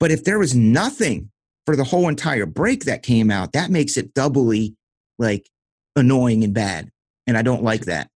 But 0.00 0.10
if 0.10 0.24
there 0.24 0.38
was 0.38 0.54
nothing 0.54 1.30
for 1.66 1.76
the 1.76 1.84
whole 1.84 2.08
entire 2.08 2.46
break 2.46 2.84
that 2.84 3.02
came 3.02 3.30
out, 3.30 3.52
that 3.52 3.70
makes 3.70 3.96
it 3.96 4.14
doubly 4.14 4.74
like 5.18 5.48
annoying 5.94 6.42
and 6.44 6.54
bad 6.54 6.90
and 7.28 7.38
I 7.38 7.42
don't 7.42 7.62
like 7.62 7.84
that. 7.84 8.08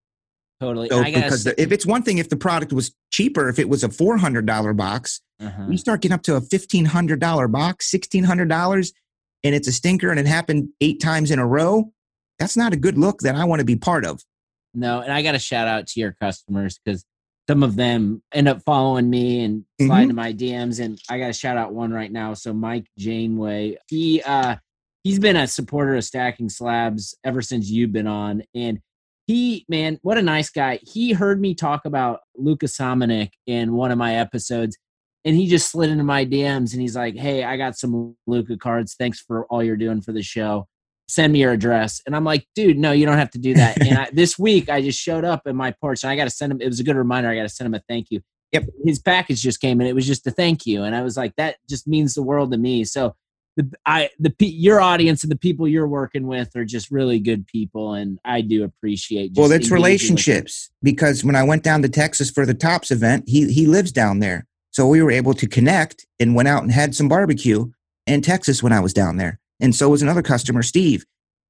Totally. 0.61 0.89
So, 0.89 1.05
because 1.05 1.45
the, 1.45 1.61
if 1.61 1.73
it's 1.73 1.85
one 1.85 2.03
thing, 2.03 2.19
if 2.19 2.29
the 2.29 2.37
product 2.37 2.73
was 2.73 2.95
cheaper, 3.11 3.49
if 3.49 3.59
it 3.59 3.69
was 3.69 3.85
a 3.85 3.89
four 3.89 4.17
hundred 4.17 4.47
dollar 4.47 4.73
box, 4.73 5.21
uh-huh. 5.41 5.67
you 5.69 5.77
start 5.77 6.01
getting 6.01 6.15
up 6.15 6.23
to 6.23 6.37
a 6.37 6.41
fifteen 6.41 6.85
hundred 6.85 7.21
dollar 7.21 7.49
box, 7.49 7.91
sixteen 7.91 8.25
hundred 8.25 8.49
dollars, 8.49 8.93
and 9.45 9.55
it's 9.55 9.69
a 9.69 9.73
stinker, 9.73 10.11
and 10.11 10.19
it 10.19 10.27
happened 10.27 10.69
eight 10.81 11.01
times 11.01 11.31
in 11.31 11.39
a 11.39 11.47
row. 11.47 11.93
that's 12.39 12.57
not 12.57 12.73
a 12.73 12.77
good 12.77 12.97
look 12.97 13.21
that 13.21 13.35
I 13.35 13.45
want 13.45 13.61
to 13.61 13.65
be 13.65 13.77
part 13.77 14.05
of. 14.05 14.23
No, 14.75 15.01
and 15.01 15.13
I 15.13 15.23
got 15.23 15.33
to 15.33 15.39
shout 15.39 15.69
out 15.69 15.87
to 15.89 16.01
your 16.01 16.17
customers 16.21 16.79
because 16.83 17.05
some 17.49 17.63
of 17.63 17.77
them 17.77 18.23
end 18.33 18.49
up 18.49 18.63
following 18.63 19.11
me 19.11 19.45
and 19.45 19.65
sliding 19.81 20.11
mm-hmm. 20.11 20.17
my 20.17 20.33
DMs. 20.33 20.81
And 20.81 20.99
I 21.11 21.19
got 21.19 21.27
to 21.27 21.33
shout 21.33 21.57
out 21.57 21.75
one 21.75 21.93
right 21.93 22.11
now. 22.11 22.35
So 22.35 22.53
Mike 22.53 22.87
Janeway, 22.99 23.79
he 23.89 24.23
uh 24.23 24.57
he's 25.03 25.19
been 25.19 25.37
a 25.37 25.47
supporter 25.47 25.97
of 25.97 26.05
stacking 26.05 26.49
slabs 26.49 27.17
ever 27.25 27.43
since 27.43 27.69
you've 27.69 27.93
been 27.93 28.07
on, 28.07 28.45
and 28.55 28.81
he 29.27 29.65
man, 29.69 29.99
what 30.03 30.19
a 30.19 30.23
nice 30.23 30.51
guy. 30.51 30.79
He 30.83 31.13
heard 31.13 31.41
me 31.41 31.55
talk 31.55 31.85
about 31.85 32.21
Luka 32.37 32.67
Samanic 32.67 33.31
in 33.47 33.75
one 33.75 33.91
of 33.91 33.99
my 33.99 34.17
episodes. 34.17 34.77
And 35.25 35.37
he 35.37 35.47
just 35.47 35.71
slid 35.71 35.89
into 35.89 36.03
my 36.03 36.27
DMs 36.27 36.73
and 36.73 36.83
he's 36.83 36.97
like, 36.97 37.15
Hey, 37.15 37.45
I 37.45 37.57
got 37.57 37.79
some 37.79 38.17
Luka 38.27 38.57
cards. 38.57 38.97
Thanks 38.99 39.21
for 39.21 39.47
all 39.47 39.63
you're 39.63 39.77
doing 39.77 40.01
for 40.01 40.13
the 40.13 40.23
show 40.23 40.67
send 41.13 41.33
me 41.33 41.41
your 41.41 41.53
address. 41.53 42.01
And 42.07 42.17
I'm 42.17 42.25
like, 42.25 42.47
dude, 42.55 42.79
no, 42.79 42.93
you 42.93 43.05
don't 43.05 43.19
have 43.19 43.31
to 43.33 43.39
do 43.39 43.55
that. 43.55 43.81
and 43.81 43.99
I, 43.99 44.09
this 44.13 44.39
week 44.39 44.71
I 44.71 44.81
just 44.81 44.99
showed 44.99 45.25
up 45.25 45.47
in 45.47 45.55
my 45.57 45.71
porch 45.73 46.03
and 46.03 46.11
I 46.11 46.17
got 46.17 46.25
to 46.25 46.31
send 46.31 46.53
him, 46.53 46.61
it 46.61 46.67
was 46.67 46.81
a 46.81 46.85
good 46.85 46.97
reminder. 46.97 47.29
I 47.29 47.37
got 47.37 47.43
to 47.43 47.49
send 47.49 47.67
him 47.67 47.75
a 47.75 47.83
thank 47.89 48.11
you. 48.11 48.21
Yep. 48.53 48.65
His 48.85 48.99
package 48.99 49.43
just 49.43 49.61
came 49.61 49.81
and 49.81 49.89
it 49.89 49.95
was 49.95 50.07
just 50.07 50.27
a 50.27 50.31
thank 50.31 50.67
you. 50.67 50.83
And 50.83 50.95
I 50.95 51.03
was 51.03 51.17
like, 51.17 51.35
that 51.37 51.57
just 51.69 51.87
means 51.87 52.15
the 52.15 52.23
world 52.23 52.53
to 52.53 52.59
me. 52.59 52.85
So 52.85 53.15
the, 53.57 53.71
I, 53.85 54.11
the, 54.19 54.35
your 54.41 54.81
audience 54.81 55.23
and 55.23 55.31
the 55.31 55.37
people 55.37 55.69
you're 55.69 55.89
working 55.89 56.27
with 56.27 56.55
are 56.57 56.65
just 56.65 56.91
really 56.91 57.19
good 57.19 57.47
people. 57.47 57.95
And 57.95 58.19
I 58.25 58.41
do 58.41 58.65
appreciate. 58.65 59.33
well, 59.37 59.53
it's 59.53 59.71
relationships 59.71 60.71
because 60.83 61.25
when 61.25 61.37
I 61.37 61.43
went 61.43 61.63
down 61.63 61.83
to 61.83 61.89
Texas 61.89 62.31
for 62.31 62.47
the 62.47 62.55
Topps 62.55 62.91
event, 62.91 63.25
he, 63.27 63.53
he 63.53 63.67
lives 63.67 63.93
down 63.93 64.21
there. 64.21 64.47
So 64.71 64.87
we 64.87 65.03
were 65.03 65.11
able 65.11 65.35
to 65.35 65.47
connect 65.47 66.07
and 66.19 66.35
went 66.35 66.49
out 66.49 66.63
and 66.63 66.73
had 66.73 66.95
some 66.95 67.09
barbecue 67.09 67.71
in 68.07 68.23
Texas 68.23 68.63
when 68.63 68.73
I 68.73 68.81
was 68.81 68.95
down 68.95 69.19
there. 69.19 69.39
And 69.61 69.75
so 69.75 69.91
was 69.91 70.03
another 70.03 70.23
customer, 70.23 70.63
Steve. 70.63 71.05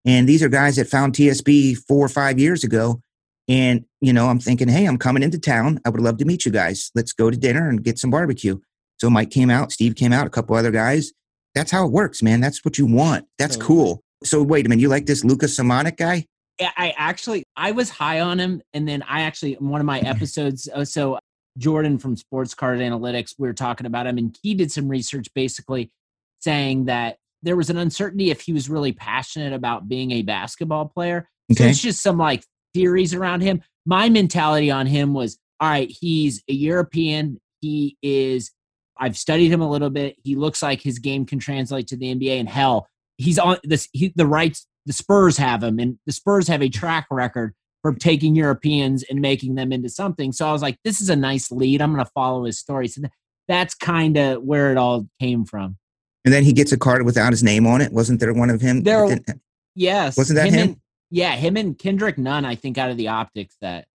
And 0.04 0.28
these 0.28 0.42
are 0.42 0.48
guys 0.48 0.76
that 0.76 0.88
found 0.88 1.14
TSB 1.14 1.76
four 1.86 2.04
or 2.04 2.08
five 2.08 2.38
years 2.38 2.64
ago. 2.64 3.00
And, 3.48 3.84
you 4.00 4.12
know, 4.12 4.28
I'm 4.28 4.40
thinking, 4.40 4.68
hey, 4.68 4.86
I'm 4.86 4.98
coming 4.98 5.22
into 5.22 5.38
town. 5.38 5.80
I 5.84 5.90
would 5.90 6.00
love 6.00 6.18
to 6.18 6.24
meet 6.24 6.44
you 6.44 6.52
guys. 6.52 6.90
Let's 6.94 7.12
go 7.12 7.30
to 7.30 7.36
dinner 7.36 7.68
and 7.68 7.82
get 7.82 7.98
some 7.98 8.10
barbecue. 8.10 8.58
So 8.98 9.08
Mike 9.10 9.30
came 9.30 9.50
out, 9.50 9.72
Steve 9.72 9.96
came 9.96 10.12
out, 10.12 10.26
a 10.26 10.30
couple 10.30 10.54
other 10.56 10.70
guys. 10.70 11.12
That's 11.54 11.70
how 11.70 11.84
it 11.84 11.92
works, 11.92 12.22
man. 12.22 12.40
That's 12.40 12.64
what 12.64 12.78
you 12.78 12.86
want. 12.86 13.26
That's 13.38 13.56
cool. 13.56 14.00
So 14.24 14.42
wait 14.42 14.66
a 14.66 14.68
minute, 14.68 14.80
you 14.80 14.88
like 14.88 15.06
this 15.06 15.24
Lucas 15.24 15.58
Samanic 15.58 15.96
guy? 15.96 16.26
I 16.60 16.94
actually 16.96 17.44
I 17.56 17.72
was 17.72 17.90
high 17.90 18.20
on 18.20 18.38
him, 18.38 18.62
and 18.72 18.86
then 18.86 19.02
I 19.02 19.22
actually 19.22 19.54
one 19.54 19.80
of 19.80 19.86
my 19.86 20.00
episodes. 20.00 20.68
Uh, 20.72 20.84
so 20.84 21.18
Jordan 21.58 21.98
from 21.98 22.16
Sports 22.16 22.54
Card 22.54 22.78
Analytics, 22.78 23.34
we 23.38 23.48
were 23.48 23.54
talking 23.54 23.86
about 23.86 24.06
him, 24.06 24.18
and 24.18 24.36
he 24.42 24.54
did 24.54 24.70
some 24.70 24.88
research 24.88 25.28
basically 25.34 25.90
saying 26.40 26.86
that 26.86 27.16
there 27.42 27.56
was 27.56 27.70
an 27.70 27.76
uncertainty 27.76 28.30
if 28.30 28.40
he 28.40 28.52
was 28.52 28.68
really 28.68 28.92
passionate 28.92 29.52
about 29.52 29.88
being 29.88 30.12
a 30.12 30.22
basketball 30.22 30.86
player. 30.86 31.28
Okay. 31.50 31.64
So 31.64 31.68
it's 31.70 31.82
just 31.82 32.02
some 32.02 32.18
like 32.18 32.44
theories 32.74 33.14
around 33.14 33.40
him. 33.40 33.62
My 33.84 34.08
mentality 34.08 34.70
on 34.70 34.86
him 34.86 35.12
was 35.14 35.38
all 35.60 35.68
right, 35.68 35.90
he's 35.90 36.42
a 36.48 36.52
European. 36.52 37.40
He 37.60 37.96
is, 38.02 38.50
I've 39.02 39.16
studied 39.16 39.50
him 39.50 39.60
a 39.60 39.68
little 39.68 39.90
bit. 39.90 40.14
He 40.22 40.36
looks 40.36 40.62
like 40.62 40.80
his 40.80 41.00
game 41.00 41.26
can 41.26 41.40
translate 41.40 41.88
to 41.88 41.96
the 41.96 42.14
NBA. 42.14 42.38
And 42.38 42.48
hell, 42.48 42.86
he's 43.18 43.36
on 43.36 43.56
this, 43.64 43.88
he, 43.92 44.12
the 44.14 44.28
rights, 44.28 44.64
the 44.86 44.92
Spurs 44.92 45.36
have 45.38 45.60
him, 45.60 45.80
and 45.80 45.98
the 46.06 46.12
Spurs 46.12 46.46
have 46.46 46.62
a 46.62 46.68
track 46.68 47.08
record 47.10 47.52
for 47.82 47.92
taking 47.94 48.36
Europeans 48.36 49.02
and 49.10 49.20
making 49.20 49.56
them 49.56 49.72
into 49.72 49.88
something. 49.88 50.30
So 50.30 50.46
I 50.46 50.52
was 50.52 50.62
like, 50.62 50.78
this 50.84 51.00
is 51.00 51.10
a 51.10 51.16
nice 51.16 51.50
lead. 51.50 51.82
I'm 51.82 51.92
going 51.92 52.04
to 52.04 52.10
follow 52.14 52.44
his 52.44 52.60
story. 52.60 52.86
So 52.86 53.02
that's 53.48 53.74
kind 53.74 54.16
of 54.16 54.44
where 54.44 54.70
it 54.70 54.78
all 54.78 55.08
came 55.20 55.44
from. 55.46 55.78
And 56.24 56.32
then 56.32 56.44
he 56.44 56.52
gets 56.52 56.70
a 56.70 56.78
card 56.78 57.04
without 57.04 57.32
his 57.32 57.42
name 57.42 57.66
on 57.66 57.80
it. 57.80 57.92
Wasn't 57.92 58.20
there 58.20 58.32
one 58.32 58.50
of 58.50 58.60
him? 58.60 58.84
There, 58.84 59.04
uh, 59.04 59.16
yes. 59.74 60.16
Wasn't 60.16 60.36
that 60.36 60.46
him? 60.46 60.54
him? 60.54 60.68
And, 60.68 60.80
yeah, 61.10 61.32
him 61.32 61.56
and 61.56 61.76
Kendrick 61.76 62.18
Nunn, 62.18 62.44
I 62.44 62.54
think, 62.54 62.78
out 62.78 62.90
of 62.90 62.96
the 62.96 63.08
optics 63.08 63.56
that. 63.60 63.86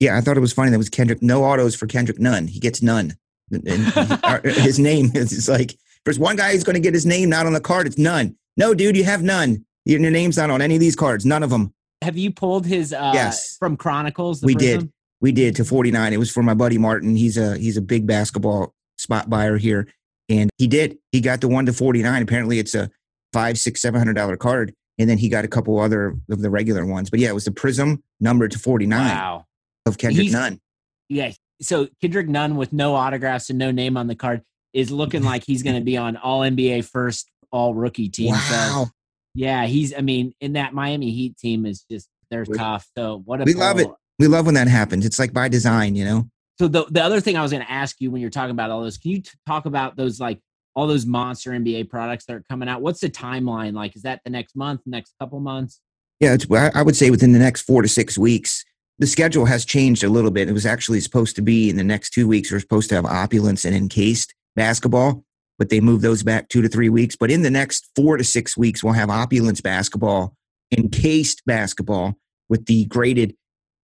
Yeah, 0.00 0.16
I 0.16 0.22
thought 0.22 0.38
it 0.38 0.40
was 0.40 0.54
funny. 0.54 0.70
That 0.70 0.78
was 0.78 0.88
Kendrick. 0.88 1.20
No 1.20 1.44
autos 1.44 1.74
for 1.74 1.86
Kendrick 1.86 2.18
Nunn. 2.18 2.46
He 2.46 2.58
gets 2.58 2.80
none. 2.80 3.18
And 3.50 4.44
his 4.44 4.78
name 4.78 5.10
is 5.14 5.48
like, 5.48 5.76
there's 6.04 6.18
one 6.18 6.36
guy 6.36 6.52
who's 6.52 6.64
going 6.64 6.74
to 6.74 6.80
get 6.80 6.94
his 6.94 7.06
name 7.06 7.28
not 7.28 7.46
on 7.46 7.52
the 7.52 7.60
card. 7.60 7.86
It's 7.86 7.98
none. 7.98 8.36
No, 8.56 8.74
dude, 8.74 8.96
you 8.96 9.04
have 9.04 9.22
none. 9.22 9.64
Your 9.84 9.98
name's 10.10 10.36
not 10.36 10.50
on 10.50 10.60
any 10.60 10.74
of 10.74 10.80
these 10.80 10.96
cards. 10.96 11.24
None 11.24 11.42
of 11.42 11.50
them. 11.50 11.72
Have 12.02 12.16
you 12.16 12.32
pulled 12.32 12.66
his 12.66 12.92
uh, 12.92 13.12
yes. 13.14 13.56
from 13.56 13.76
Chronicles? 13.76 14.42
we 14.42 14.54
did. 14.54 14.90
We 15.20 15.32
did 15.32 15.56
to 15.56 15.64
49. 15.64 16.12
It 16.12 16.18
was 16.18 16.30
for 16.30 16.42
my 16.42 16.54
buddy 16.54 16.76
Martin. 16.76 17.16
He's 17.16 17.38
a 17.38 17.56
he's 17.56 17.76
a 17.76 17.80
big 17.80 18.06
basketball 18.06 18.74
spot 18.98 19.30
buyer 19.30 19.56
here. 19.56 19.88
And 20.28 20.50
he 20.58 20.66
did. 20.66 20.98
He 21.12 21.20
got 21.20 21.40
the 21.40 21.48
one 21.48 21.66
to 21.66 21.72
49. 21.72 22.22
Apparently 22.22 22.58
it's 22.58 22.74
a 22.74 22.90
five, 23.32 23.58
six, 23.58 23.80
seven 23.80 23.98
hundred 23.98 24.14
dollar 24.14 24.36
card. 24.36 24.74
And 24.98 25.08
then 25.08 25.18
he 25.18 25.28
got 25.28 25.44
a 25.44 25.48
couple 25.48 25.78
other 25.78 26.16
of 26.30 26.40
the 26.40 26.50
regular 26.50 26.84
ones. 26.84 27.10
But 27.10 27.20
yeah, 27.20 27.28
it 27.28 27.34
was 27.34 27.44
the 27.44 27.52
Prism 27.52 28.02
number 28.20 28.48
to 28.48 28.58
49 28.58 28.98
wow. 28.98 29.46
of 29.84 29.98
Kendrick 29.98 30.24
He's, 30.24 30.32
Nunn. 30.32 30.60
Yeah. 31.08 31.32
So 31.60 31.88
Kendrick 32.00 32.28
Nunn 32.28 32.56
with 32.56 32.72
no 32.72 32.94
autographs 32.94 33.50
and 33.50 33.58
no 33.58 33.70
name 33.70 33.96
on 33.96 34.06
the 34.06 34.14
card 34.14 34.42
is 34.72 34.90
looking 34.90 35.22
like 35.22 35.44
he's 35.44 35.62
going 35.62 35.76
to 35.76 35.82
be 35.82 35.96
on 35.96 36.16
all 36.16 36.40
NBA 36.40 36.84
first 36.84 37.30
all 37.50 37.74
rookie 37.74 38.08
team. 38.08 38.32
Wow. 38.32 38.84
So, 38.84 38.90
yeah, 39.34 39.66
he's, 39.66 39.94
I 39.94 40.00
mean, 40.00 40.34
in 40.40 40.54
that 40.54 40.74
Miami 40.74 41.10
Heat 41.10 41.36
team 41.38 41.64
is 41.66 41.84
just, 41.90 42.08
they're 42.30 42.44
we, 42.46 42.56
tough. 42.56 42.86
So 42.96 43.22
what 43.24 43.40
a 43.40 43.44
We 43.44 43.54
love 43.54 43.78
it. 43.78 43.88
We 44.18 44.26
love 44.26 44.46
when 44.46 44.54
that 44.54 44.68
happens. 44.68 45.06
It's 45.06 45.18
like 45.18 45.32
by 45.32 45.48
design, 45.48 45.94
you 45.94 46.04
know? 46.04 46.28
So 46.58 46.68
the 46.68 46.86
the 46.90 47.02
other 47.02 47.20
thing 47.20 47.36
I 47.36 47.42
was 47.42 47.52
going 47.52 47.64
to 47.64 47.70
ask 47.70 47.96
you 48.00 48.10
when 48.10 48.20
you're 48.20 48.30
talking 48.30 48.52
about 48.52 48.70
all 48.70 48.80
those, 48.80 48.96
can 48.96 49.10
you 49.10 49.20
t- 49.22 49.30
talk 49.46 49.66
about 49.66 49.96
those 49.96 50.18
like 50.18 50.40
all 50.74 50.86
those 50.86 51.04
monster 51.04 51.50
NBA 51.50 51.90
products 51.90 52.24
that 52.26 52.34
are 52.34 52.44
coming 52.48 52.68
out? 52.68 52.80
What's 52.80 53.00
the 53.00 53.10
timeline 53.10 53.74
like? 53.74 53.94
Is 53.94 54.02
that 54.02 54.20
the 54.24 54.30
next 54.30 54.56
month, 54.56 54.80
next 54.86 55.14
couple 55.20 55.38
months? 55.40 55.80
Yeah, 56.20 56.32
it's, 56.32 56.46
I 56.50 56.82
would 56.82 56.96
say 56.96 57.10
within 57.10 57.32
the 57.32 57.38
next 57.38 57.62
four 57.62 57.82
to 57.82 57.88
six 57.88 58.16
weeks. 58.16 58.64
The 58.98 59.06
schedule 59.06 59.44
has 59.44 59.64
changed 59.64 60.04
a 60.04 60.08
little 60.08 60.30
bit. 60.30 60.48
It 60.48 60.52
was 60.52 60.66
actually 60.66 61.00
supposed 61.00 61.36
to 61.36 61.42
be 61.42 61.68
in 61.68 61.76
the 61.76 61.84
next 61.84 62.10
two 62.10 62.26
weeks. 62.26 62.50
We're 62.50 62.60
supposed 62.60 62.88
to 62.88 62.94
have 62.94 63.04
opulence 63.04 63.64
and 63.64 63.76
encased 63.76 64.34
basketball, 64.54 65.22
but 65.58 65.68
they 65.68 65.80
moved 65.80 66.02
those 66.02 66.22
back 66.22 66.48
two 66.48 66.62
to 66.62 66.68
three 66.68 66.88
weeks. 66.88 67.14
But 67.14 67.30
in 67.30 67.42
the 67.42 67.50
next 67.50 67.90
four 67.94 68.16
to 68.16 68.24
six 68.24 68.56
weeks, 68.56 68.82
we'll 68.82 68.94
have 68.94 69.10
opulence 69.10 69.60
basketball, 69.60 70.34
encased 70.76 71.42
basketball 71.44 72.16
with 72.48 72.66
the 72.66 72.86
graded 72.86 73.36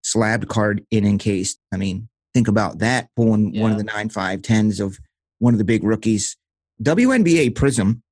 slab 0.03 0.49
card 0.49 0.85
in 0.91 1.07
encased. 1.07 1.59
I 1.73 1.77
mean, 1.77 2.09
think 2.33 2.49
about 2.49 2.79
that 2.79 3.09
pulling 3.15 3.55
yeah. 3.55 3.63
one 3.63 3.73
of 3.73 3.79
the 3.79 3.85
nine 3.85 4.09
five 4.09 4.43
tens 4.43 4.81
of 4.81 4.99
one 5.39 5.55
of 5.55 5.59
the 5.59 5.65
big 5.65 5.85
rookies. 5.85 6.37
WNBA 6.83 7.55
Prism 7.55 8.03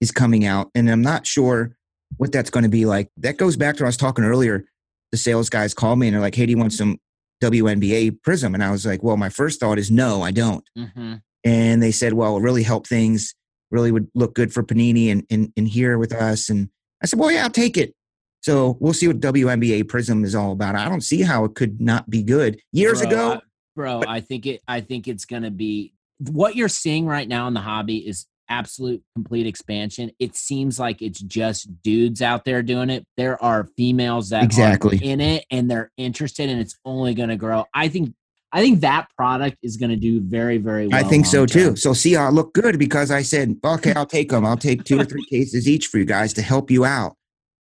is 0.00 0.10
coming 0.10 0.44
out, 0.44 0.70
and 0.74 0.90
I'm 0.90 1.02
not 1.02 1.26
sure 1.26 1.74
what 2.16 2.32
that's 2.32 2.50
going 2.50 2.64
to 2.64 2.70
be 2.70 2.84
like. 2.84 3.08
That 3.16 3.36
goes 3.36 3.56
back 3.56 3.76
to 3.76 3.82
what 3.82 3.86
I 3.86 3.88
was 3.88 3.96
talking 3.96 4.24
earlier. 4.24 4.64
The 5.12 5.18
sales 5.18 5.50
guys 5.50 5.74
called 5.74 5.98
me 5.98 6.08
and 6.08 6.14
they're 6.14 6.20
like, 6.20 6.34
"Hey, 6.34 6.46
do 6.46 6.50
you 6.50 6.58
want 6.58 6.72
some 6.72 6.98
WNBA 7.42 8.22
Prism?" 8.22 8.54
And 8.54 8.62
I 8.62 8.70
was 8.70 8.86
like, 8.86 9.02
"Well, 9.02 9.16
my 9.16 9.28
first 9.28 9.60
thought 9.60 9.78
is 9.78 9.90
no, 9.90 10.22
I 10.22 10.30
don't." 10.30 10.64
Mm-hmm. 10.76 11.14
And 11.44 11.82
they 11.82 11.90
said, 11.90 12.12
"Well, 12.12 12.36
it 12.36 12.42
really 12.42 12.62
helped 12.62 12.88
things. 12.88 13.34
Really 13.70 13.92
would 13.92 14.08
look 14.14 14.34
good 14.34 14.52
for 14.52 14.62
Panini 14.62 15.10
and, 15.10 15.24
and 15.30 15.52
and 15.56 15.68
here 15.68 15.98
with 15.98 16.12
us." 16.12 16.48
And 16.48 16.68
I 17.02 17.06
said, 17.06 17.18
"Well, 17.18 17.30
yeah, 17.30 17.44
I'll 17.44 17.50
take 17.50 17.76
it." 17.76 17.94
So 18.42 18.78
we'll 18.80 18.94
see 18.94 19.06
what 19.06 19.20
WNBA 19.20 19.88
Prism 19.88 20.24
is 20.24 20.34
all 20.34 20.52
about. 20.52 20.74
I 20.74 20.88
don't 20.88 21.02
see 21.02 21.22
how 21.22 21.44
it 21.44 21.54
could 21.54 21.80
not 21.80 22.08
be 22.08 22.22
good. 22.22 22.58
Years 22.72 23.00
Bro, 23.02 23.10
ago, 23.10 23.40
bro. 23.76 24.02
I 24.06 24.20
think 24.20 24.46
it. 24.46 24.62
I 24.66 24.80
think 24.80 25.08
it's 25.08 25.24
going 25.24 25.42
to 25.42 25.50
be 25.50 25.92
what 26.18 26.56
you're 26.56 26.68
seeing 26.68 27.06
right 27.06 27.28
now 27.28 27.48
in 27.48 27.54
the 27.54 27.60
hobby 27.60 27.98
is 27.98 28.26
absolute 28.50 29.02
complete 29.14 29.46
expansion. 29.46 30.10
It 30.18 30.36
seems 30.36 30.78
like 30.78 31.00
it's 31.00 31.20
just 31.20 31.82
dudes 31.82 32.20
out 32.20 32.44
there 32.44 32.62
doing 32.62 32.90
it. 32.90 33.06
There 33.16 33.42
are 33.42 33.68
females 33.76 34.28
that 34.30 34.42
exactly 34.42 34.98
in 34.98 35.20
it 35.20 35.46
and 35.50 35.70
they're 35.70 35.90
interested, 35.96 36.50
and 36.50 36.60
it's 36.60 36.76
only 36.84 37.14
going 37.14 37.30
to 37.30 37.36
grow. 37.36 37.64
I 37.72 37.88
think. 37.88 38.14
I 38.52 38.60
think 38.60 38.80
that 38.80 39.06
product 39.16 39.58
is 39.62 39.76
going 39.76 39.90
to 39.90 39.96
do 39.96 40.20
very, 40.20 40.58
very 40.58 40.88
well. 40.88 40.98
I 40.98 41.08
think 41.08 41.24
so 41.24 41.46
term. 41.46 41.74
too. 41.74 41.76
So 41.76 41.92
see, 41.92 42.16
I 42.16 42.30
look 42.30 42.52
good 42.52 42.80
because 42.80 43.12
I 43.12 43.22
said, 43.22 43.56
okay, 43.64 43.92
I'll 43.94 44.04
take 44.04 44.30
them. 44.30 44.44
I'll 44.44 44.56
take 44.56 44.82
two 44.82 44.98
or 44.98 45.04
three 45.04 45.24
cases 45.26 45.68
each 45.68 45.86
for 45.86 45.98
you 45.98 46.04
guys 46.04 46.32
to 46.32 46.42
help 46.42 46.68
you 46.68 46.84
out. 46.84 47.14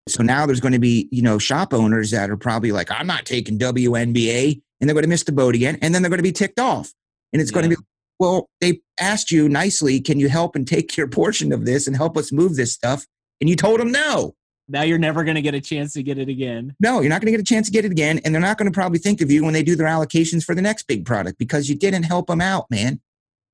So 0.08 0.22
now 0.22 0.46
there's 0.46 0.60
going 0.60 0.72
to 0.72 0.78
be, 0.78 1.06
you 1.12 1.20
know, 1.20 1.38
shop 1.38 1.74
owners 1.74 2.10
that 2.12 2.30
are 2.30 2.38
probably 2.38 2.72
like, 2.72 2.90
I'm 2.90 3.06
not 3.06 3.26
taking 3.26 3.58
WNBA 3.58 4.62
and 4.80 4.88
they're 4.88 4.94
going 4.94 5.02
to 5.02 5.10
miss 5.10 5.24
the 5.24 5.32
boat 5.32 5.54
again, 5.54 5.76
and 5.82 5.94
then 5.94 6.02
they're 6.02 6.08
going 6.08 6.20
to 6.20 6.22
be 6.22 6.32
ticked 6.32 6.58
off. 6.58 6.90
And 7.32 7.42
it's 7.42 7.50
yeah. 7.50 7.54
going 7.60 7.70
to 7.70 7.76
be, 7.76 7.82
well, 8.18 8.48
they 8.60 8.80
asked 8.98 9.30
you 9.30 9.48
nicely, 9.48 10.00
can 10.00 10.18
you 10.18 10.28
help 10.28 10.56
and 10.56 10.66
take 10.66 10.96
your 10.96 11.08
portion 11.08 11.52
of 11.52 11.64
this 11.64 11.86
and 11.86 11.96
help 11.96 12.16
us 12.16 12.32
move 12.32 12.56
this 12.56 12.72
stuff? 12.72 13.06
And 13.40 13.48
you 13.48 13.56
told 13.56 13.80
them 13.80 13.92
no. 13.92 14.34
Now 14.68 14.82
you're 14.82 14.98
never 14.98 15.24
going 15.24 15.36
to 15.36 15.42
get 15.42 15.54
a 15.54 15.60
chance 15.60 15.94
to 15.94 16.02
get 16.02 16.18
it 16.18 16.28
again. 16.28 16.74
No, 16.78 17.00
you're 17.00 17.08
not 17.08 17.22
going 17.22 17.32
to 17.32 17.38
get 17.38 17.40
a 17.40 17.44
chance 17.44 17.66
to 17.68 17.72
get 17.72 17.86
it 17.86 17.90
again. 17.90 18.20
And 18.24 18.34
they're 18.34 18.42
not 18.42 18.58
going 18.58 18.70
to 18.70 18.74
probably 18.74 18.98
think 18.98 19.22
of 19.22 19.30
you 19.30 19.44
when 19.44 19.54
they 19.54 19.62
do 19.62 19.76
their 19.76 19.86
allocations 19.86 20.44
for 20.44 20.54
the 20.54 20.60
next 20.60 20.82
big 20.82 21.06
product 21.06 21.38
because 21.38 21.68
you 21.70 21.74
didn't 21.74 22.02
help 22.02 22.26
them 22.26 22.42
out, 22.42 22.70
man. 22.70 23.00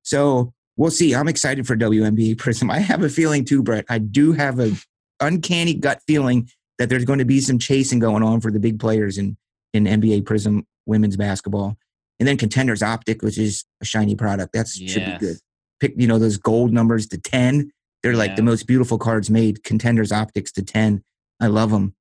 So 0.03 0.53
we'll 0.75 0.91
see. 0.91 1.15
I'm 1.15 1.29
excited 1.29 1.65
for 1.65 1.77
WNBA 1.77 2.37
Prism. 2.37 2.69
I 2.69 2.79
have 2.79 3.01
a 3.01 3.09
feeling 3.09 3.45
too, 3.45 3.63
Brett. 3.63 3.85
I 3.87 3.99
do 3.99 4.33
have 4.33 4.59
a 4.59 4.73
uncanny 5.21 5.73
gut 5.73 6.01
feeling 6.05 6.49
that 6.79 6.89
there's 6.89 7.05
going 7.05 7.19
to 7.19 7.25
be 7.25 7.39
some 7.39 7.59
chasing 7.59 7.99
going 7.99 8.23
on 8.23 8.41
for 8.41 8.51
the 8.51 8.59
big 8.59 8.79
players 8.79 9.17
in, 9.17 9.37
in 9.73 9.85
NBA 9.85 10.25
Prism 10.25 10.67
women's 10.85 11.15
basketball. 11.15 11.77
And 12.19 12.27
then 12.27 12.37
Contenders 12.37 12.81
Optic, 12.81 13.21
which 13.21 13.37
is 13.37 13.65
a 13.81 13.85
shiny 13.85 14.15
product. 14.15 14.53
That 14.53 14.67
yes. 14.75 14.91
should 14.91 15.05
be 15.05 15.17
good. 15.17 15.37
Pick, 15.79 15.93
you 15.97 16.07
know, 16.07 16.17
those 16.17 16.37
gold 16.37 16.71
numbers 16.71 17.07
to 17.07 17.17
10. 17.17 17.71
They're 18.03 18.15
like 18.15 18.31
yeah. 18.31 18.35
the 18.35 18.43
most 18.43 18.67
beautiful 18.67 18.97
cards 18.97 19.29
made. 19.29 19.63
Contenders 19.63 20.11
Optics 20.11 20.51
to 20.53 20.63
10. 20.63 21.03
I 21.39 21.47
love 21.47 21.71
them. 21.71 21.95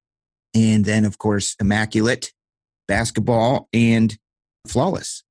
and 0.55 0.85
then 0.85 1.05
of 1.05 1.19
course 1.19 1.57
Immaculate 1.61 2.33
Basketball 2.87 3.69
and 3.73 4.17
Flawless. 4.67 5.25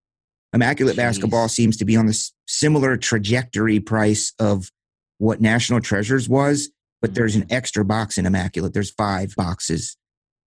Immaculate 0.53 0.95
Jeez. 0.95 0.97
Basketball 0.97 1.47
seems 1.47 1.77
to 1.77 1.85
be 1.85 1.95
on 1.95 2.05
the 2.05 2.29
similar 2.47 2.97
trajectory 2.97 3.79
price 3.79 4.33
of 4.39 4.69
what 5.17 5.41
National 5.41 5.79
Treasures 5.79 6.29
was, 6.29 6.69
but 7.01 7.09
mm-hmm. 7.09 7.15
there's 7.15 7.35
an 7.35 7.47
extra 7.49 7.83
box 7.83 8.17
in 8.17 8.25
Immaculate. 8.25 8.73
There's 8.73 8.91
five 8.91 9.33
boxes. 9.35 9.97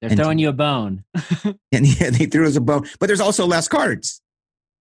They're 0.00 0.10
and, 0.10 0.18
throwing 0.18 0.38
you 0.38 0.50
a 0.50 0.52
bone. 0.52 1.04
and 1.72 1.86
yeah, 1.86 2.10
they 2.10 2.26
threw 2.26 2.46
us 2.46 2.56
a 2.56 2.60
bone, 2.60 2.86
but 3.00 3.06
there's 3.06 3.20
also 3.20 3.46
less 3.46 3.66
cards. 3.66 4.20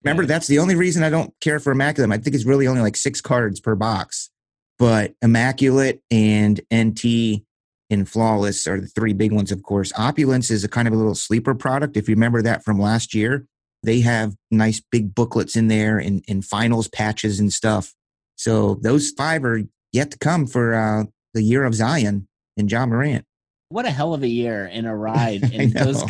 Remember, 0.06 0.24
yeah. 0.24 0.28
that's 0.28 0.47
the 0.47 0.60
only 0.60 0.76
reason 0.76 1.03
I 1.03 1.10
don't 1.10 1.34
care 1.41 1.60
for 1.60 1.72
Immaculate. 1.72 2.12
I 2.12 2.22
think 2.22 2.36
it's 2.36 2.45
really 2.45 2.68
only 2.68 2.82
like 2.82 2.95
six 2.95 3.22
cards 3.22 3.60
per 3.60 3.76
box. 3.76 4.30
But 4.78 5.16
Immaculate 5.22 6.01
and 6.12 6.62
NT 6.74 7.41
and 7.89 8.08
Flawless 8.08 8.68
are 8.68 8.80
the 8.80 8.88
three 8.88 9.14
big 9.14 9.32
ones, 9.32 9.51
of 9.51 9.64
course. 9.64 9.91
Opulence 9.97 10.51
is 10.51 10.64
a 10.64 10.70
kind 10.70 10.88
of 10.88 10.93
a 10.93 10.97
little 10.97 11.16
sleeper 11.16 11.56
product. 11.56 11.97
If 11.97 12.08
you 12.08 12.16
remember 12.16 12.41
that 12.43 12.64
from 12.64 12.80
last 12.80 13.14
year, 13.14 13.47
they 13.84 14.01
have 14.01 14.36
nice 14.51 14.82
big 14.91 15.16
booklets 15.16 15.56
in 15.56 15.68
there 15.68 15.97
and, 15.97 16.24
and 16.28 16.43
finals 16.43 16.88
patches 16.88 17.39
and 17.39 17.51
stuff. 17.51 17.93
So 18.36 18.76
those 18.76 19.12
five 19.12 19.43
are 19.45 19.62
yet 19.91 20.12
to 20.12 20.18
come 20.18 20.45
for 20.45 20.74
uh, 20.74 21.03
the 21.34 21.41
year 21.41 21.64
of 21.64 21.74
Zion 21.74 22.28
and 22.58 22.68
John 22.68 22.89
Morant. 22.89 23.26
What 23.70 23.86
a 23.86 23.91
hell 23.91 24.14
of 24.14 24.24
a 24.24 24.28
year 24.28 24.66
in 24.66 24.86
a 24.86 24.95
ride. 24.97 25.43
And 25.53 25.72
those 25.74 26.03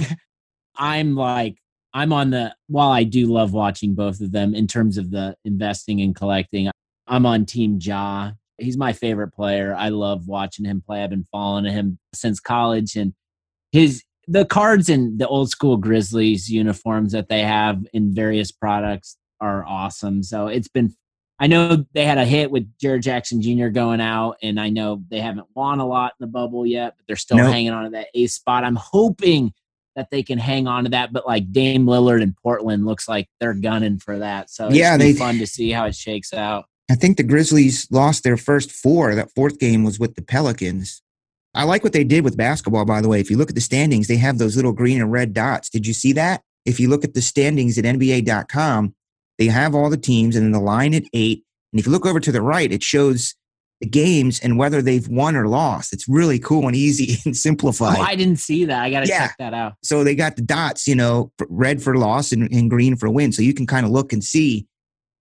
I'm 0.77 1.15
like 1.15 1.57
I'm 1.95 2.11
on 2.11 2.29
the 2.31 2.53
while 2.67 2.91
I 2.91 3.05
do 3.05 3.25
love 3.25 3.53
watching 3.53 3.95
both 3.95 4.19
of 4.19 4.33
them 4.33 4.53
in 4.53 4.67
terms 4.67 4.97
of 4.97 5.11
the 5.11 5.37
investing 5.45 6.01
and 6.01 6.13
collecting, 6.13 6.69
I'm 7.07 7.25
on 7.25 7.45
team 7.45 7.79
Ja. 7.81 8.31
He's 8.57 8.77
my 8.77 8.91
favorite 8.91 9.31
player. 9.31 9.73
I 9.73 9.89
love 9.89 10.27
watching 10.27 10.65
him 10.65 10.83
play. 10.85 11.01
I've 11.01 11.09
been 11.09 11.25
following 11.31 11.63
him 11.65 11.97
since 12.13 12.41
college 12.41 12.97
and 12.97 13.13
his 13.71 14.03
the 14.27 14.43
cards 14.43 14.89
and 14.89 15.19
the 15.19 15.27
old 15.27 15.49
school 15.49 15.77
Grizzlies 15.77 16.49
uniforms 16.49 17.13
that 17.13 17.29
they 17.29 17.43
have 17.43 17.85
in 17.93 18.13
various 18.13 18.51
products 18.51 19.15
are 19.39 19.63
awesome. 19.65 20.21
So 20.21 20.47
it's 20.47 20.67
been 20.67 20.93
I 21.39 21.47
know 21.47 21.85
they 21.93 22.05
had 22.05 22.17
a 22.17 22.25
hit 22.25 22.51
with 22.51 22.69
Jaren 22.77 23.01
Jackson 23.01 23.41
Jr. 23.41 23.67
going 23.67 24.01
out, 24.01 24.37
and 24.41 24.59
I 24.59 24.69
know 24.69 25.01
they 25.09 25.19
haven't 25.19 25.47
won 25.53 25.79
a 25.79 25.87
lot 25.87 26.13
in 26.19 26.25
the 26.25 26.31
bubble 26.31 26.65
yet, 26.65 26.95
but 26.97 27.07
they're 27.07 27.15
still 27.15 27.37
nope. 27.37 27.51
hanging 27.51 27.71
on 27.71 27.85
to 27.85 27.89
that 27.91 28.07
ace 28.13 28.33
spot. 28.33 28.65
I'm 28.65 28.75
hoping 28.75 29.53
that 29.95 30.09
they 30.11 30.23
can 30.23 30.37
hang 30.37 30.67
on 30.67 30.83
to 30.83 30.89
that, 30.91 31.13
but 31.13 31.25
like 31.25 31.51
Dame 31.51 31.85
Lillard 31.85 32.21
and 32.21 32.35
Portland 32.37 32.85
looks 32.85 33.07
like 33.07 33.29
they're 33.39 33.53
gunning 33.53 33.97
for 33.97 34.19
that. 34.19 34.49
So 34.49 34.69
yeah, 34.69 34.97
they 34.97 35.13
fun 35.13 35.39
to 35.39 35.47
see 35.47 35.71
how 35.71 35.85
it 35.85 35.95
shakes 35.95 36.33
out. 36.33 36.65
I 36.89 36.95
think 36.95 37.17
the 37.17 37.23
Grizzlies 37.23 37.87
lost 37.89 38.23
their 38.23 38.37
first 38.37 38.71
four. 38.71 39.15
That 39.15 39.31
fourth 39.33 39.57
game 39.57 39.83
was 39.83 39.99
with 39.99 40.15
the 40.15 40.21
Pelicans. 40.21 41.01
I 41.55 41.63
like 41.63 41.83
what 41.83 41.93
they 41.93 42.03
did 42.03 42.23
with 42.23 42.37
basketball, 42.37 42.85
by 42.85 43.01
the 43.01 43.07
way. 43.07 43.19
If 43.19 43.31
you 43.31 43.37
look 43.37 43.49
at 43.49 43.55
the 43.55 43.61
standings, 43.61 44.07
they 44.07 44.17
have 44.17 44.37
those 44.37 44.55
little 44.55 44.73
green 44.73 45.01
and 45.01 45.11
red 45.11 45.33
dots. 45.33 45.69
Did 45.69 45.87
you 45.87 45.93
see 45.93 46.11
that? 46.13 46.41
If 46.65 46.79
you 46.79 46.89
look 46.89 47.03
at 47.03 47.13
the 47.13 47.21
standings 47.21 47.77
at 47.77 47.85
NBA.com, 47.85 48.93
they 49.37 49.47
have 49.47 49.73
all 49.73 49.89
the 49.89 49.97
teams 49.97 50.35
and 50.35 50.45
then 50.45 50.51
the 50.51 50.59
line 50.59 50.93
at 50.93 51.03
eight. 51.13 51.43
And 51.71 51.79
if 51.79 51.85
you 51.85 51.91
look 51.91 52.05
over 52.05 52.19
to 52.19 52.31
the 52.31 52.41
right, 52.41 52.71
it 52.71 52.83
shows 52.83 53.35
the 53.85 53.89
games 53.89 54.39
and 54.39 54.57
whether 54.57 54.81
they've 54.81 55.07
won 55.07 55.35
or 55.35 55.47
lost. 55.47 55.93
It's 55.93 56.07
really 56.09 56.39
cool 56.39 56.65
and 56.67 56.75
easy 56.75 57.17
and 57.25 57.37
simplified. 57.37 57.97
Oh, 57.99 58.01
I 58.01 58.15
didn't 58.15 58.39
see 58.39 58.65
that. 58.65 58.83
I 58.83 58.89
got 58.89 59.01
to 59.01 59.07
yeah. 59.07 59.19
check 59.19 59.35
that 59.39 59.53
out. 59.53 59.73
So 59.83 60.03
they 60.03 60.15
got 60.15 60.35
the 60.35 60.41
dots, 60.41 60.87
you 60.87 60.95
know, 60.95 61.31
red 61.49 61.81
for 61.81 61.95
loss 61.95 62.31
and, 62.31 62.51
and 62.51 62.69
green 62.69 62.95
for 62.95 63.09
win. 63.09 63.31
So 63.31 63.41
you 63.41 63.53
can 63.53 63.67
kind 63.67 63.85
of 63.85 63.91
look 63.91 64.11
and 64.11 64.23
see 64.23 64.67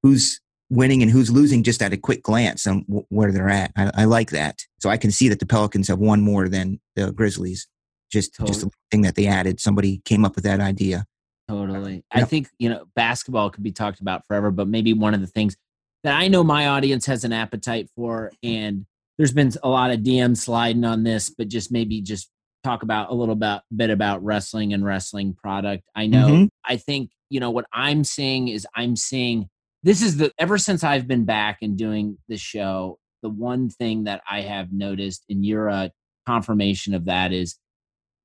who's 0.03 0.41
winning 0.71 1.03
and 1.03 1.11
who's 1.11 1.31
losing 1.31 1.63
just 1.63 1.83
at 1.83 1.93
a 1.93 1.97
quick 1.97 2.23
glance 2.23 2.67
on 2.67 2.81
where 3.11 3.31
they're 3.31 3.51
at. 3.51 3.71
I, 3.77 3.91
I, 3.95 4.05
like 4.05 4.31
that. 4.31 4.63
So 4.81 4.89
I 4.89 4.97
can 4.97 5.11
see 5.11 5.29
that 5.29 5.39
the 5.39 5.47
Pelicans 5.47 5.89
have 5.89 5.99
won 5.99 6.23
more 6.23 6.49
than 6.49 6.81
the 6.97 7.13
Grizzlies. 7.13 7.69
Just, 8.11 8.35
totally. 8.35 8.55
just 8.55 8.67
a 8.67 8.71
thing 8.91 9.03
that 9.03 9.15
they 9.15 9.27
added. 9.27 9.61
Somebody 9.61 10.01
came 10.05 10.25
up 10.25 10.37
with 10.37 10.45
that 10.45 10.61
idea. 10.61 11.05
Totally. 11.49 12.03
I 12.11 12.25
think, 12.25 12.49
you 12.59 12.71
know, 12.71 12.87
basketball 12.97 13.51
could 13.51 13.63
be 13.63 13.73
talked 13.73 14.01
about 14.01 14.23
forever, 14.27 14.51
but 14.51 14.69
maybe 14.69 14.95
one 14.95 15.13
of 15.13 15.21
the 15.21 15.27
things 15.27 15.57
that 16.05 16.15
I 16.15 16.29
know 16.29 16.45
my 16.45 16.69
audience 16.69 17.07
has 17.07 17.25
an 17.25 17.33
appetite 17.33 17.89
for, 17.97 18.31
and 18.43 18.87
there's 19.19 19.33
been 19.33 19.53
a 19.63 19.69
lot 19.69 19.91
of 19.91 20.01
DM 20.01 20.37
sliding 20.37 20.85
on 20.85 21.03
this, 21.03 21.31
but 21.31 21.49
just 21.49 21.73
maybe 21.73 22.01
just 22.01 22.31
talk 22.63 22.83
about 22.83 23.11
a 23.11 23.15
little 23.15 23.33
about, 23.33 23.63
bit 23.75 23.91
about 23.91 24.23
wrestling 24.23 24.73
and 24.73 24.85
wrestling 24.85 25.35
product. 25.35 25.85
I 25.95 26.07
know, 26.07 26.29
mm-hmm. 26.29 26.45
I 26.65 26.77
think, 26.77 27.11
you 27.31 27.41
know, 27.41 27.51
what 27.51 27.67
I'm 27.73 28.05
seeing 28.05 28.49
is 28.49 28.67
I'm 28.77 28.97
seeing 28.97 29.49
this 29.83 30.03
is 30.03 30.17
the 30.17 30.33
ever 30.39 30.57
since 30.57 30.83
I've 30.83 31.07
been 31.07 31.25
back 31.25 31.59
and 31.61 31.77
doing 31.77 32.19
the 32.29 32.39
show, 32.39 32.99
the 33.23 33.29
one 33.29 33.69
thing 33.69 34.05
that 34.05 34.23
I 34.29 34.41
have 34.43 34.73
noticed, 34.73 35.25
and 35.29 35.45
you're 35.45 35.69
a 35.69 35.91
confirmation 36.27 36.95
of 36.95 37.05
that, 37.07 37.33
is 37.33 37.57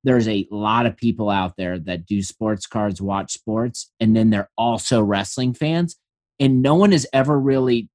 there's 0.04 0.28
a 0.28 0.46
lot 0.50 0.86
of 0.86 0.96
people 0.96 1.28
out 1.28 1.54
there 1.58 1.78
that 1.78 2.06
do 2.06 2.22
sports 2.22 2.66
cards, 2.66 3.02
watch 3.02 3.32
sports, 3.32 3.90
and 4.00 4.16
then 4.16 4.30
they're 4.30 4.50
also 4.56 5.02
wrestling 5.02 5.52
fans. 5.52 5.96
And 6.40 6.62
no 6.62 6.74
one 6.74 6.92
has 6.92 7.06
ever 7.12 7.38
really 7.38 7.88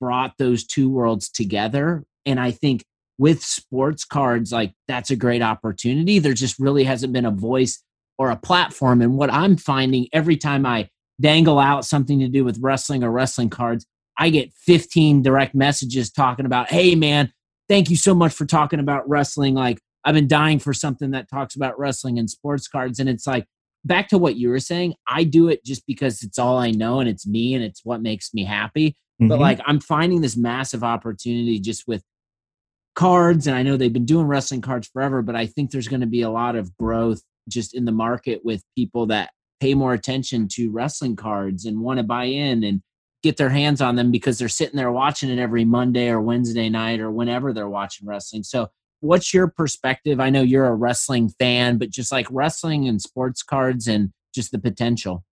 brought 0.00 0.34
those 0.38 0.64
two 0.64 0.90
worlds 0.90 1.30
together. 1.30 2.04
And 2.26 2.40
I 2.40 2.50
think 2.50 2.84
with 3.18 3.42
sports 3.42 4.04
cards, 4.04 4.52
like 4.52 4.74
that's 4.88 5.10
a 5.10 5.16
great 5.16 5.42
opportunity. 5.42 6.18
There 6.18 6.34
just 6.34 6.58
really 6.58 6.84
hasn't 6.84 7.12
been 7.12 7.24
a 7.24 7.30
voice 7.30 7.82
or 8.18 8.30
a 8.30 8.36
platform. 8.36 9.00
And 9.00 9.16
what 9.16 9.32
I'm 9.32 9.56
finding 9.56 10.08
every 10.12 10.36
time 10.36 10.66
I 10.66 10.88
dangle 11.20 11.58
out 11.58 11.84
something 11.84 12.18
to 12.18 12.28
do 12.28 12.44
with 12.44 12.58
wrestling 12.60 13.04
or 13.04 13.12
wrestling 13.12 13.48
cards, 13.48 13.86
I 14.18 14.30
get 14.30 14.52
15 14.52 15.22
direct 15.22 15.54
messages 15.54 16.10
talking 16.10 16.46
about, 16.46 16.70
hey, 16.70 16.94
man, 16.94 17.32
thank 17.68 17.88
you 17.88 17.96
so 17.96 18.14
much 18.14 18.32
for 18.32 18.44
talking 18.44 18.80
about 18.80 19.08
wrestling. 19.08 19.54
Like, 19.54 19.78
I've 20.04 20.14
been 20.14 20.28
dying 20.28 20.58
for 20.58 20.74
something 20.74 21.12
that 21.12 21.30
talks 21.30 21.54
about 21.54 21.78
wrestling 21.78 22.18
and 22.18 22.28
sports 22.28 22.66
cards. 22.66 22.98
And 22.98 23.08
it's 23.08 23.26
like, 23.26 23.46
back 23.84 24.08
to 24.08 24.18
what 24.18 24.36
you 24.36 24.48
were 24.48 24.60
saying, 24.60 24.94
I 25.08 25.24
do 25.24 25.48
it 25.48 25.64
just 25.64 25.86
because 25.86 26.22
it's 26.22 26.38
all 26.38 26.58
I 26.58 26.70
know 26.70 27.00
and 27.00 27.08
it's 27.08 27.26
me 27.26 27.54
and 27.54 27.64
it's 27.64 27.84
what 27.84 28.02
makes 28.02 28.32
me 28.32 28.44
happy. 28.44 28.90
Mm-hmm. 29.20 29.28
But 29.28 29.40
like, 29.40 29.60
I'm 29.66 29.80
finding 29.80 30.20
this 30.20 30.36
massive 30.36 30.84
opportunity 30.84 31.58
just 31.58 31.86
with 31.86 32.02
cards. 32.94 33.46
And 33.46 33.56
I 33.56 33.62
know 33.62 33.76
they've 33.76 33.92
been 33.92 34.04
doing 34.04 34.26
wrestling 34.26 34.60
cards 34.60 34.88
forever, 34.88 35.22
but 35.22 35.36
I 35.36 35.46
think 35.46 35.70
there's 35.70 35.88
going 35.88 36.00
to 36.00 36.06
be 36.06 36.22
a 36.22 36.30
lot 36.30 36.56
of 36.56 36.76
growth 36.76 37.22
just 37.48 37.74
in 37.74 37.84
the 37.84 37.92
market 37.92 38.44
with 38.44 38.62
people 38.76 39.06
that 39.06 39.30
pay 39.60 39.74
more 39.74 39.94
attention 39.94 40.48
to 40.48 40.70
wrestling 40.70 41.16
cards 41.16 41.64
and 41.64 41.80
want 41.80 41.98
to 41.98 42.04
buy 42.04 42.24
in 42.24 42.64
and 42.64 42.82
get 43.22 43.36
their 43.36 43.50
hands 43.50 43.80
on 43.80 43.96
them 43.96 44.10
because 44.10 44.38
they're 44.38 44.48
sitting 44.48 44.76
there 44.76 44.90
watching 44.90 45.30
it 45.30 45.38
every 45.38 45.64
Monday 45.64 46.08
or 46.08 46.20
Wednesday 46.20 46.68
night 46.68 47.00
or 47.00 47.10
whenever 47.10 47.52
they're 47.52 47.68
watching 47.68 48.06
wrestling. 48.06 48.42
So 48.42 48.68
what's 49.02 49.34
your 49.34 49.48
perspective? 49.48 50.20
I 50.20 50.30
know 50.30 50.42
you're 50.42 50.66
a 50.66 50.74
wrestling 50.74 51.28
fan, 51.38 51.76
but 51.78 51.90
just 51.90 52.12
like 52.12 52.26
wrestling 52.30 52.88
and 52.88 53.02
sports 53.02 53.42
cards 53.42 53.88
and 53.88 54.12
just 54.34 54.52
the 54.52 54.58
potential. 54.58 55.24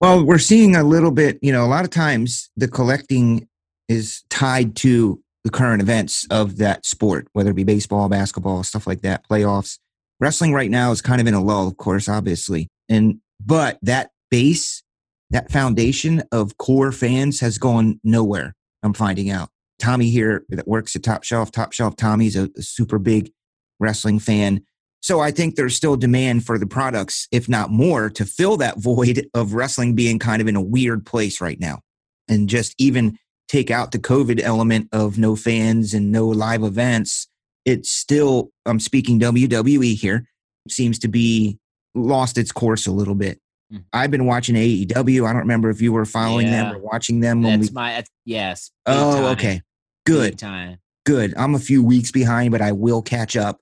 Well, 0.00 0.24
we're 0.24 0.38
seeing 0.38 0.74
a 0.74 0.82
little 0.82 1.12
bit, 1.12 1.38
you 1.40 1.52
know, 1.52 1.64
a 1.64 1.68
lot 1.68 1.84
of 1.84 1.90
times 1.90 2.50
the 2.56 2.68
collecting 2.68 3.48
is 3.88 4.24
tied 4.28 4.74
to 4.76 5.22
the 5.44 5.50
current 5.50 5.80
events 5.80 6.26
of 6.30 6.58
that 6.58 6.84
sport, 6.84 7.28
whether 7.32 7.50
it 7.50 7.54
be 7.54 7.64
baseball, 7.64 8.08
basketball, 8.08 8.64
stuff 8.64 8.86
like 8.86 9.02
that, 9.02 9.26
playoffs. 9.28 9.78
Wrestling 10.20 10.52
right 10.52 10.70
now 10.70 10.90
is 10.90 11.00
kind 11.00 11.20
of 11.20 11.26
in 11.26 11.34
a 11.34 11.42
lull, 11.42 11.68
of 11.68 11.76
course, 11.76 12.08
obviously. 12.08 12.68
And, 12.88 13.20
but 13.44 13.78
that 13.82 14.10
base, 14.30 14.82
that 15.30 15.50
foundation 15.50 16.22
of 16.32 16.58
core 16.58 16.92
fans 16.92 17.40
has 17.40 17.58
gone 17.58 18.00
nowhere, 18.02 18.54
I'm 18.82 18.94
finding 18.94 19.30
out. 19.30 19.50
Tommy 19.82 20.10
here 20.10 20.44
that 20.48 20.68
works 20.68 20.94
at 20.94 21.02
Top 21.02 21.24
Shelf. 21.24 21.50
Top 21.50 21.72
Shelf 21.72 21.96
Tommy's 21.96 22.36
a, 22.36 22.48
a 22.56 22.62
super 22.62 22.98
big 22.98 23.32
wrestling 23.80 24.20
fan. 24.20 24.64
So 25.00 25.18
I 25.18 25.32
think 25.32 25.56
there's 25.56 25.74
still 25.74 25.96
demand 25.96 26.46
for 26.46 26.58
the 26.58 26.66
products, 26.66 27.26
if 27.32 27.48
not 27.48 27.70
more, 27.70 28.08
to 28.10 28.24
fill 28.24 28.56
that 28.58 28.78
void 28.78 29.26
of 29.34 29.54
wrestling 29.54 29.96
being 29.96 30.20
kind 30.20 30.40
of 30.40 30.46
in 30.46 30.54
a 30.54 30.62
weird 30.62 31.04
place 31.04 31.40
right 31.40 31.58
now. 31.58 31.80
And 32.28 32.48
just 32.48 32.74
even 32.78 33.18
take 33.48 33.70
out 33.70 33.90
the 33.90 33.98
COVID 33.98 34.40
element 34.40 34.88
of 34.92 35.18
no 35.18 35.34
fans 35.34 35.92
and 35.92 36.12
no 36.12 36.28
live 36.28 36.62
events, 36.62 37.26
it's 37.64 37.90
still, 37.90 38.50
I'm 38.64 38.78
speaking 38.78 39.18
WWE 39.18 39.94
here, 39.94 40.28
seems 40.68 41.00
to 41.00 41.08
be 41.08 41.58
lost 41.96 42.38
its 42.38 42.52
course 42.52 42.86
a 42.86 42.92
little 42.92 43.16
bit. 43.16 43.40
Hmm. 43.72 43.78
I've 43.92 44.12
been 44.12 44.26
watching 44.26 44.54
AEW. 44.54 45.26
I 45.26 45.32
don't 45.32 45.42
remember 45.42 45.70
if 45.70 45.82
you 45.82 45.92
were 45.92 46.04
following 46.04 46.46
yeah. 46.46 46.70
them 46.70 46.76
or 46.76 46.78
watching 46.78 47.18
them. 47.18 47.42
When 47.42 47.58
That's 47.58 47.72
we... 47.72 47.74
my 47.74 48.04
yes. 48.24 48.70
Oh, 48.86 49.16
time. 49.16 49.24
okay. 49.32 49.62
Good. 50.04 50.38
time. 50.38 50.78
Good. 51.04 51.34
I'm 51.36 51.54
a 51.54 51.60
few 51.60 51.82
weeks 51.82 52.10
behind, 52.10 52.52
but 52.52 52.60
I 52.60 52.72
will 52.72 53.02
catch 53.02 53.36
up. 53.36 53.60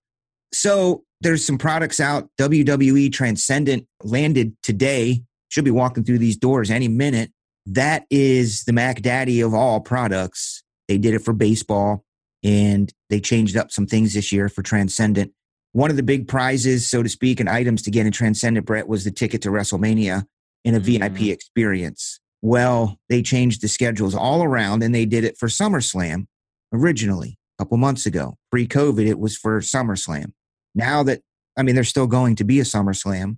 So 0.52 1.04
there's 1.20 1.44
some 1.44 1.58
products 1.58 2.00
out. 2.00 2.28
WWE 2.38 3.12
Transcendent 3.12 3.86
landed 4.02 4.56
today. 4.62 5.22
Should 5.48 5.64
be 5.64 5.70
walking 5.70 6.04
through 6.04 6.18
these 6.18 6.36
doors 6.36 6.70
any 6.70 6.88
minute. 6.88 7.32
That 7.66 8.04
is 8.10 8.64
the 8.64 8.72
Mac 8.72 9.02
Daddy 9.02 9.40
of 9.40 9.54
all 9.54 9.80
products. 9.80 10.62
They 10.88 10.98
did 10.98 11.14
it 11.14 11.20
for 11.20 11.32
baseball 11.32 12.04
and 12.42 12.92
they 13.10 13.20
changed 13.20 13.56
up 13.56 13.70
some 13.70 13.86
things 13.86 14.14
this 14.14 14.32
year 14.32 14.48
for 14.48 14.62
Transcendent. 14.62 15.32
One 15.72 15.90
of 15.90 15.96
the 15.96 16.02
big 16.02 16.26
prizes, 16.26 16.88
so 16.88 17.02
to 17.02 17.08
speak, 17.08 17.38
and 17.38 17.48
items 17.48 17.82
to 17.82 17.90
get 17.90 18.06
in 18.06 18.12
Transcendent, 18.12 18.66
Brett, 18.66 18.88
was 18.88 19.04
the 19.04 19.10
ticket 19.10 19.42
to 19.42 19.50
WrestleMania 19.50 20.24
in 20.64 20.74
a 20.74 20.80
mm-hmm. 20.80 21.14
VIP 21.14 21.32
experience. 21.32 22.18
Well, 22.42 22.98
they 23.08 23.22
changed 23.22 23.60
the 23.60 23.68
schedules 23.68 24.14
all 24.14 24.42
around 24.42 24.82
and 24.82 24.94
they 24.94 25.04
did 25.04 25.24
it 25.24 25.36
for 25.38 25.48
SummerSlam 25.48 26.26
originally 26.72 27.38
a 27.58 27.64
couple 27.64 27.76
months 27.76 28.06
ago. 28.06 28.36
Pre 28.50 28.66
COVID, 28.66 29.06
it 29.06 29.18
was 29.18 29.36
for 29.36 29.60
SummerSlam. 29.60 30.32
Now 30.74 31.02
that 31.02 31.22
I 31.56 31.62
mean, 31.62 31.74
there's 31.74 31.88
still 31.88 32.06
going 32.06 32.36
to 32.36 32.44
be 32.44 32.60
a 32.60 32.64
SummerSlam, 32.64 33.36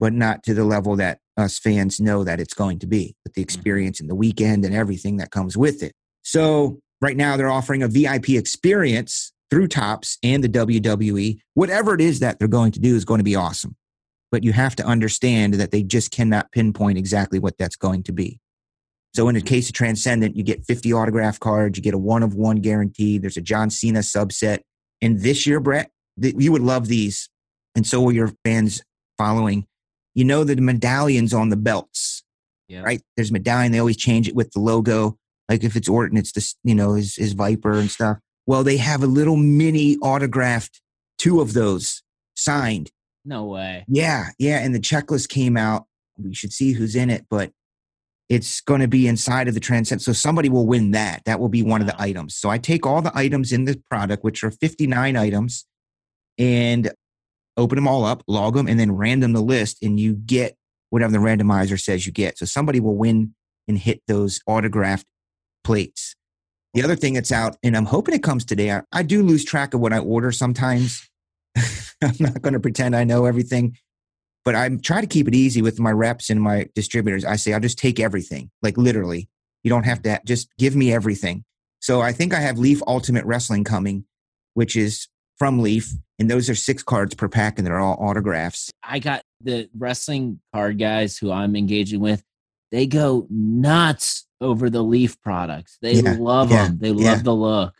but 0.00 0.12
not 0.12 0.42
to 0.44 0.54
the 0.54 0.64
level 0.64 0.96
that 0.96 1.20
us 1.36 1.58
fans 1.58 2.00
know 2.00 2.24
that 2.24 2.40
it's 2.40 2.54
going 2.54 2.78
to 2.80 2.86
be 2.86 3.14
with 3.24 3.34
the 3.34 3.40
mm-hmm. 3.40 3.44
experience 3.44 4.00
and 4.00 4.10
the 4.10 4.14
weekend 4.14 4.64
and 4.64 4.74
everything 4.74 5.16
that 5.18 5.30
comes 5.30 5.56
with 5.56 5.82
it. 5.82 5.92
So 6.22 6.80
right 7.00 7.16
now 7.16 7.36
they're 7.36 7.50
offering 7.50 7.82
a 7.82 7.88
VIP 7.88 8.30
experience 8.30 9.32
through 9.50 9.68
Tops 9.68 10.18
and 10.22 10.44
the 10.44 10.48
WWE. 10.48 11.38
Whatever 11.54 11.94
it 11.94 12.00
is 12.00 12.20
that 12.20 12.38
they're 12.38 12.48
going 12.48 12.72
to 12.72 12.80
do 12.80 12.94
is 12.94 13.04
going 13.04 13.18
to 13.18 13.24
be 13.24 13.36
awesome. 13.36 13.76
But 14.30 14.44
you 14.44 14.52
have 14.52 14.76
to 14.76 14.84
understand 14.84 15.54
that 15.54 15.70
they 15.70 15.82
just 15.82 16.10
cannot 16.10 16.52
pinpoint 16.52 16.98
exactly 16.98 17.38
what 17.38 17.56
that's 17.56 17.76
going 17.76 18.02
to 18.04 18.12
be. 18.12 18.40
So 19.14 19.28
in 19.28 19.34
the 19.34 19.40
case 19.40 19.68
of 19.68 19.74
Transcendent, 19.74 20.36
you 20.36 20.42
get 20.42 20.64
50 20.64 20.92
autograph 20.92 21.40
cards, 21.40 21.78
you 21.78 21.82
get 21.82 21.94
a 21.94 21.98
one 21.98 22.22
of 22.22 22.34
one 22.34 22.56
guarantee. 22.56 23.18
There's 23.18 23.36
a 23.36 23.42
John 23.42 23.70
Cena 23.70 24.00
subset. 24.00 24.60
And 25.00 25.20
this 25.20 25.46
year, 25.46 25.60
Brett, 25.60 25.90
you 26.16 26.52
would 26.52 26.62
love 26.62 26.88
these. 26.88 27.28
And 27.74 27.86
so 27.86 28.00
will 28.00 28.12
your 28.12 28.32
fans 28.44 28.82
following. 29.16 29.66
You 30.14 30.24
know 30.24 30.44
the 30.44 30.56
medallions 30.56 31.32
on 31.32 31.48
the 31.48 31.56
belts, 31.56 32.24
yeah. 32.68 32.82
right? 32.82 33.00
There's 33.16 33.32
medallion. 33.32 33.72
They 33.72 33.78
always 33.78 33.96
change 33.96 34.28
it 34.28 34.34
with 34.34 34.50
the 34.52 34.60
logo. 34.60 35.16
Like 35.48 35.64
if 35.64 35.76
it's 35.76 35.88
Orton, 35.88 36.18
it's 36.18 36.32
this, 36.32 36.56
you 36.64 36.74
know, 36.74 36.94
his, 36.94 37.16
his 37.16 37.32
Viper 37.32 37.72
and 37.72 37.90
stuff. 37.90 38.18
Well, 38.46 38.64
they 38.64 38.78
have 38.78 39.02
a 39.02 39.06
little 39.06 39.36
mini 39.36 39.96
autographed 39.98 40.80
two 41.18 41.40
of 41.40 41.52
those 41.52 42.02
signed. 42.34 42.90
No 43.24 43.44
way. 43.44 43.84
Yeah, 43.88 44.28
yeah. 44.38 44.58
And 44.58 44.74
the 44.74 44.80
checklist 44.80 45.28
came 45.28 45.56
out. 45.56 45.84
We 46.16 46.34
should 46.34 46.52
see 46.52 46.72
who's 46.72 46.96
in 46.96 47.10
it, 47.10 47.26
but 47.28 47.52
it's 48.28 48.60
going 48.60 48.80
to 48.80 48.88
be 48.88 49.08
inside 49.08 49.48
of 49.48 49.54
the 49.54 49.60
transcend. 49.60 50.02
So 50.02 50.12
somebody 50.12 50.48
will 50.48 50.66
win 50.66 50.90
that. 50.90 51.22
That 51.24 51.40
will 51.40 51.48
be 51.48 51.62
one 51.62 51.80
of 51.80 51.86
the 51.86 52.00
items. 52.00 52.36
So 52.36 52.50
I 52.50 52.58
take 52.58 52.86
all 52.86 53.00
the 53.00 53.16
items 53.16 53.52
in 53.52 53.64
the 53.64 53.82
product, 53.90 54.22
which 54.22 54.44
are 54.44 54.50
59 54.50 55.16
items, 55.16 55.66
and 56.36 56.90
open 57.56 57.76
them 57.76 57.88
all 57.88 58.04
up, 58.04 58.22
log 58.28 58.54
them, 58.54 58.68
and 58.68 58.78
then 58.78 58.92
random 58.92 59.32
the 59.32 59.40
list, 59.40 59.78
and 59.82 59.98
you 59.98 60.14
get 60.14 60.56
whatever 60.90 61.12
the 61.12 61.18
randomizer 61.18 61.80
says 61.80 62.06
you 62.06 62.12
get. 62.12 62.38
So 62.38 62.46
somebody 62.46 62.80
will 62.80 62.96
win 62.96 63.34
and 63.66 63.78
hit 63.78 64.02
those 64.06 64.40
autographed 64.46 65.06
plates. 65.64 66.14
The 66.74 66.82
other 66.82 66.96
thing 66.96 67.14
that's 67.14 67.32
out, 67.32 67.56
and 67.62 67.76
I'm 67.76 67.86
hoping 67.86 68.14
it 68.14 68.22
comes 68.22 68.44
today, 68.44 68.70
I, 68.72 68.82
I 68.92 69.02
do 69.02 69.22
lose 69.22 69.44
track 69.44 69.74
of 69.74 69.80
what 69.80 69.92
I 69.92 69.98
order 69.98 70.32
sometimes. 70.32 71.08
I'm 71.56 72.14
not 72.20 72.42
going 72.42 72.52
to 72.52 72.60
pretend 72.60 72.94
I 72.94 73.04
know 73.04 73.24
everything, 73.24 73.76
but 74.48 74.54
I 74.54 74.66
try 74.76 75.02
to 75.02 75.06
keep 75.06 75.28
it 75.28 75.34
easy 75.34 75.60
with 75.60 75.78
my 75.78 75.90
reps 75.90 76.30
and 76.30 76.40
my 76.40 76.70
distributors. 76.74 77.22
I 77.22 77.36
say, 77.36 77.52
I'll 77.52 77.60
just 77.60 77.78
take 77.78 78.00
everything, 78.00 78.50
like 78.62 78.78
literally. 78.78 79.28
You 79.62 79.68
don't 79.68 79.82
have 79.82 80.00
to 80.04 80.22
just 80.24 80.48
give 80.56 80.74
me 80.74 80.90
everything. 80.90 81.44
So 81.80 82.00
I 82.00 82.12
think 82.12 82.32
I 82.32 82.40
have 82.40 82.56
Leaf 82.58 82.80
Ultimate 82.86 83.26
Wrestling 83.26 83.62
coming, 83.62 84.06
which 84.54 84.74
is 84.74 85.06
from 85.36 85.58
Leaf, 85.58 85.92
and 86.18 86.30
those 86.30 86.48
are 86.48 86.54
six 86.54 86.82
cards 86.82 87.14
per 87.14 87.28
pack, 87.28 87.58
and 87.58 87.66
they're 87.66 87.78
all 87.78 87.98
autographs. 88.00 88.70
I 88.82 89.00
got 89.00 89.20
the 89.42 89.68
wrestling 89.76 90.40
card 90.54 90.78
guys 90.78 91.18
who 91.18 91.30
I'm 91.30 91.54
engaging 91.54 92.00
with. 92.00 92.24
They 92.72 92.86
go 92.86 93.26
nuts 93.28 94.26
over 94.40 94.70
the 94.70 94.82
Leaf 94.82 95.20
products. 95.20 95.76
They 95.82 95.96
yeah, 95.96 96.16
love 96.18 96.50
yeah, 96.50 96.68
them. 96.68 96.78
They 96.78 96.92
love 96.92 97.18
yeah. 97.18 97.22
the 97.22 97.34
look. 97.34 97.74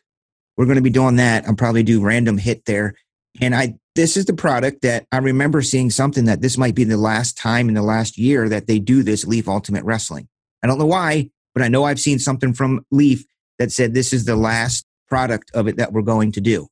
We're 0.59 0.67
going 0.67 0.77
to 0.77 0.83
be 0.83 0.91
doing 0.91 1.17
that. 1.17 1.49
I'll 1.49 1.55
probably 1.55 1.83
do 1.83 2.03
random 2.03 2.37
hit 2.37 2.67
there. 2.67 2.95
And 3.41 3.55
I 3.55 3.75
this 3.95 4.17
is 4.17 4.27
the 4.27 4.33
product 4.33 4.83
that 4.83 5.07
I 5.11 5.19
remember 5.19 5.61
seeing 5.61 5.91
something 5.91 6.27
that 6.27 6.41
this 6.41 6.57
might 6.57 6.75
be 6.75 6.85
the 6.85 6.97
last 6.97 7.37
time 7.37 7.69
in 7.69 7.75
the 7.75 7.83
last 7.83 8.17
year 8.17 8.49
that 8.49 8.67
they 8.67 8.79
do 8.79 9.03
this 9.03 9.27
Leaf 9.27 9.49
Ultimate 9.49 9.85
Wrestling. 9.85 10.29
I 10.63 10.67
don't 10.67 10.79
know 10.79 10.87
why, 10.87 11.31
but 11.55 11.63
I 11.63 11.69
know 11.69 11.85
I've 11.85 12.01
seen 12.01 12.19
something 12.19 12.53
from 12.53 12.85
Leaf 12.91 13.25
that 13.59 13.73
said 13.73 13.95
this 13.95 14.13
is 14.13 14.25
the 14.25 14.37
last 14.37 14.85
product 15.09 15.51
of 15.55 15.67
it 15.67 15.79
that 15.79 15.93
we're 15.93 16.03
going 16.03 16.33
to 16.33 16.41
do. 16.41 16.69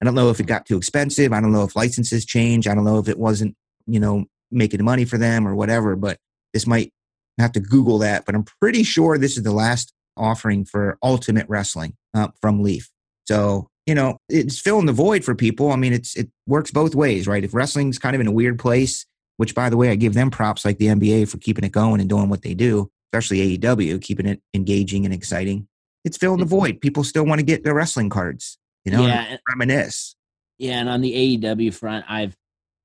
I 0.00 0.06
don't 0.06 0.14
know 0.14 0.30
if 0.30 0.40
it 0.40 0.46
got 0.46 0.64
too 0.64 0.78
expensive. 0.78 1.32
I 1.32 1.40
don't 1.40 1.52
know 1.52 1.64
if 1.64 1.76
licenses 1.76 2.24
change. 2.24 2.66
I 2.66 2.74
don't 2.74 2.84
know 2.84 2.98
if 2.98 3.08
it 3.08 3.18
wasn't, 3.18 3.54
you 3.86 4.00
know, 4.00 4.24
making 4.50 4.82
money 4.82 5.04
for 5.04 5.18
them 5.18 5.46
or 5.46 5.54
whatever, 5.54 5.96
but 5.96 6.16
this 6.54 6.66
might 6.66 6.92
have 7.38 7.52
to 7.52 7.60
Google 7.60 7.98
that. 7.98 8.24
But 8.24 8.34
I'm 8.34 8.44
pretty 8.60 8.82
sure 8.82 9.18
this 9.18 9.36
is 9.36 9.42
the 9.42 9.52
last 9.52 9.92
offering 10.16 10.64
for 10.64 10.98
Ultimate 11.02 11.46
Wrestling 11.48 11.94
uh, 12.14 12.28
from 12.40 12.62
Leaf. 12.62 12.90
So, 13.26 13.68
you 13.90 13.94
know, 13.96 14.16
it's 14.28 14.58
filling 14.58 14.86
the 14.86 14.92
void 14.92 15.24
for 15.24 15.34
people. 15.34 15.72
I 15.72 15.76
mean, 15.76 15.92
it's 15.92 16.16
it 16.16 16.30
works 16.46 16.70
both 16.70 16.94
ways, 16.94 17.26
right? 17.26 17.42
If 17.42 17.52
wrestling's 17.52 17.98
kind 17.98 18.14
of 18.14 18.20
in 18.20 18.28
a 18.28 18.32
weird 18.32 18.58
place, 18.58 19.04
which 19.36 19.54
by 19.54 19.68
the 19.68 19.76
way, 19.76 19.90
I 19.90 19.96
give 19.96 20.14
them 20.14 20.30
props 20.30 20.64
like 20.64 20.78
the 20.78 20.86
NBA 20.86 21.28
for 21.28 21.38
keeping 21.38 21.64
it 21.64 21.72
going 21.72 22.00
and 22.00 22.08
doing 22.08 22.28
what 22.28 22.42
they 22.42 22.54
do, 22.54 22.88
especially 23.12 23.58
AEW, 23.58 24.00
keeping 24.00 24.26
it 24.26 24.40
engaging 24.54 25.04
and 25.04 25.12
exciting. 25.12 25.66
It's 26.04 26.16
filling 26.16 26.38
the 26.38 26.46
mm-hmm. 26.46 26.54
void. 26.54 26.80
People 26.80 27.04
still 27.04 27.26
want 27.26 27.40
to 27.40 27.44
get 27.44 27.64
their 27.64 27.74
wrestling 27.74 28.08
cards 28.08 28.58
you 28.84 28.92
know, 28.92 29.06
yeah, 29.06 29.36
reminisce. 29.48 30.16
Yeah, 30.58 30.80
and 30.80 30.88
on 30.88 31.00
the 31.00 31.12
AEW 31.38 31.74
front, 31.74 32.04
I've 32.08 32.36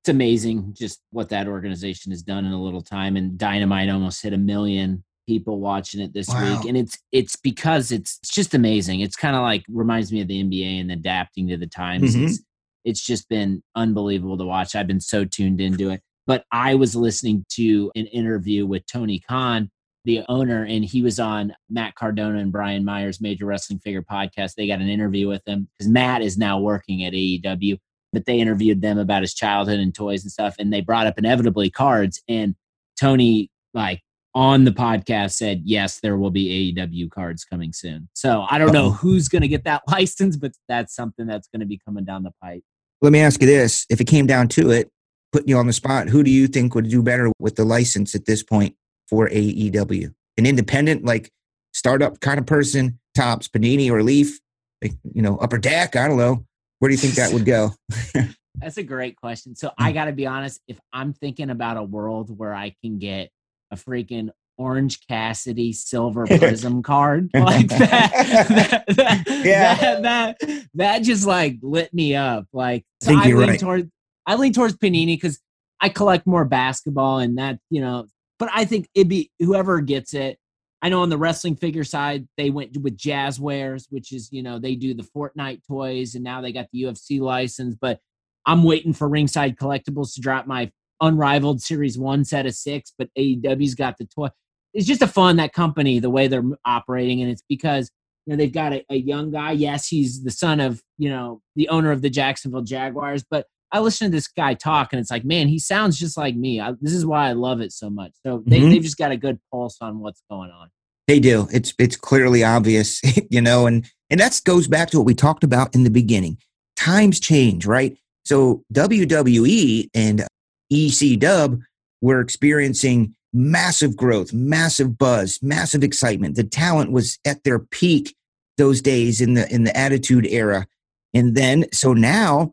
it's 0.01 0.09
amazing 0.09 0.73
just 0.73 1.01
what 1.11 1.29
that 1.29 1.47
organization 1.47 2.11
has 2.11 2.21
done 2.21 2.45
in 2.45 2.51
a 2.51 2.61
little 2.61 2.81
time. 2.81 3.15
And 3.15 3.37
Dynamite 3.37 3.89
almost 3.89 4.21
hit 4.21 4.33
a 4.33 4.37
million 4.37 5.03
people 5.27 5.59
watching 5.59 6.01
it 6.01 6.13
this 6.13 6.29
wow. 6.29 6.57
week, 6.57 6.67
and 6.67 6.77
it's 6.77 6.97
it's 7.11 7.35
because 7.35 7.91
it's 7.91 8.19
it's 8.21 8.33
just 8.33 8.53
amazing. 8.53 9.01
It's 9.01 9.15
kind 9.15 9.35
of 9.35 9.41
like 9.41 9.63
reminds 9.69 10.11
me 10.11 10.21
of 10.21 10.27
the 10.27 10.43
NBA 10.43 10.81
and 10.81 10.91
adapting 10.91 11.47
to 11.49 11.57
the 11.57 11.67
times. 11.67 12.15
Mm-hmm. 12.15 12.25
It's 12.25 12.43
it's 12.83 13.05
just 13.05 13.27
been 13.29 13.63
unbelievable 13.75 14.37
to 14.37 14.45
watch. 14.45 14.75
I've 14.75 14.87
been 14.87 15.01
so 15.01 15.25
tuned 15.25 15.59
into 15.59 15.89
it. 15.89 16.01
But 16.27 16.45
I 16.51 16.75
was 16.75 16.95
listening 16.95 17.45
to 17.51 17.91
an 17.95 18.07
interview 18.07 18.65
with 18.65 18.85
Tony 18.87 19.19
Khan 19.19 19.69
the 20.05 20.21
owner, 20.29 20.63
and 20.63 20.85
he 20.85 21.01
was 21.01 21.19
on 21.19 21.53
Matt 21.69 21.95
Cardona 21.95 22.37
and 22.37 22.51
Brian 22.51 22.85
Myers' 22.85 23.19
Major 23.19 23.45
Wrestling 23.45 23.79
Figure 23.79 24.03
podcast. 24.03 24.53
They 24.53 24.67
got 24.67 24.79
an 24.79 24.87
interview 24.87 25.27
with 25.27 25.41
him 25.47 25.67
because 25.77 25.91
Matt 25.91 26.21
is 26.21 26.37
now 26.37 26.59
working 26.59 27.03
at 27.03 27.13
AEW, 27.13 27.77
but 28.13 28.25
they 28.25 28.39
interviewed 28.39 28.81
them 28.81 28.97
about 28.97 29.23
his 29.23 29.33
childhood 29.33 29.79
and 29.79 29.93
toys 29.93 30.23
and 30.23 30.31
stuff, 30.31 30.55
and 30.59 30.71
they 30.71 30.81
brought 30.81 31.07
up 31.07 31.17
inevitably 31.17 31.69
cards. 31.71 32.21
And 32.29 32.55
Tony, 32.99 33.49
like 33.73 34.01
on 34.35 34.65
the 34.65 34.71
podcast, 34.71 35.31
said 35.31 35.61
yes, 35.65 35.99
there 36.01 36.17
will 36.17 36.29
be 36.29 36.73
AEW 36.75 37.09
cards 37.09 37.43
coming 37.43 37.73
soon. 37.73 38.09
So 38.13 38.45
I 38.49 38.59
don't 38.59 38.73
know 38.73 38.91
who's 38.91 39.27
going 39.27 39.41
to 39.41 39.47
get 39.47 39.63
that 39.63 39.81
license, 39.91 40.37
but 40.37 40.51
that's 40.67 40.93
something 40.93 41.25
that's 41.25 41.47
going 41.47 41.61
to 41.61 41.65
be 41.65 41.79
coming 41.83 42.05
down 42.05 42.23
the 42.23 42.33
pipe. 42.43 42.63
Let 43.01 43.11
me 43.11 43.21
ask 43.21 43.41
you 43.41 43.47
this: 43.47 43.85
If 43.89 43.99
it 43.99 44.05
came 44.05 44.27
down 44.27 44.49
to 44.49 44.69
it, 44.71 44.89
putting 45.31 45.49
you 45.49 45.57
on 45.57 45.65
the 45.65 45.73
spot, 45.73 46.09
who 46.09 46.21
do 46.21 46.29
you 46.29 46.47
think 46.47 46.75
would 46.75 46.89
do 46.89 47.01
better 47.01 47.31
with 47.39 47.55
the 47.55 47.65
license 47.65 48.13
at 48.13 48.25
this 48.25 48.43
point? 48.43 48.75
for 49.07 49.29
AEW. 49.29 50.13
An 50.37 50.45
independent, 50.45 51.05
like 51.05 51.31
startup 51.73 52.19
kind 52.19 52.39
of 52.39 52.45
person, 52.45 52.99
Topps, 53.15 53.47
Panini, 53.47 53.89
or 53.89 54.03
Leaf, 54.03 54.39
like, 54.81 54.93
you 55.13 55.21
know, 55.21 55.37
Upper 55.37 55.57
Deck. 55.57 55.95
I 55.95 56.07
don't 56.07 56.17
know. 56.17 56.45
Where 56.79 56.89
do 56.89 56.93
you 56.93 56.99
think 56.99 57.15
that 57.15 57.33
would 57.33 57.45
go? 57.45 57.71
That's 58.55 58.77
a 58.77 58.83
great 58.83 59.15
question. 59.17 59.55
So 59.55 59.71
I 59.77 59.89
hmm. 59.89 59.95
got 59.95 60.05
to 60.05 60.11
be 60.11 60.25
honest. 60.25 60.61
If 60.67 60.79
I'm 60.93 61.13
thinking 61.13 61.49
about 61.49 61.77
a 61.77 61.83
world 61.83 62.37
where 62.37 62.53
I 62.53 62.75
can 62.81 62.99
get 62.99 63.29
a 63.71 63.75
freaking 63.75 64.29
Orange 64.57 65.05
Cassidy 65.07 65.73
silver 65.73 66.25
prism 66.37 66.81
card 66.81 67.29
like 67.33 67.67
that, 67.67 68.11
that, 68.49 68.85
that, 68.87 69.45
yeah. 69.45 69.75
that, 69.75 70.01
that, 70.03 70.67
that 70.75 70.99
just 70.99 71.25
like 71.25 71.57
lit 71.61 71.93
me 71.93 72.15
up. 72.15 72.47
Like 72.53 72.85
so 73.01 73.13
I, 73.13 73.21
I 73.21 73.25
lean 73.27 73.49
right. 73.49 73.59
towards 73.59 73.89
I 74.25 74.35
lean 74.35 74.53
towards 74.53 74.77
Panini 74.77 75.15
because 75.17 75.39
I 75.81 75.89
collect 75.89 76.25
more 76.25 76.45
basketball 76.45 77.19
and 77.19 77.37
that 77.37 77.59
you 77.69 77.81
know 77.81 78.07
but 78.39 78.49
I 78.53 78.65
think 78.65 78.89
it'd 78.93 79.09
be 79.09 79.31
whoever 79.39 79.81
gets 79.81 80.13
it. 80.13 80.37
I 80.81 80.89
know 80.89 81.01
on 81.01 81.09
the 81.09 81.17
wrestling 81.17 81.55
figure 81.55 81.83
side, 81.83 82.27
they 82.37 82.49
went 82.49 82.77
with 82.77 82.97
Jazwares, 82.97 83.85
which 83.89 84.11
is, 84.11 84.29
you 84.31 84.43
know, 84.43 84.59
they 84.59 84.75
do 84.75 84.93
the 84.93 85.07
Fortnite 85.15 85.61
toys 85.67 86.15
and 86.15 86.23
now 86.23 86.41
they 86.41 86.51
got 86.51 86.67
the 86.71 86.83
UFC 86.83 87.19
license. 87.19 87.75
But 87.79 87.99
I'm 88.45 88.63
waiting 88.63 88.93
for 88.93 89.09
Ringside 89.09 89.57
Collectibles 89.57 90.13
to 90.13 90.21
drop 90.21 90.45
my 90.45 90.71
unrivaled 91.01 91.61
Series 91.61 91.97
1 91.97 92.25
set 92.25 92.45
of 92.45 92.55
six, 92.55 92.93
but 92.97 93.09
AEW's 93.17 93.75
got 93.75 93.97
the 93.97 94.05
toy. 94.05 94.29
It's 94.73 94.87
just 94.87 95.01
a 95.01 95.07
fun, 95.07 95.37
that 95.37 95.53
company, 95.53 95.99
the 95.99 96.09
way 96.09 96.27
they're 96.27 96.43
operating. 96.65 97.21
And 97.21 97.31
it's 97.31 97.43
because, 97.47 97.89
you 98.25 98.31
know, 98.31 98.37
they've 98.37 98.51
got 98.51 98.73
a, 98.73 98.85
a 98.89 98.95
young 98.95 99.31
guy. 99.31 99.51
Yes, 99.51 99.87
he's 99.87 100.23
the 100.23 100.31
son 100.31 100.59
of, 100.59 100.81
you 100.97 101.09
know, 101.09 101.41
the 101.55 101.69
owner 101.69 101.91
of 101.91 102.01
the 102.01 102.09
Jacksonville 102.09 102.61
Jaguars, 102.61 103.23
but 103.29 103.45
I 103.71 103.79
listen 103.79 104.07
to 104.07 104.11
this 104.15 104.27
guy 104.27 104.53
talk 104.53 104.93
and 104.93 104.99
it's 104.99 105.11
like, 105.11 105.25
man, 105.25 105.47
he 105.47 105.59
sounds 105.59 105.99
just 105.99 106.17
like 106.17 106.35
me. 106.35 106.61
I, 106.61 106.73
this 106.79 106.93
is 106.93 107.05
why 107.05 107.27
I 107.27 107.33
love 107.33 107.61
it 107.61 107.71
so 107.71 107.89
much. 107.89 108.11
So 108.25 108.43
they, 108.45 108.59
mm-hmm. 108.59 108.69
they've 108.69 108.83
just 108.83 108.97
got 108.97 109.11
a 109.11 109.17
good 109.17 109.39
pulse 109.51 109.77
on 109.81 109.99
what's 109.99 110.21
going 110.29 110.51
on. 110.51 110.69
They 111.07 111.19
do. 111.19 111.47
It's 111.51 111.73
it's 111.77 111.95
clearly 111.95 112.43
obvious, 112.43 113.01
you 113.29 113.41
know, 113.41 113.67
and 113.67 113.85
and 114.09 114.19
that 114.19 114.39
goes 114.43 114.67
back 114.67 114.89
to 114.91 114.97
what 114.97 115.05
we 115.05 115.13
talked 115.13 115.43
about 115.43 115.75
in 115.75 115.83
the 115.83 115.89
beginning. 115.89 116.37
Times 116.75 117.19
change, 117.19 117.65
right? 117.65 117.97
So 118.23 118.63
WWE 118.73 119.89
and 119.93 120.25
EC 120.71 121.19
Dub 121.19 121.59
were 122.01 122.19
experiencing 122.19 123.15
massive 123.33 123.95
growth, 123.95 124.33
massive 124.33 124.97
buzz, 124.97 125.39
massive 125.41 125.83
excitement. 125.83 126.35
The 126.35 126.43
talent 126.43 126.91
was 126.91 127.19
at 127.25 127.43
their 127.43 127.59
peak 127.59 128.15
those 128.57 128.81
days 128.81 129.21
in 129.21 129.33
the 129.33 129.51
in 129.53 129.63
the 129.63 129.75
Attitude 129.75 130.25
Era, 130.25 130.67
and 131.13 131.35
then 131.35 131.65
so 131.71 131.93
now 131.93 132.51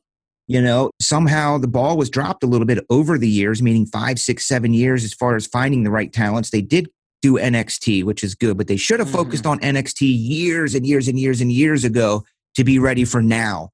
you 0.48 0.60
know, 0.60 0.90
somehow 1.00 1.56
the 1.56 1.68
ball 1.68 1.96
was 1.96 2.10
dropped 2.10 2.42
a 2.42 2.46
little 2.46 2.66
bit 2.66 2.84
over 2.90 3.16
the 3.16 3.28
years, 3.28 3.62
meaning 3.62 3.86
five, 3.86 4.18
six, 4.18 4.44
seven 4.44 4.74
years 4.74 5.04
as 5.04 5.14
far 5.14 5.36
as 5.36 5.46
finding 5.46 5.82
the 5.82 5.90
right 5.90 6.12
talents. 6.12 6.50
They 6.50 6.60
did 6.60 6.90
do 7.22 7.34
NXT, 7.34 8.04
which 8.04 8.24
is 8.24 8.34
good, 8.34 8.58
but 8.58 8.66
they 8.66 8.76
should 8.76 8.98
have 8.98 9.08
mm-hmm. 9.08 9.16
focused 9.16 9.46
on 9.46 9.60
NXT 9.60 10.00
years 10.02 10.74
and 10.74 10.86
years 10.86 11.08
and 11.08 11.18
years 11.18 11.40
and 11.40 11.52
years 11.52 11.84
ago 11.84 12.24
to 12.56 12.64
be 12.64 12.78
ready 12.78 13.04
for 13.04 13.22
now. 13.22 13.70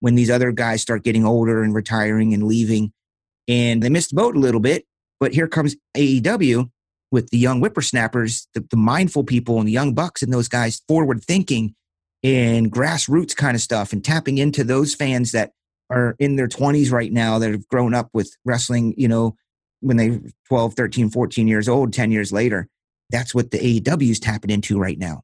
when 0.00 0.14
these 0.14 0.30
other 0.30 0.52
guys 0.52 0.82
start 0.82 1.02
getting 1.02 1.24
older 1.24 1.62
and 1.62 1.74
retiring 1.74 2.34
and 2.34 2.44
leaving. 2.44 2.92
And 3.48 3.82
they 3.82 3.88
missed 3.88 4.10
the 4.10 4.16
boat 4.16 4.36
a 4.36 4.40
little 4.40 4.60
bit, 4.60 4.84
but 5.18 5.32
here 5.32 5.48
comes 5.48 5.74
AEW 5.96 6.70
with 7.10 7.30
the 7.30 7.38
young 7.38 7.60
whippersnappers, 7.60 8.46
the, 8.54 8.64
the 8.70 8.76
mindful 8.76 9.24
people 9.24 9.58
and 9.58 9.66
the 9.66 9.72
young 9.72 9.94
bucks 9.94 10.22
and 10.22 10.32
those 10.32 10.48
guys 10.48 10.82
forward 10.86 11.24
thinking 11.24 11.74
and 12.22 12.70
grassroots 12.70 13.34
kind 13.34 13.54
of 13.54 13.62
stuff 13.62 13.92
and 13.92 14.04
tapping 14.04 14.38
into 14.38 14.64
those 14.64 14.94
fans 14.94 15.32
that 15.32 15.52
are 15.90 16.14
in 16.18 16.36
their 16.36 16.48
20s 16.48 16.92
right 16.92 17.12
now 17.12 17.38
that 17.38 17.50
have 17.50 17.66
grown 17.68 17.94
up 17.94 18.10
with 18.12 18.36
wrestling, 18.44 18.94
you 18.96 19.08
know, 19.08 19.36
when 19.80 19.96
they 19.96 20.20
12, 20.48 20.74
13, 20.74 21.10
14 21.10 21.48
years 21.48 21.68
old, 21.68 21.92
10 21.92 22.10
years 22.10 22.32
later. 22.32 22.68
That's 23.10 23.34
what 23.34 23.50
the 23.50 23.58
AEW 23.58 24.10
is 24.10 24.20
tapping 24.20 24.50
into 24.50 24.78
right 24.78 24.98
now. 24.98 25.22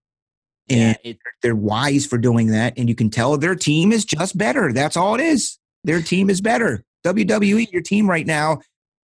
And 0.71 0.97
yeah, 1.05 1.11
it, 1.11 1.19
they're 1.43 1.55
wise 1.55 2.07
for 2.07 2.17
doing 2.17 2.47
that. 2.49 2.79
And 2.79 2.89
you 2.89 2.95
can 2.95 3.11
tell 3.11 3.37
their 3.37 3.55
team 3.55 3.93
is 3.93 4.05
just 4.07 4.39
better. 4.39 4.73
That's 4.73 4.97
all 4.97 5.15
it 5.15 5.21
is. 5.21 5.59
Their 5.83 6.01
team 6.01 6.31
is 6.31 6.41
better. 6.41 6.83
WWE, 7.05 7.71
your 7.73 7.83
team 7.83 8.09
right 8.09 8.27
now, 8.27 8.61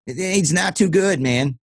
it's 0.07 0.51
not 0.51 0.75
too 0.75 0.89
good, 0.89 1.19
man. 1.19 1.59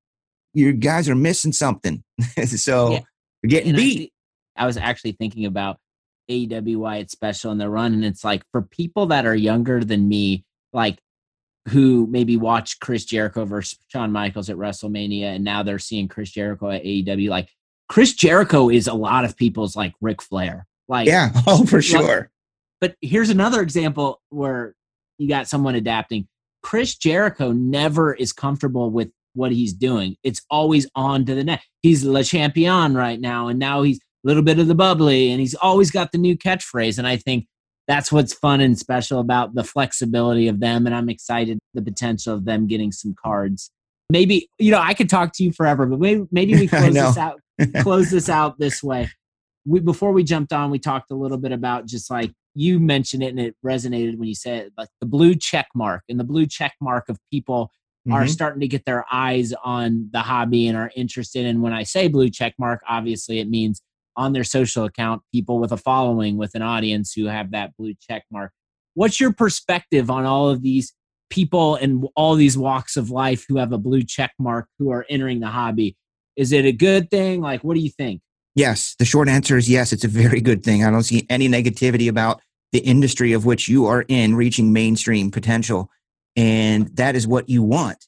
Your 0.54 0.74
guys 0.74 1.10
are 1.10 1.16
missing 1.16 1.52
something. 1.52 2.04
so 2.46 2.92
yeah. 2.92 3.00
you're 3.42 3.50
getting 3.50 3.70
and 3.70 3.78
beat. 3.78 4.14
I, 4.56 4.64
I 4.64 4.66
was 4.66 4.78
actually 4.78 5.14
thinking 5.14 5.46
about 5.46 5.78
AEW 6.30 6.78
why 6.78 6.98
it's 6.98 7.14
special 7.14 7.52
in 7.52 7.58
the 7.58 7.70
run. 7.70 7.94
And 7.94 8.06
it's 8.06 8.24
like 8.24 8.44
for 8.52 8.62
people 8.62 9.08
that 9.08 9.26
are 9.26 9.36
younger 9.36 9.84
than 9.84 10.08
me, 10.08 10.46
like 10.74 11.00
who 11.70 12.08
maybe 12.08 12.38
watched 12.38 12.80
Chris 12.80 13.06
Jericho 13.06 13.46
versus 13.46 13.78
Shawn 13.88 14.12
Michaels 14.12 14.50
at 14.50 14.56
WrestleMania, 14.56 15.36
and 15.36 15.44
now 15.44 15.64
they're 15.64 15.80
seeing 15.80 16.08
Chris 16.08 16.32
Jericho 16.32 16.70
at 16.70 16.84
AEW. 16.84 17.30
Like 17.30 17.50
Chris 17.90 18.14
Jericho 18.14 18.70
is 18.70 18.88
a 18.88 18.94
lot 18.94 19.26
of 19.26 19.36
people's 19.36 19.76
like 19.76 19.94
Ric 20.02 20.22
Flair. 20.22 20.66
Like 20.88 21.08
yeah, 21.08 21.32
oh 21.48 21.66
for 21.66 21.82
sure. 21.82 22.18
Like, 22.18 22.30
but 22.80 22.96
here's 23.02 23.30
another 23.30 23.62
example 23.62 24.22
where 24.30 24.76
you 25.18 25.28
got 25.28 25.48
someone 25.48 25.76
adapting. 25.76 26.28
Chris 26.64 26.96
Jericho 26.96 27.52
never 27.52 28.14
is 28.14 28.34
comfortable 28.34 28.92
with 28.92 29.12
what 29.34 29.52
he's 29.52 29.74
doing. 29.74 30.16
It's 30.24 30.42
always 30.50 30.88
on 30.96 31.26
to 31.26 31.36
the 31.36 31.44
next. 31.44 31.68
He's 31.82 32.04
Le 32.04 32.24
Champion 32.24 32.96
right 32.96 33.20
now, 33.20 33.48
and 33.48 33.60
now 33.60 33.84
he's 33.84 33.98
a 33.98 34.28
little 34.28 34.44
bit 34.44 34.60
of 34.60 34.68
the 34.68 34.76
bubbly, 34.76 35.32
and 35.32 35.40
he's 35.40 35.56
always 35.56 35.92
got 35.92 36.12
the 36.12 36.18
new 36.18 36.38
catchphrase. 36.38 36.98
And 36.98 37.08
I 37.08 37.18
think 37.18 37.46
that's 37.88 38.12
what's 38.12 38.34
fun 38.34 38.60
and 38.60 38.78
special 38.78 39.20
about 39.20 39.56
the 39.56 39.64
flexibility 39.64 40.48
of 40.48 40.60
them. 40.60 40.86
And 40.86 40.94
I'm 40.94 41.10
excited 41.10 41.60
the 41.74 41.82
potential 41.82 42.34
of 42.34 42.46
them 42.46 42.68
getting 42.68 42.92
some 42.92 43.16
cards. 43.22 43.72
Maybe, 44.10 44.50
you 44.58 44.72
know, 44.72 44.80
I 44.80 44.94
could 44.94 45.10
talk 45.10 45.34
to 45.36 45.44
you 45.44 45.52
forever, 45.52 45.86
but 45.86 46.00
maybe, 46.00 46.26
maybe 46.32 46.56
we 46.56 46.68
close 46.68 46.94
this 46.94 47.18
out, 47.18 47.40
close 47.82 48.12
this 48.12 48.30
out 48.30 48.60
this 48.60 48.84
way. 48.84 49.10
We, 49.66 49.80
before 49.80 50.12
we 50.12 50.24
jumped 50.24 50.54
on, 50.54 50.72
we 50.72 50.80
talked 50.80 51.12
a 51.12 51.16
little 51.16 51.38
bit 51.38 51.52
about 51.52 51.86
just 51.86 52.10
like 52.10 52.32
you 52.58 52.80
mentioned 52.80 53.22
it 53.22 53.28
and 53.28 53.40
it 53.40 53.56
resonated 53.64 54.18
when 54.18 54.28
you 54.28 54.36
said 54.36 54.66
it, 54.66 54.74
like 54.78 54.90
the 55.00 55.06
blue 55.06 55.36
check 55.36 55.68
mark 55.76 56.02
and 56.10 56.20
the 56.20 56.24
blue 56.24 56.48
check 56.48 56.74
mark 56.82 57.08
of 57.08 57.20
people 57.32 57.72
mm-hmm. 58.08 58.14
are 58.14 58.28
starting 58.28 58.62
to 58.62 58.68
get 58.68 58.84
their 58.86 59.06
eyes 59.12 59.54
on 59.64 60.10
the 60.12 60.22
hobby 60.22 60.68
and 60.68 60.76
are 60.76 60.92
interested. 60.96 61.46
In 61.46 61.62
when 61.62 61.74
I 61.74 61.84
say 61.84 62.08
blue 62.08 62.30
check 62.30 62.56
mark, 62.58 62.82
obviously 62.90 63.40
it 63.40 63.48
means 63.48 63.82
on 64.16 64.34
their 64.34 64.44
social 64.44 64.86
account 64.86 65.22
people 65.32 65.60
with 65.60 65.72
a 65.72 65.78
following 65.78 66.38
with 66.38 66.56
an 66.56 66.64
audience 66.64 67.14
who 67.14 67.26
have 67.26 67.52
that 67.52 67.78
blue 67.78 67.94
check 68.02 68.24
mark. 68.32 68.52
What's 68.96 69.20
your 69.20 69.32
perspective 69.32 70.10
on 70.10 70.26
all 70.26 70.50
of 70.50 70.64
these 70.64 70.94
people 71.30 71.76
and 71.76 72.08
all 72.16 72.34
these 72.34 72.58
walks 72.58 72.98
of 72.98 73.12
life 73.12 73.46
who 73.48 73.58
have 73.58 73.72
a 73.72 73.78
blue 73.78 74.02
check 74.02 74.32
mark 74.40 74.68
who 74.80 74.90
are 74.90 75.06
entering 75.10 75.42
the 75.42 75.48
hobby? 75.48 75.96
Is 76.36 76.52
it 76.52 76.66
a 76.66 76.72
good 76.72 77.12
thing? 77.12 77.42
Like 77.42 77.64
what 77.64 77.76
do 77.76 77.82
you 77.82 77.92
think? 77.92 78.22
Yes 78.56 78.96
the 78.98 79.06
short 79.06 79.30
answer 79.30 79.58
is 79.58 79.70
yes 79.70 79.94
it's 79.94 80.04
a 80.04 80.08
very 80.08 80.42
good 80.42 80.64
thing. 80.64 80.84
I 80.84 80.90
don't 80.90 81.04
see 81.04 81.28
any 81.30 81.48
negativity 81.48 82.10
about 82.10 82.42
the 82.72 82.80
industry 82.80 83.34
of 83.34 83.46
which 83.46 83.68
you 83.68 83.86
are 83.86 84.06
in 84.08 84.36
reaching 84.36 84.74
mainstream 84.74 85.32
potential 85.32 85.90
and 86.36 86.88
that 86.96 87.16
is 87.16 87.28
what 87.28 87.50
you 87.50 87.64
want 87.64 88.06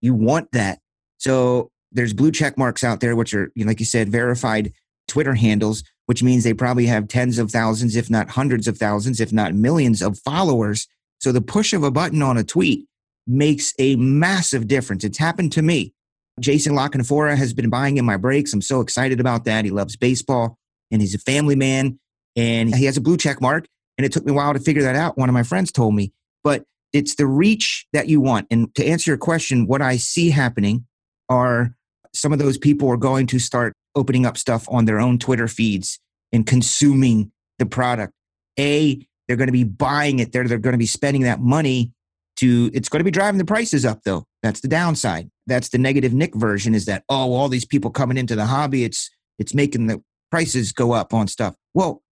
you 0.00 0.14
want 0.14 0.50
that 0.52 0.78
so 1.18 1.70
there's 1.92 2.12
blue 2.12 2.32
check 2.32 2.58
marks 2.58 2.84
out 2.84 3.00
there 3.00 3.16
which 3.16 3.34
are 3.34 3.50
like 3.56 3.80
you 3.80 3.86
said 3.86 4.08
verified 4.08 4.72
Twitter 5.08 5.34
handles, 5.34 5.82
which 6.06 6.22
means 6.22 6.44
they 6.44 6.54
probably 6.54 6.86
have 6.86 7.08
tens 7.08 7.38
of 7.38 7.50
thousands, 7.50 7.96
if 7.96 8.08
not 8.08 8.30
hundreds 8.30 8.68
of 8.68 8.78
thousands, 8.78 9.20
if 9.20 9.32
not 9.32 9.54
millions 9.54 10.00
of 10.00 10.18
followers. 10.18 10.86
So 11.20 11.32
the 11.32 11.40
push 11.40 11.72
of 11.72 11.82
a 11.82 11.90
button 11.90 12.22
on 12.22 12.36
a 12.36 12.44
tweet 12.44 12.86
makes 13.26 13.74
a 13.78 13.96
massive 13.96 14.68
difference. 14.68 15.02
It's 15.02 15.18
happened 15.18 15.52
to 15.52 15.62
me. 15.62 15.92
Jason 16.38 16.76
La 16.76 16.88
Canfora 16.88 17.36
has 17.36 17.52
been 17.52 17.68
buying 17.68 17.96
in 17.96 18.04
my 18.04 18.16
breaks. 18.16 18.52
I'm 18.52 18.62
so 18.62 18.80
excited 18.80 19.18
about 19.18 19.44
that. 19.46 19.64
He 19.64 19.72
loves 19.72 19.96
baseball 19.96 20.56
and 20.92 21.02
he's 21.02 21.14
a 21.14 21.18
family 21.18 21.56
man 21.56 21.98
and 22.36 22.72
he 22.72 22.84
has 22.84 22.96
a 22.96 23.00
blue 23.00 23.16
check 23.16 23.40
mark. 23.40 23.66
And 23.98 24.04
it 24.06 24.12
took 24.12 24.24
me 24.24 24.32
a 24.32 24.34
while 24.34 24.54
to 24.54 24.60
figure 24.60 24.82
that 24.82 24.96
out. 24.96 25.18
One 25.18 25.28
of 25.28 25.34
my 25.34 25.42
friends 25.42 25.72
told 25.72 25.94
me, 25.94 26.12
but 26.44 26.64
it's 26.92 27.16
the 27.16 27.26
reach 27.26 27.86
that 27.92 28.08
you 28.08 28.20
want. 28.20 28.46
And 28.50 28.74
to 28.76 28.86
answer 28.86 29.10
your 29.10 29.18
question, 29.18 29.66
what 29.66 29.82
I 29.82 29.96
see 29.96 30.30
happening 30.30 30.86
are 31.28 31.74
some 32.14 32.32
of 32.32 32.38
those 32.38 32.56
people 32.56 32.88
are 32.88 32.96
going 32.96 33.26
to 33.26 33.38
start 33.38 33.74
opening 33.94 34.24
up 34.24 34.38
stuff 34.38 34.66
on 34.70 34.84
their 34.84 35.00
own 35.00 35.18
Twitter 35.18 35.48
feeds 35.48 35.98
and 36.32 36.46
consuming 36.46 37.32
the 37.58 37.66
product. 37.66 38.12
A, 38.58 39.06
they're 39.26 39.36
going 39.36 39.48
to 39.48 39.52
be 39.52 39.64
buying 39.64 40.20
it. 40.20 40.32
They're, 40.32 40.46
they're 40.46 40.58
going 40.58 40.72
to 40.72 40.78
be 40.78 40.86
spending 40.86 41.22
that 41.22 41.40
money 41.40 41.92
to, 42.36 42.70
it's 42.72 42.88
going 42.88 43.00
to 43.00 43.04
be 43.04 43.10
driving 43.10 43.38
the 43.38 43.44
prices 43.44 43.84
up 43.84 44.02
though. 44.04 44.24
That's 44.42 44.60
the 44.60 44.68
downside. 44.68 45.28
That's 45.46 45.70
the 45.70 45.78
negative 45.78 46.12
Nick 46.12 46.34
version 46.34 46.74
is 46.74 46.86
that, 46.86 47.02
oh, 47.08 47.34
all 47.34 47.48
these 47.48 47.64
people 47.64 47.90
coming 47.90 48.16
into 48.16 48.36
the 48.36 48.46
hobby, 48.46 48.84
it's, 48.84 49.10
it's 49.38 49.54
making 49.54 49.88
the 49.88 50.02
prices 50.30 50.72
go 50.72 50.92
up 50.92 51.12
on 51.12 51.26
stuff. 51.26 51.56
Well, 51.74 52.02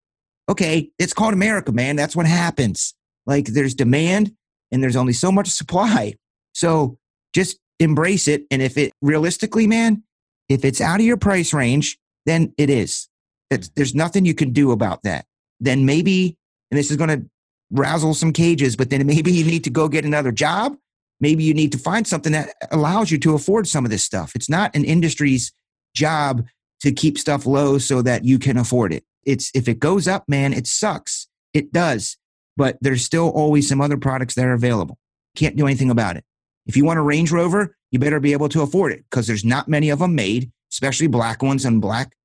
okay, 0.49 0.89
it's 0.99 1.13
called 1.13 1.33
America, 1.33 1.71
man. 1.71 1.95
That's 1.95 2.15
what 2.15 2.25
happens. 2.25 2.93
Like 3.25 3.45
there's 3.45 3.75
demand 3.75 4.33
and 4.71 4.81
there's 4.81 4.95
only 4.95 5.13
so 5.13 5.31
much 5.31 5.49
supply. 5.49 6.15
So 6.53 6.97
just 7.33 7.59
embrace 7.79 8.27
it. 8.27 8.45
And 8.49 8.61
if 8.61 8.77
it 8.77 8.93
realistically, 9.01 9.67
man, 9.67 10.03
if 10.49 10.63
it's 10.63 10.81
out 10.81 10.99
of 10.99 11.05
your 11.05 11.17
price 11.17 11.53
range, 11.53 11.97
then 12.25 12.53
it 12.57 12.69
is. 12.69 13.07
It's, 13.49 13.69
there's 13.69 13.95
nothing 13.95 14.25
you 14.25 14.33
can 14.33 14.51
do 14.51 14.71
about 14.71 15.03
that. 15.03 15.25
Then 15.59 15.85
maybe, 15.85 16.37
and 16.71 16.77
this 16.77 16.91
is 16.91 16.97
going 16.97 17.09
to 17.09 17.29
razzle 17.71 18.13
some 18.13 18.33
cages, 18.33 18.75
but 18.75 18.89
then 18.89 19.05
maybe 19.05 19.31
you 19.31 19.45
need 19.45 19.63
to 19.65 19.69
go 19.69 19.87
get 19.87 20.05
another 20.05 20.31
job. 20.31 20.77
Maybe 21.19 21.43
you 21.43 21.53
need 21.53 21.71
to 21.71 21.77
find 21.77 22.05
something 22.05 22.31
that 22.33 22.53
allows 22.71 23.11
you 23.11 23.17
to 23.19 23.33
afford 23.33 23.67
some 23.67 23.85
of 23.85 23.91
this 23.91 24.03
stuff. 24.03 24.33
It's 24.35 24.49
not 24.49 24.75
an 24.75 24.85
industry's 24.85 25.51
job 25.95 26.45
to 26.81 26.91
keep 26.91 27.17
stuff 27.17 27.45
low 27.45 27.77
so 27.79 28.01
that 28.03 28.23
you 28.23 28.37
can 28.37 28.57
afford 28.57 28.93
it. 28.93 29.03
It's 29.27 29.51
if 29.53 29.67
it 29.67 29.79
goes 29.79 30.07
up, 30.07 30.23
man, 30.27 30.53
it 30.53 30.65
sucks. 30.65 31.27
It 31.53 31.73
does. 31.73 32.17
But 32.55 32.77
there's 32.81 33.03
still 33.03 33.29
always 33.29 33.67
some 33.67 33.81
other 33.81 33.97
products 33.97 34.33
that 34.35 34.45
are 34.45 34.53
available. 34.53 34.97
Can't 35.35 35.57
do 35.57 35.67
anything 35.67 35.91
about 35.91 36.15
it. 36.15 36.23
If 36.65 36.75
you 36.75 36.85
want 36.85 36.97
a 36.97 37.03
Range 37.03 37.31
Rover, 37.31 37.75
you 37.91 37.99
better 37.99 38.19
be 38.19 38.33
able 38.33 38.49
to 38.49 38.61
afford 38.61 38.93
it 38.93 39.03
because 39.09 39.27
there's 39.27 39.45
not 39.45 39.67
many 39.67 39.89
of 39.89 39.99
them 39.99 40.15
made, 40.15 40.51
especially 40.71 41.07
black 41.07 41.43
ones 41.43 41.65
and 41.65 41.81
black 41.81 42.15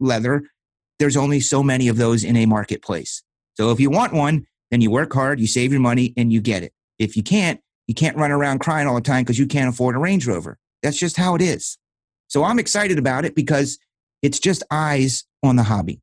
leather. 0.00 0.44
There's 0.98 1.16
only 1.16 1.40
so 1.40 1.62
many 1.62 1.88
of 1.88 1.96
those 1.96 2.24
in 2.24 2.36
a 2.36 2.46
marketplace. 2.46 3.22
So 3.54 3.70
if 3.70 3.80
you 3.80 3.90
want 3.90 4.12
one, 4.12 4.46
then 4.70 4.80
you 4.80 4.90
work 4.90 5.12
hard, 5.12 5.40
you 5.40 5.46
save 5.46 5.72
your 5.72 5.80
money, 5.80 6.14
and 6.16 6.32
you 6.32 6.40
get 6.40 6.62
it. 6.62 6.72
If 6.98 7.16
you 7.16 7.22
can't, 7.22 7.60
you 7.88 7.94
can't 7.94 8.16
run 8.16 8.30
around 8.30 8.60
crying 8.60 8.86
all 8.86 8.94
the 8.94 9.00
time 9.00 9.24
because 9.24 9.38
you 9.38 9.46
can't 9.46 9.68
afford 9.68 9.96
a 9.96 9.98
Range 9.98 10.26
Rover. 10.26 10.58
That's 10.82 10.96
just 10.96 11.16
how 11.16 11.34
it 11.34 11.42
is. 11.42 11.76
So 12.28 12.44
I'm 12.44 12.58
excited 12.58 12.98
about 12.98 13.24
it 13.24 13.34
because 13.34 13.78
it's 14.22 14.38
just 14.38 14.62
eyes 14.70 15.24
on 15.42 15.56
the 15.56 15.64
hobby. 15.64 16.00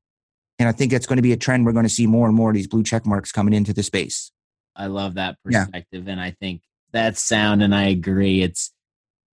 And 0.59 0.67
I 0.67 0.73
think 0.73 0.91
that's 0.91 1.07
going 1.07 1.17
to 1.17 1.23
be 1.23 1.31
a 1.31 1.37
trend. 1.37 1.65
We're 1.65 1.71
going 1.71 1.85
to 1.85 1.89
see 1.89 2.05
more 2.05 2.27
and 2.27 2.35
more 2.35 2.49
of 2.49 2.55
these 2.55 2.67
blue 2.67 2.83
check 2.83 3.05
marks 3.05 3.31
coming 3.31 3.53
into 3.53 3.73
the 3.73 3.81
space. 3.81 4.31
I 4.75 4.87
love 4.87 5.15
that 5.15 5.37
perspective. 5.43 6.05
Yeah. 6.05 6.11
And 6.11 6.21
I 6.21 6.31
think 6.31 6.61
that's 6.91 7.21
sound. 7.21 7.63
And 7.63 7.73
I 7.73 7.83
agree. 7.87 8.41
It's 8.41 8.71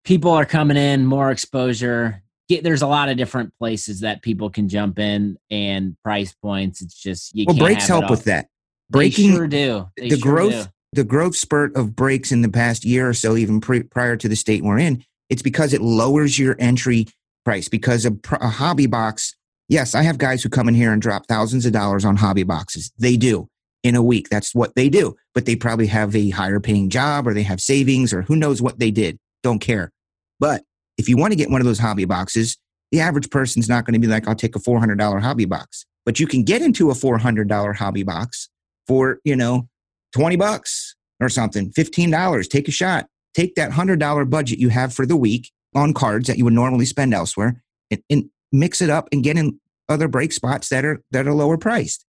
people 0.05 0.31
are 0.31 0.47
coming 0.47 0.77
in, 0.77 1.05
more 1.05 1.31
exposure. 1.31 2.23
Get, 2.49 2.63
there's 2.63 2.83
a 2.83 2.87
lot 2.87 3.09
of 3.09 3.17
different 3.17 3.53
places 3.59 4.01
that 4.01 4.23
people 4.23 4.51
can 4.51 4.69
jump 4.69 4.99
in 4.99 5.37
and 5.51 5.97
price 6.05 6.33
points. 6.33 6.81
It's 6.81 6.95
just 6.95 7.35
you 7.35 7.45
well, 7.47 7.57
breaks 7.57 7.87
help 7.87 8.09
with 8.09 8.25
that. 8.25 8.47
Breaking 8.89 9.31
they 9.31 9.37
sure 9.37 9.47
do. 9.49 9.89
They 9.97 10.09
the 10.11 10.19
sure 10.19 10.33
growth, 10.33 10.65
do. 10.65 10.71
the 10.93 11.05
growth 11.05 11.37
spurt 11.37 11.77
of 11.77 11.97
breaks 11.97 12.31
in 12.31 12.43
the 12.43 12.49
past 12.49 12.85
year 12.85 13.09
or 13.09 13.15
so, 13.15 13.37
even 13.37 13.61
pre, 13.61 13.83
prior 13.83 14.17
to 14.17 14.29
the 14.29 14.37
state 14.37 14.63
we're 14.63 14.79
in, 14.79 15.05
it's 15.29 15.43
because 15.43 15.73
it 15.73 15.81
lowers 15.81 16.39
your 16.39 16.55
entry 16.61 17.07
price. 17.45 17.69
Because 17.69 18.07
a, 18.07 18.17
a 18.41 18.49
hobby 18.49 18.87
box, 18.87 19.36
yes, 19.69 19.95
I 19.95 20.03
have 20.03 20.19
guys 20.19 20.43
who 20.43 20.49
come 20.49 20.69
in 20.69 20.75
here 20.75 20.93
and 20.93 21.01
drop 21.03 21.27
thousands 21.27 21.67
of 21.67 21.73
dollars 21.73 22.05
on 22.05 22.17
hobby 22.17 22.43
boxes. 22.43 22.93
They 22.99 23.17
do 23.17 23.49
in 23.83 23.95
a 23.95 24.03
week. 24.03 24.29
That's 24.29 24.55
what 24.55 24.75
they 24.75 24.89
do. 24.89 25.17
But 25.35 25.47
they 25.47 25.57
probably 25.57 25.87
have 25.87 26.15
a 26.17 26.31
higher 26.31 26.61
paying 26.61 26.91
job 26.91 27.27
or 27.27 27.35
they 27.35 27.43
have 27.45 27.61
savings 27.61 28.13
or 28.13 28.23
who 28.23 28.37
knows 28.37 28.61
what 28.61 28.79
they 28.79 28.91
did. 28.91 29.19
Don't 29.43 29.61
care. 29.61 29.93
But 30.41 30.63
if 30.99 31.09
you 31.09 31.17
want 31.17 31.33
to 31.33 31.37
get 31.37 31.51
one 31.51 31.61
of 31.61 31.67
those 31.67 31.79
hobby 31.79 32.05
boxes, 32.05 32.57
the 32.91 33.01
average 33.01 33.31
person's 33.31 33.69
not 33.69 33.85
going 33.85 33.95
to 33.95 34.01
be 34.01 34.07
like, 34.07 34.27
I'll 34.27 34.35
take 34.35 34.57
a 34.57 34.61
$400 34.61 35.21
hobby 35.23 35.45
box. 35.45 35.85
But 36.05 36.21
you 36.21 36.27
can 36.27 36.45
get 36.45 36.63
into 36.63 36.91
a 36.91 36.95
$400 36.95 37.77
hobby 37.77 38.03
box 38.03 38.49
for, 38.87 39.19
you 39.25 39.37
know, 39.37 39.69
20 40.15 40.37
bucks 40.37 40.95
or 41.21 41.29
something, 41.29 41.71
$15. 41.73 42.49
Take 42.49 42.69
a 42.69 42.71
shot. 42.71 43.07
Take 43.35 43.55
that 43.57 43.73
$100 43.73 44.31
budget 44.31 44.59
you 44.59 44.69
have 44.69 44.95
for 44.95 45.05
the 45.05 45.17
week 45.17 45.51
on 45.75 45.93
cards 45.93 46.27
that 46.29 46.39
you 46.39 46.45
would 46.45 46.53
normally 46.53 46.87
spend 46.87 47.13
elsewhere 47.13 47.63
and, 47.91 48.03
and 48.09 48.31
mix 48.53 48.81
it 48.81 48.91
up 48.91 49.09
and 49.13 49.23
get 49.23 49.37
in 49.37 49.61
other 49.89 50.09
break 50.09 50.33
spots 50.33 50.69
that 50.69 50.85
are 50.85 51.03
that 51.11 51.27
are 51.27 51.35
lower 51.35 51.57
priced 51.57 52.05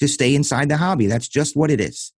to 0.00 0.08
stay 0.08 0.34
inside 0.34 0.68
the 0.68 0.76
hobby. 0.76 1.06
That's 1.06 1.28
just 1.28 1.56
what 1.56 1.70
it 1.70 1.80
is. 1.80 2.12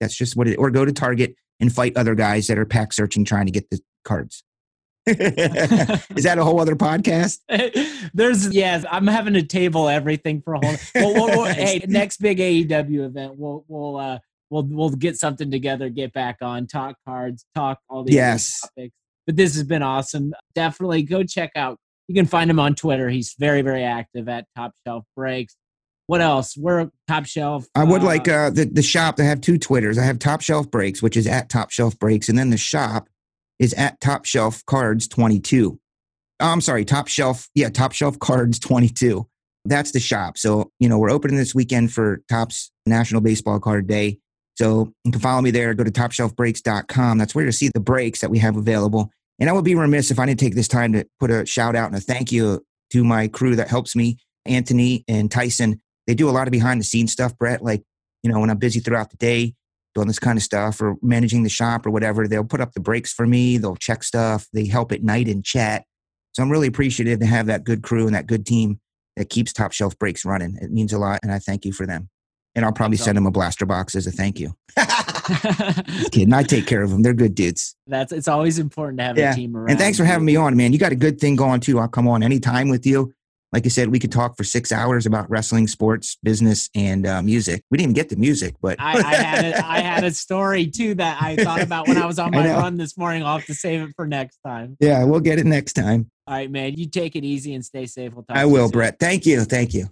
That's 0.00 0.16
just 0.16 0.36
what 0.36 0.48
it. 0.48 0.56
Or 0.56 0.70
go 0.70 0.84
to 0.84 0.92
Target 0.92 1.36
and 1.60 1.72
fight 1.72 1.96
other 1.96 2.14
guys 2.14 2.48
that 2.48 2.58
are 2.58 2.66
pack 2.66 2.92
searching 2.92 3.24
trying 3.24 3.46
to 3.46 3.52
get 3.52 3.70
the 3.70 3.80
cards. 4.04 4.42
Is 5.06 6.24
that 6.24 6.38
a 6.38 6.44
whole 6.44 6.60
other 6.60 6.76
podcast? 6.76 7.38
There's 8.14 8.52
yes, 8.54 8.84
I'm 8.88 9.06
having 9.06 9.34
to 9.34 9.42
table 9.42 9.88
everything 9.88 10.42
for 10.42 10.54
a 10.54 10.58
whole. 10.64 10.76
Well, 10.94 11.14
we'll, 11.14 11.26
we'll, 11.26 11.44
hey, 11.54 11.84
next 11.88 12.18
big 12.18 12.38
AEW 12.38 13.06
event, 13.06 13.34
we'll 13.36 13.64
we'll 13.66 13.96
uh 13.96 14.18
we'll 14.50 14.62
we'll 14.64 14.90
get 14.90 15.16
something 15.16 15.50
together, 15.50 15.88
get 15.88 16.12
back 16.12 16.36
on, 16.40 16.68
talk 16.68 16.96
cards, 17.04 17.44
talk 17.54 17.80
all 17.88 18.04
these 18.04 18.14
yes. 18.14 18.60
topics. 18.60 18.94
But 19.26 19.36
this 19.36 19.54
has 19.54 19.64
been 19.64 19.82
awesome. 19.82 20.34
Definitely 20.54 21.02
go 21.02 21.24
check 21.24 21.50
out. 21.56 21.78
You 22.12 22.16
can 22.20 22.26
find 22.26 22.50
him 22.50 22.60
on 22.60 22.74
Twitter. 22.74 23.08
He's 23.08 23.34
very 23.38 23.62
very 23.62 23.82
active 23.82 24.28
at 24.28 24.44
Top 24.54 24.74
Shelf 24.86 25.06
Breaks. 25.16 25.56
What 26.08 26.20
else? 26.20 26.58
We're 26.58 26.90
Top 27.08 27.24
Shelf. 27.24 27.66
I 27.74 27.84
would 27.84 28.02
uh, 28.02 28.04
like 28.04 28.28
uh, 28.28 28.50
the 28.50 28.66
the 28.66 28.82
shop. 28.82 29.18
I 29.18 29.22
have 29.22 29.40
two 29.40 29.56
Twitters. 29.56 29.96
I 29.96 30.04
have 30.04 30.18
Top 30.18 30.42
Shelf 30.42 30.70
Breaks, 30.70 31.00
which 31.00 31.16
is 31.16 31.26
at 31.26 31.48
Top 31.48 31.70
Shelf 31.70 31.98
Breaks, 31.98 32.28
and 32.28 32.36
then 32.36 32.50
the 32.50 32.58
shop 32.58 33.08
is 33.58 33.72
at 33.72 33.98
Top 34.02 34.26
Shelf 34.26 34.62
Cards 34.66 35.08
22. 35.08 35.80
Oh, 36.40 36.46
I'm 36.46 36.60
sorry, 36.60 36.84
Top 36.84 37.08
Shelf. 37.08 37.48
Yeah, 37.54 37.70
Top 37.70 37.92
Shelf 37.92 38.18
Cards 38.18 38.58
22. 38.58 39.26
That's 39.64 39.92
the 39.92 40.00
shop. 40.00 40.36
So, 40.36 40.70
you 40.80 40.90
know, 40.90 40.98
we're 40.98 41.10
opening 41.10 41.38
this 41.38 41.54
weekend 41.54 41.94
for 41.94 42.20
Topps 42.28 42.70
National 42.84 43.22
Baseball 43.22 43.58
Card 43.58 43.86
Day. 43.86 44.18
So 44.56 44.92
you 45.04 45.12
can 45.12 45.20
follow 45.22 45.40
me 45.40 45.50
there. 45.50 45.72
Go 45.72 45.84
to 45.84 45.90
topshelfbreaks.com. 45.90 47.16
That's 47.16 47.34
where 47.34 47.44
you'll 47.44 47.52
see 47.52 47.70
the 47.72 47.80
breaks 47.80 48.20
that 48.20 48.30
we 48.30 48.38
have 48.38 48.58
available. 48.58 49.10
And 49.42 49.50
I 49.50 49.54
would 49.54 49.64
be 49.64 49.74
remiss 49.74 50.12
if 50.12 50.20
I 50.20 50.26
didn't 50.26 50.38
take 50.38 50.54
this 50.54 50.68
time 50.68 50.92
to 50.92 51.04
put 51.18 51.32
a 51.32 51.44
shout 51.44 51.74
out 51.74 51.88
and 51.88 51.96
a 51.96 52.00
thank 52.00 52.30
you 52.30 52.64
to 52.92 53.02
my 53.02 53.26
crew 53.26 53.56
that 53.56 53.66
helps 53.66 53.96
me, 53.96 54.18
Anthony 54.46 55.04
and 55.08 55.32
Tyson. 55.32 55.80
They 56.06 56.14
do 56.14 56.28
a 56.28 56.30
lot 56.30 56.46
of 56.46 56.52
behind 56.52 56.78
the 56.78 56.84
scenes 56.84 57.10
stuff, 57.10 57.36
Brett. 57.36 57.60
Like, 57.60 57.82
you 58.22 58.30
know, 58.30 58.38
when 58.38 58.50
I'm 58.50 58.58
busy 58.58 58.78
throughout 58.78 59.10
the 59.10 59.16
day, 59.16 59.54
doing 59.96 60.06
this 60.06 60.20
kind 60.20 60.38
of 60.38 60.44
stuff 60.44 60.80
or 60.80 60.94
managing 61.02 61.42
the 61.42 61.48
shop 61.48 61.84
or 61.84 61.90
whatever. 61.90 62.28
They'll 62.28 62.44
put 62.44 62.60
up 62.60 62.72
the 62.72 62.80
breaks 62.80 63.12
for 63.12 63.26
me. 63.26 63.58
They'll 63.58 63.74
check 63.74 64.04
stuff. 64.04 64.46
They 64.52 64.66
help 64.66 64.92
at 64.92 65.02
night 65.02 65.26
and 65.26 65.44
chat. 65.44 65.86
So 66.34 66.44
I'm 66.44 66.48
really 66.48 66.68
appreciative 66.68 67.18
to 67.18 67.26
have 67.26 67.46
that 67.46 67.64
good 67.64 67.82
crew 67.82 68.06
and 68.06 68.14
that 68.14 68.28
good 68.28 68.46
team 68.46 68.78
that 69.16 69.28
keeps 69.28 69.52
Top 69.52 69.72
Shelf 69.72 69.98
Breaks 69.98 70.24
running. 70.24 70.56
It 70.62 70.70
means 70.70 70.92
a 70.92 70.98
lot, 70.98 71.18
and 71.24 71.32
I 71.32 71.40
thank 71.40 71.64
you 71.64 71.72
for 71.72 71.84
them. 71.84 72.08
And 72.54 72.64
I'll 72.64 72.72
probably 72.72 72.96
send 72.96 73.16
them 73.16 73.26
a 73.26 73.32
blaster 73.32 73.66
box 73.66 73.96
as 73.96 74.06
a 74.06 74.12
thank 74.12 74.38
you. 74.38 74.54
kidding. 76.10 76.32
I 76.32 76.42
take 76.42 76.66
care 76.66 76.82
of 76.82 76.90
them. 76.90 77.02
They're 77.02 77.14
good 77.14 77.34
dudes. 77.34 77.76
That's 77.86 78.12
it's 78.12 78.28
always 78.28 78.58
important 78.58 78.98
to 78.98 79.04
have 79.04 79.18
yeah. 79.18 79.32
a 79.32 79.34
team 79.34 79.56
around. 79.56 79.70
And 79.70 79.78
thanks 79.78 79.98
for 79.98 80.04
having 80.04 80.24
me 80.24 80.36
on, 80.36 80.56
man. 80.56 80.72
You 80.72 80.78
got 80.78 80.92
a 80.92 80.96
good 80.96 81.20
thing 81.20 81.36
going 81.36 81.60
too. 81.60 81.78
I'll 81.78 81.88
come 81.88 82.08
on 82.08 82.22
anytime 82.22 82.68
with 82.68 82.86
you 82.86 83.12
like 83.52 83.66
I 83.66 83.68
said, 83.68 83.88
we 83.90 83.98
could 83.98 84.10
talk 84.10 84.36
for 84.36 84.44
six 84.44 84.72
hours 84.72 85.04
about 85.04 85.28
wrestling, 85.28 85.68
sports, 85.68 86.16
business, 86.22 86.70
and 86.74 87.06
uh, 87.06 87.20
music. 87.20 87.62
We 87.70 87.76
didn't 87.76 87.90
even 87.90 87.94
get 87.94 88.08
to 88.08 88.16
music, 88.16 88.54
but 88.62 88.80
I, 88.80 88.94
I, 88.98 89.14
had 89.14 89.44
a, 89.44 89.66
I 89.66 89.80
had 89.80 90.04
a 90.04 90.10
story 90.10 90.66
too 90.66 90.94
that 90.94 91.22
I 91.22 91.36
thought 91.36 91.60
about 91.60 91.86
when 91.86 91.98
I 91.98 92.06
was 92.06 92.18
on 92.18 92.30
my 92.32 92.48
run 92.48 92.78
this 92.78 92.96
morning. 92.96 93.22
I'll 93.22 93.38
have 93.38 93.46
to 93.46 93.54
save 93.54 93.82
it 93.82 93.92
for 93.94 94.06
next 94.06 94.38
time. 94.44 94.78
Yeah, 94.80 95.04
we'll 95.04 95.20
get 95.20 95.38
it 95.38 95.44
next 95.44 95.74
time. 95.74 96.10
All 96.26 96.34
right, 96.34 96.50
man. 96.50 96.74
You 96.76 96.88
take 96.88 97.14
it 97.14 97.24
easy 97.24 97.54
and 97.54 97.64
stay 97.64 97.84
safe. 97.84 98.14
We'll 98.14 98.24
talk. 98.24 98.36
I 98.36 98.46
will, 98.46 98.70
Brett. 98.70 98.98
Thank 98.98 99.26
you. 99.26 99.44
Thank 99.44 99.74
you. 99.74 99.88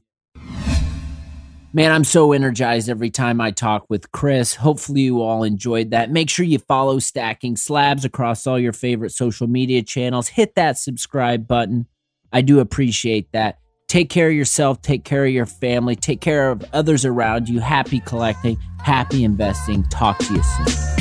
Man, 1.73 1.93
I'm 1.93 2.03
so 2.03 2.33
energized 2.33 2.89
every 2.89 3.11
time 3.11 3.41
I 3.41 3.53
talk 3.53 3.87
with 3.89 4.11
Chris. 4.11 4.57
Hopefully, 4.57 5.03
you 5.03 5.23
all 5.23 5.45
enjoyed 5.45 5.93
that. 5.93 6.11
Make 6.11 6.29
sure 6.29 6.45
you 6.45 6.59
follow 6.59 6.99
Stacking 6.99 7.57
Slabs 7.57 8.05
across 8.05 8.45
all 8.45 8.59
your 8.59 8.73
favorite 8.73 9.13
social 9.13 9.47
media 9.47 9.83
channels. 9.83 10.27
Hit 10.27 10.57
that 10.57 10.79
subscribe 10.79 11.47
button. 11.47 11.87
I 12.33 12.43
do 12.43 12.59
appreciate 12.59 13.31
that. 13.33 13.59
Take 13.87 14.11
care 14.11 14.29
of 14.29 14.35
yourself, 14.35 14.83
take 14.83 15.05
care 15.05 15.25
of 15.25 15.33
your 15.33 15.47
family, 15.47 15.97
take 15.97 16.21
care 16.21 16.51
of 16.51 16.65
others 16.73 17.05
around 17.05 17.49
you. 17.49 17.61
Happy 17.61 18.01
collecting, 18.01 18.57
happy 18.79 19.23
investing. 19.23 19.85
Talk 19.85 20.19
to 20.19 20.35
you 20.35 20.43
soon. 20.43 21.00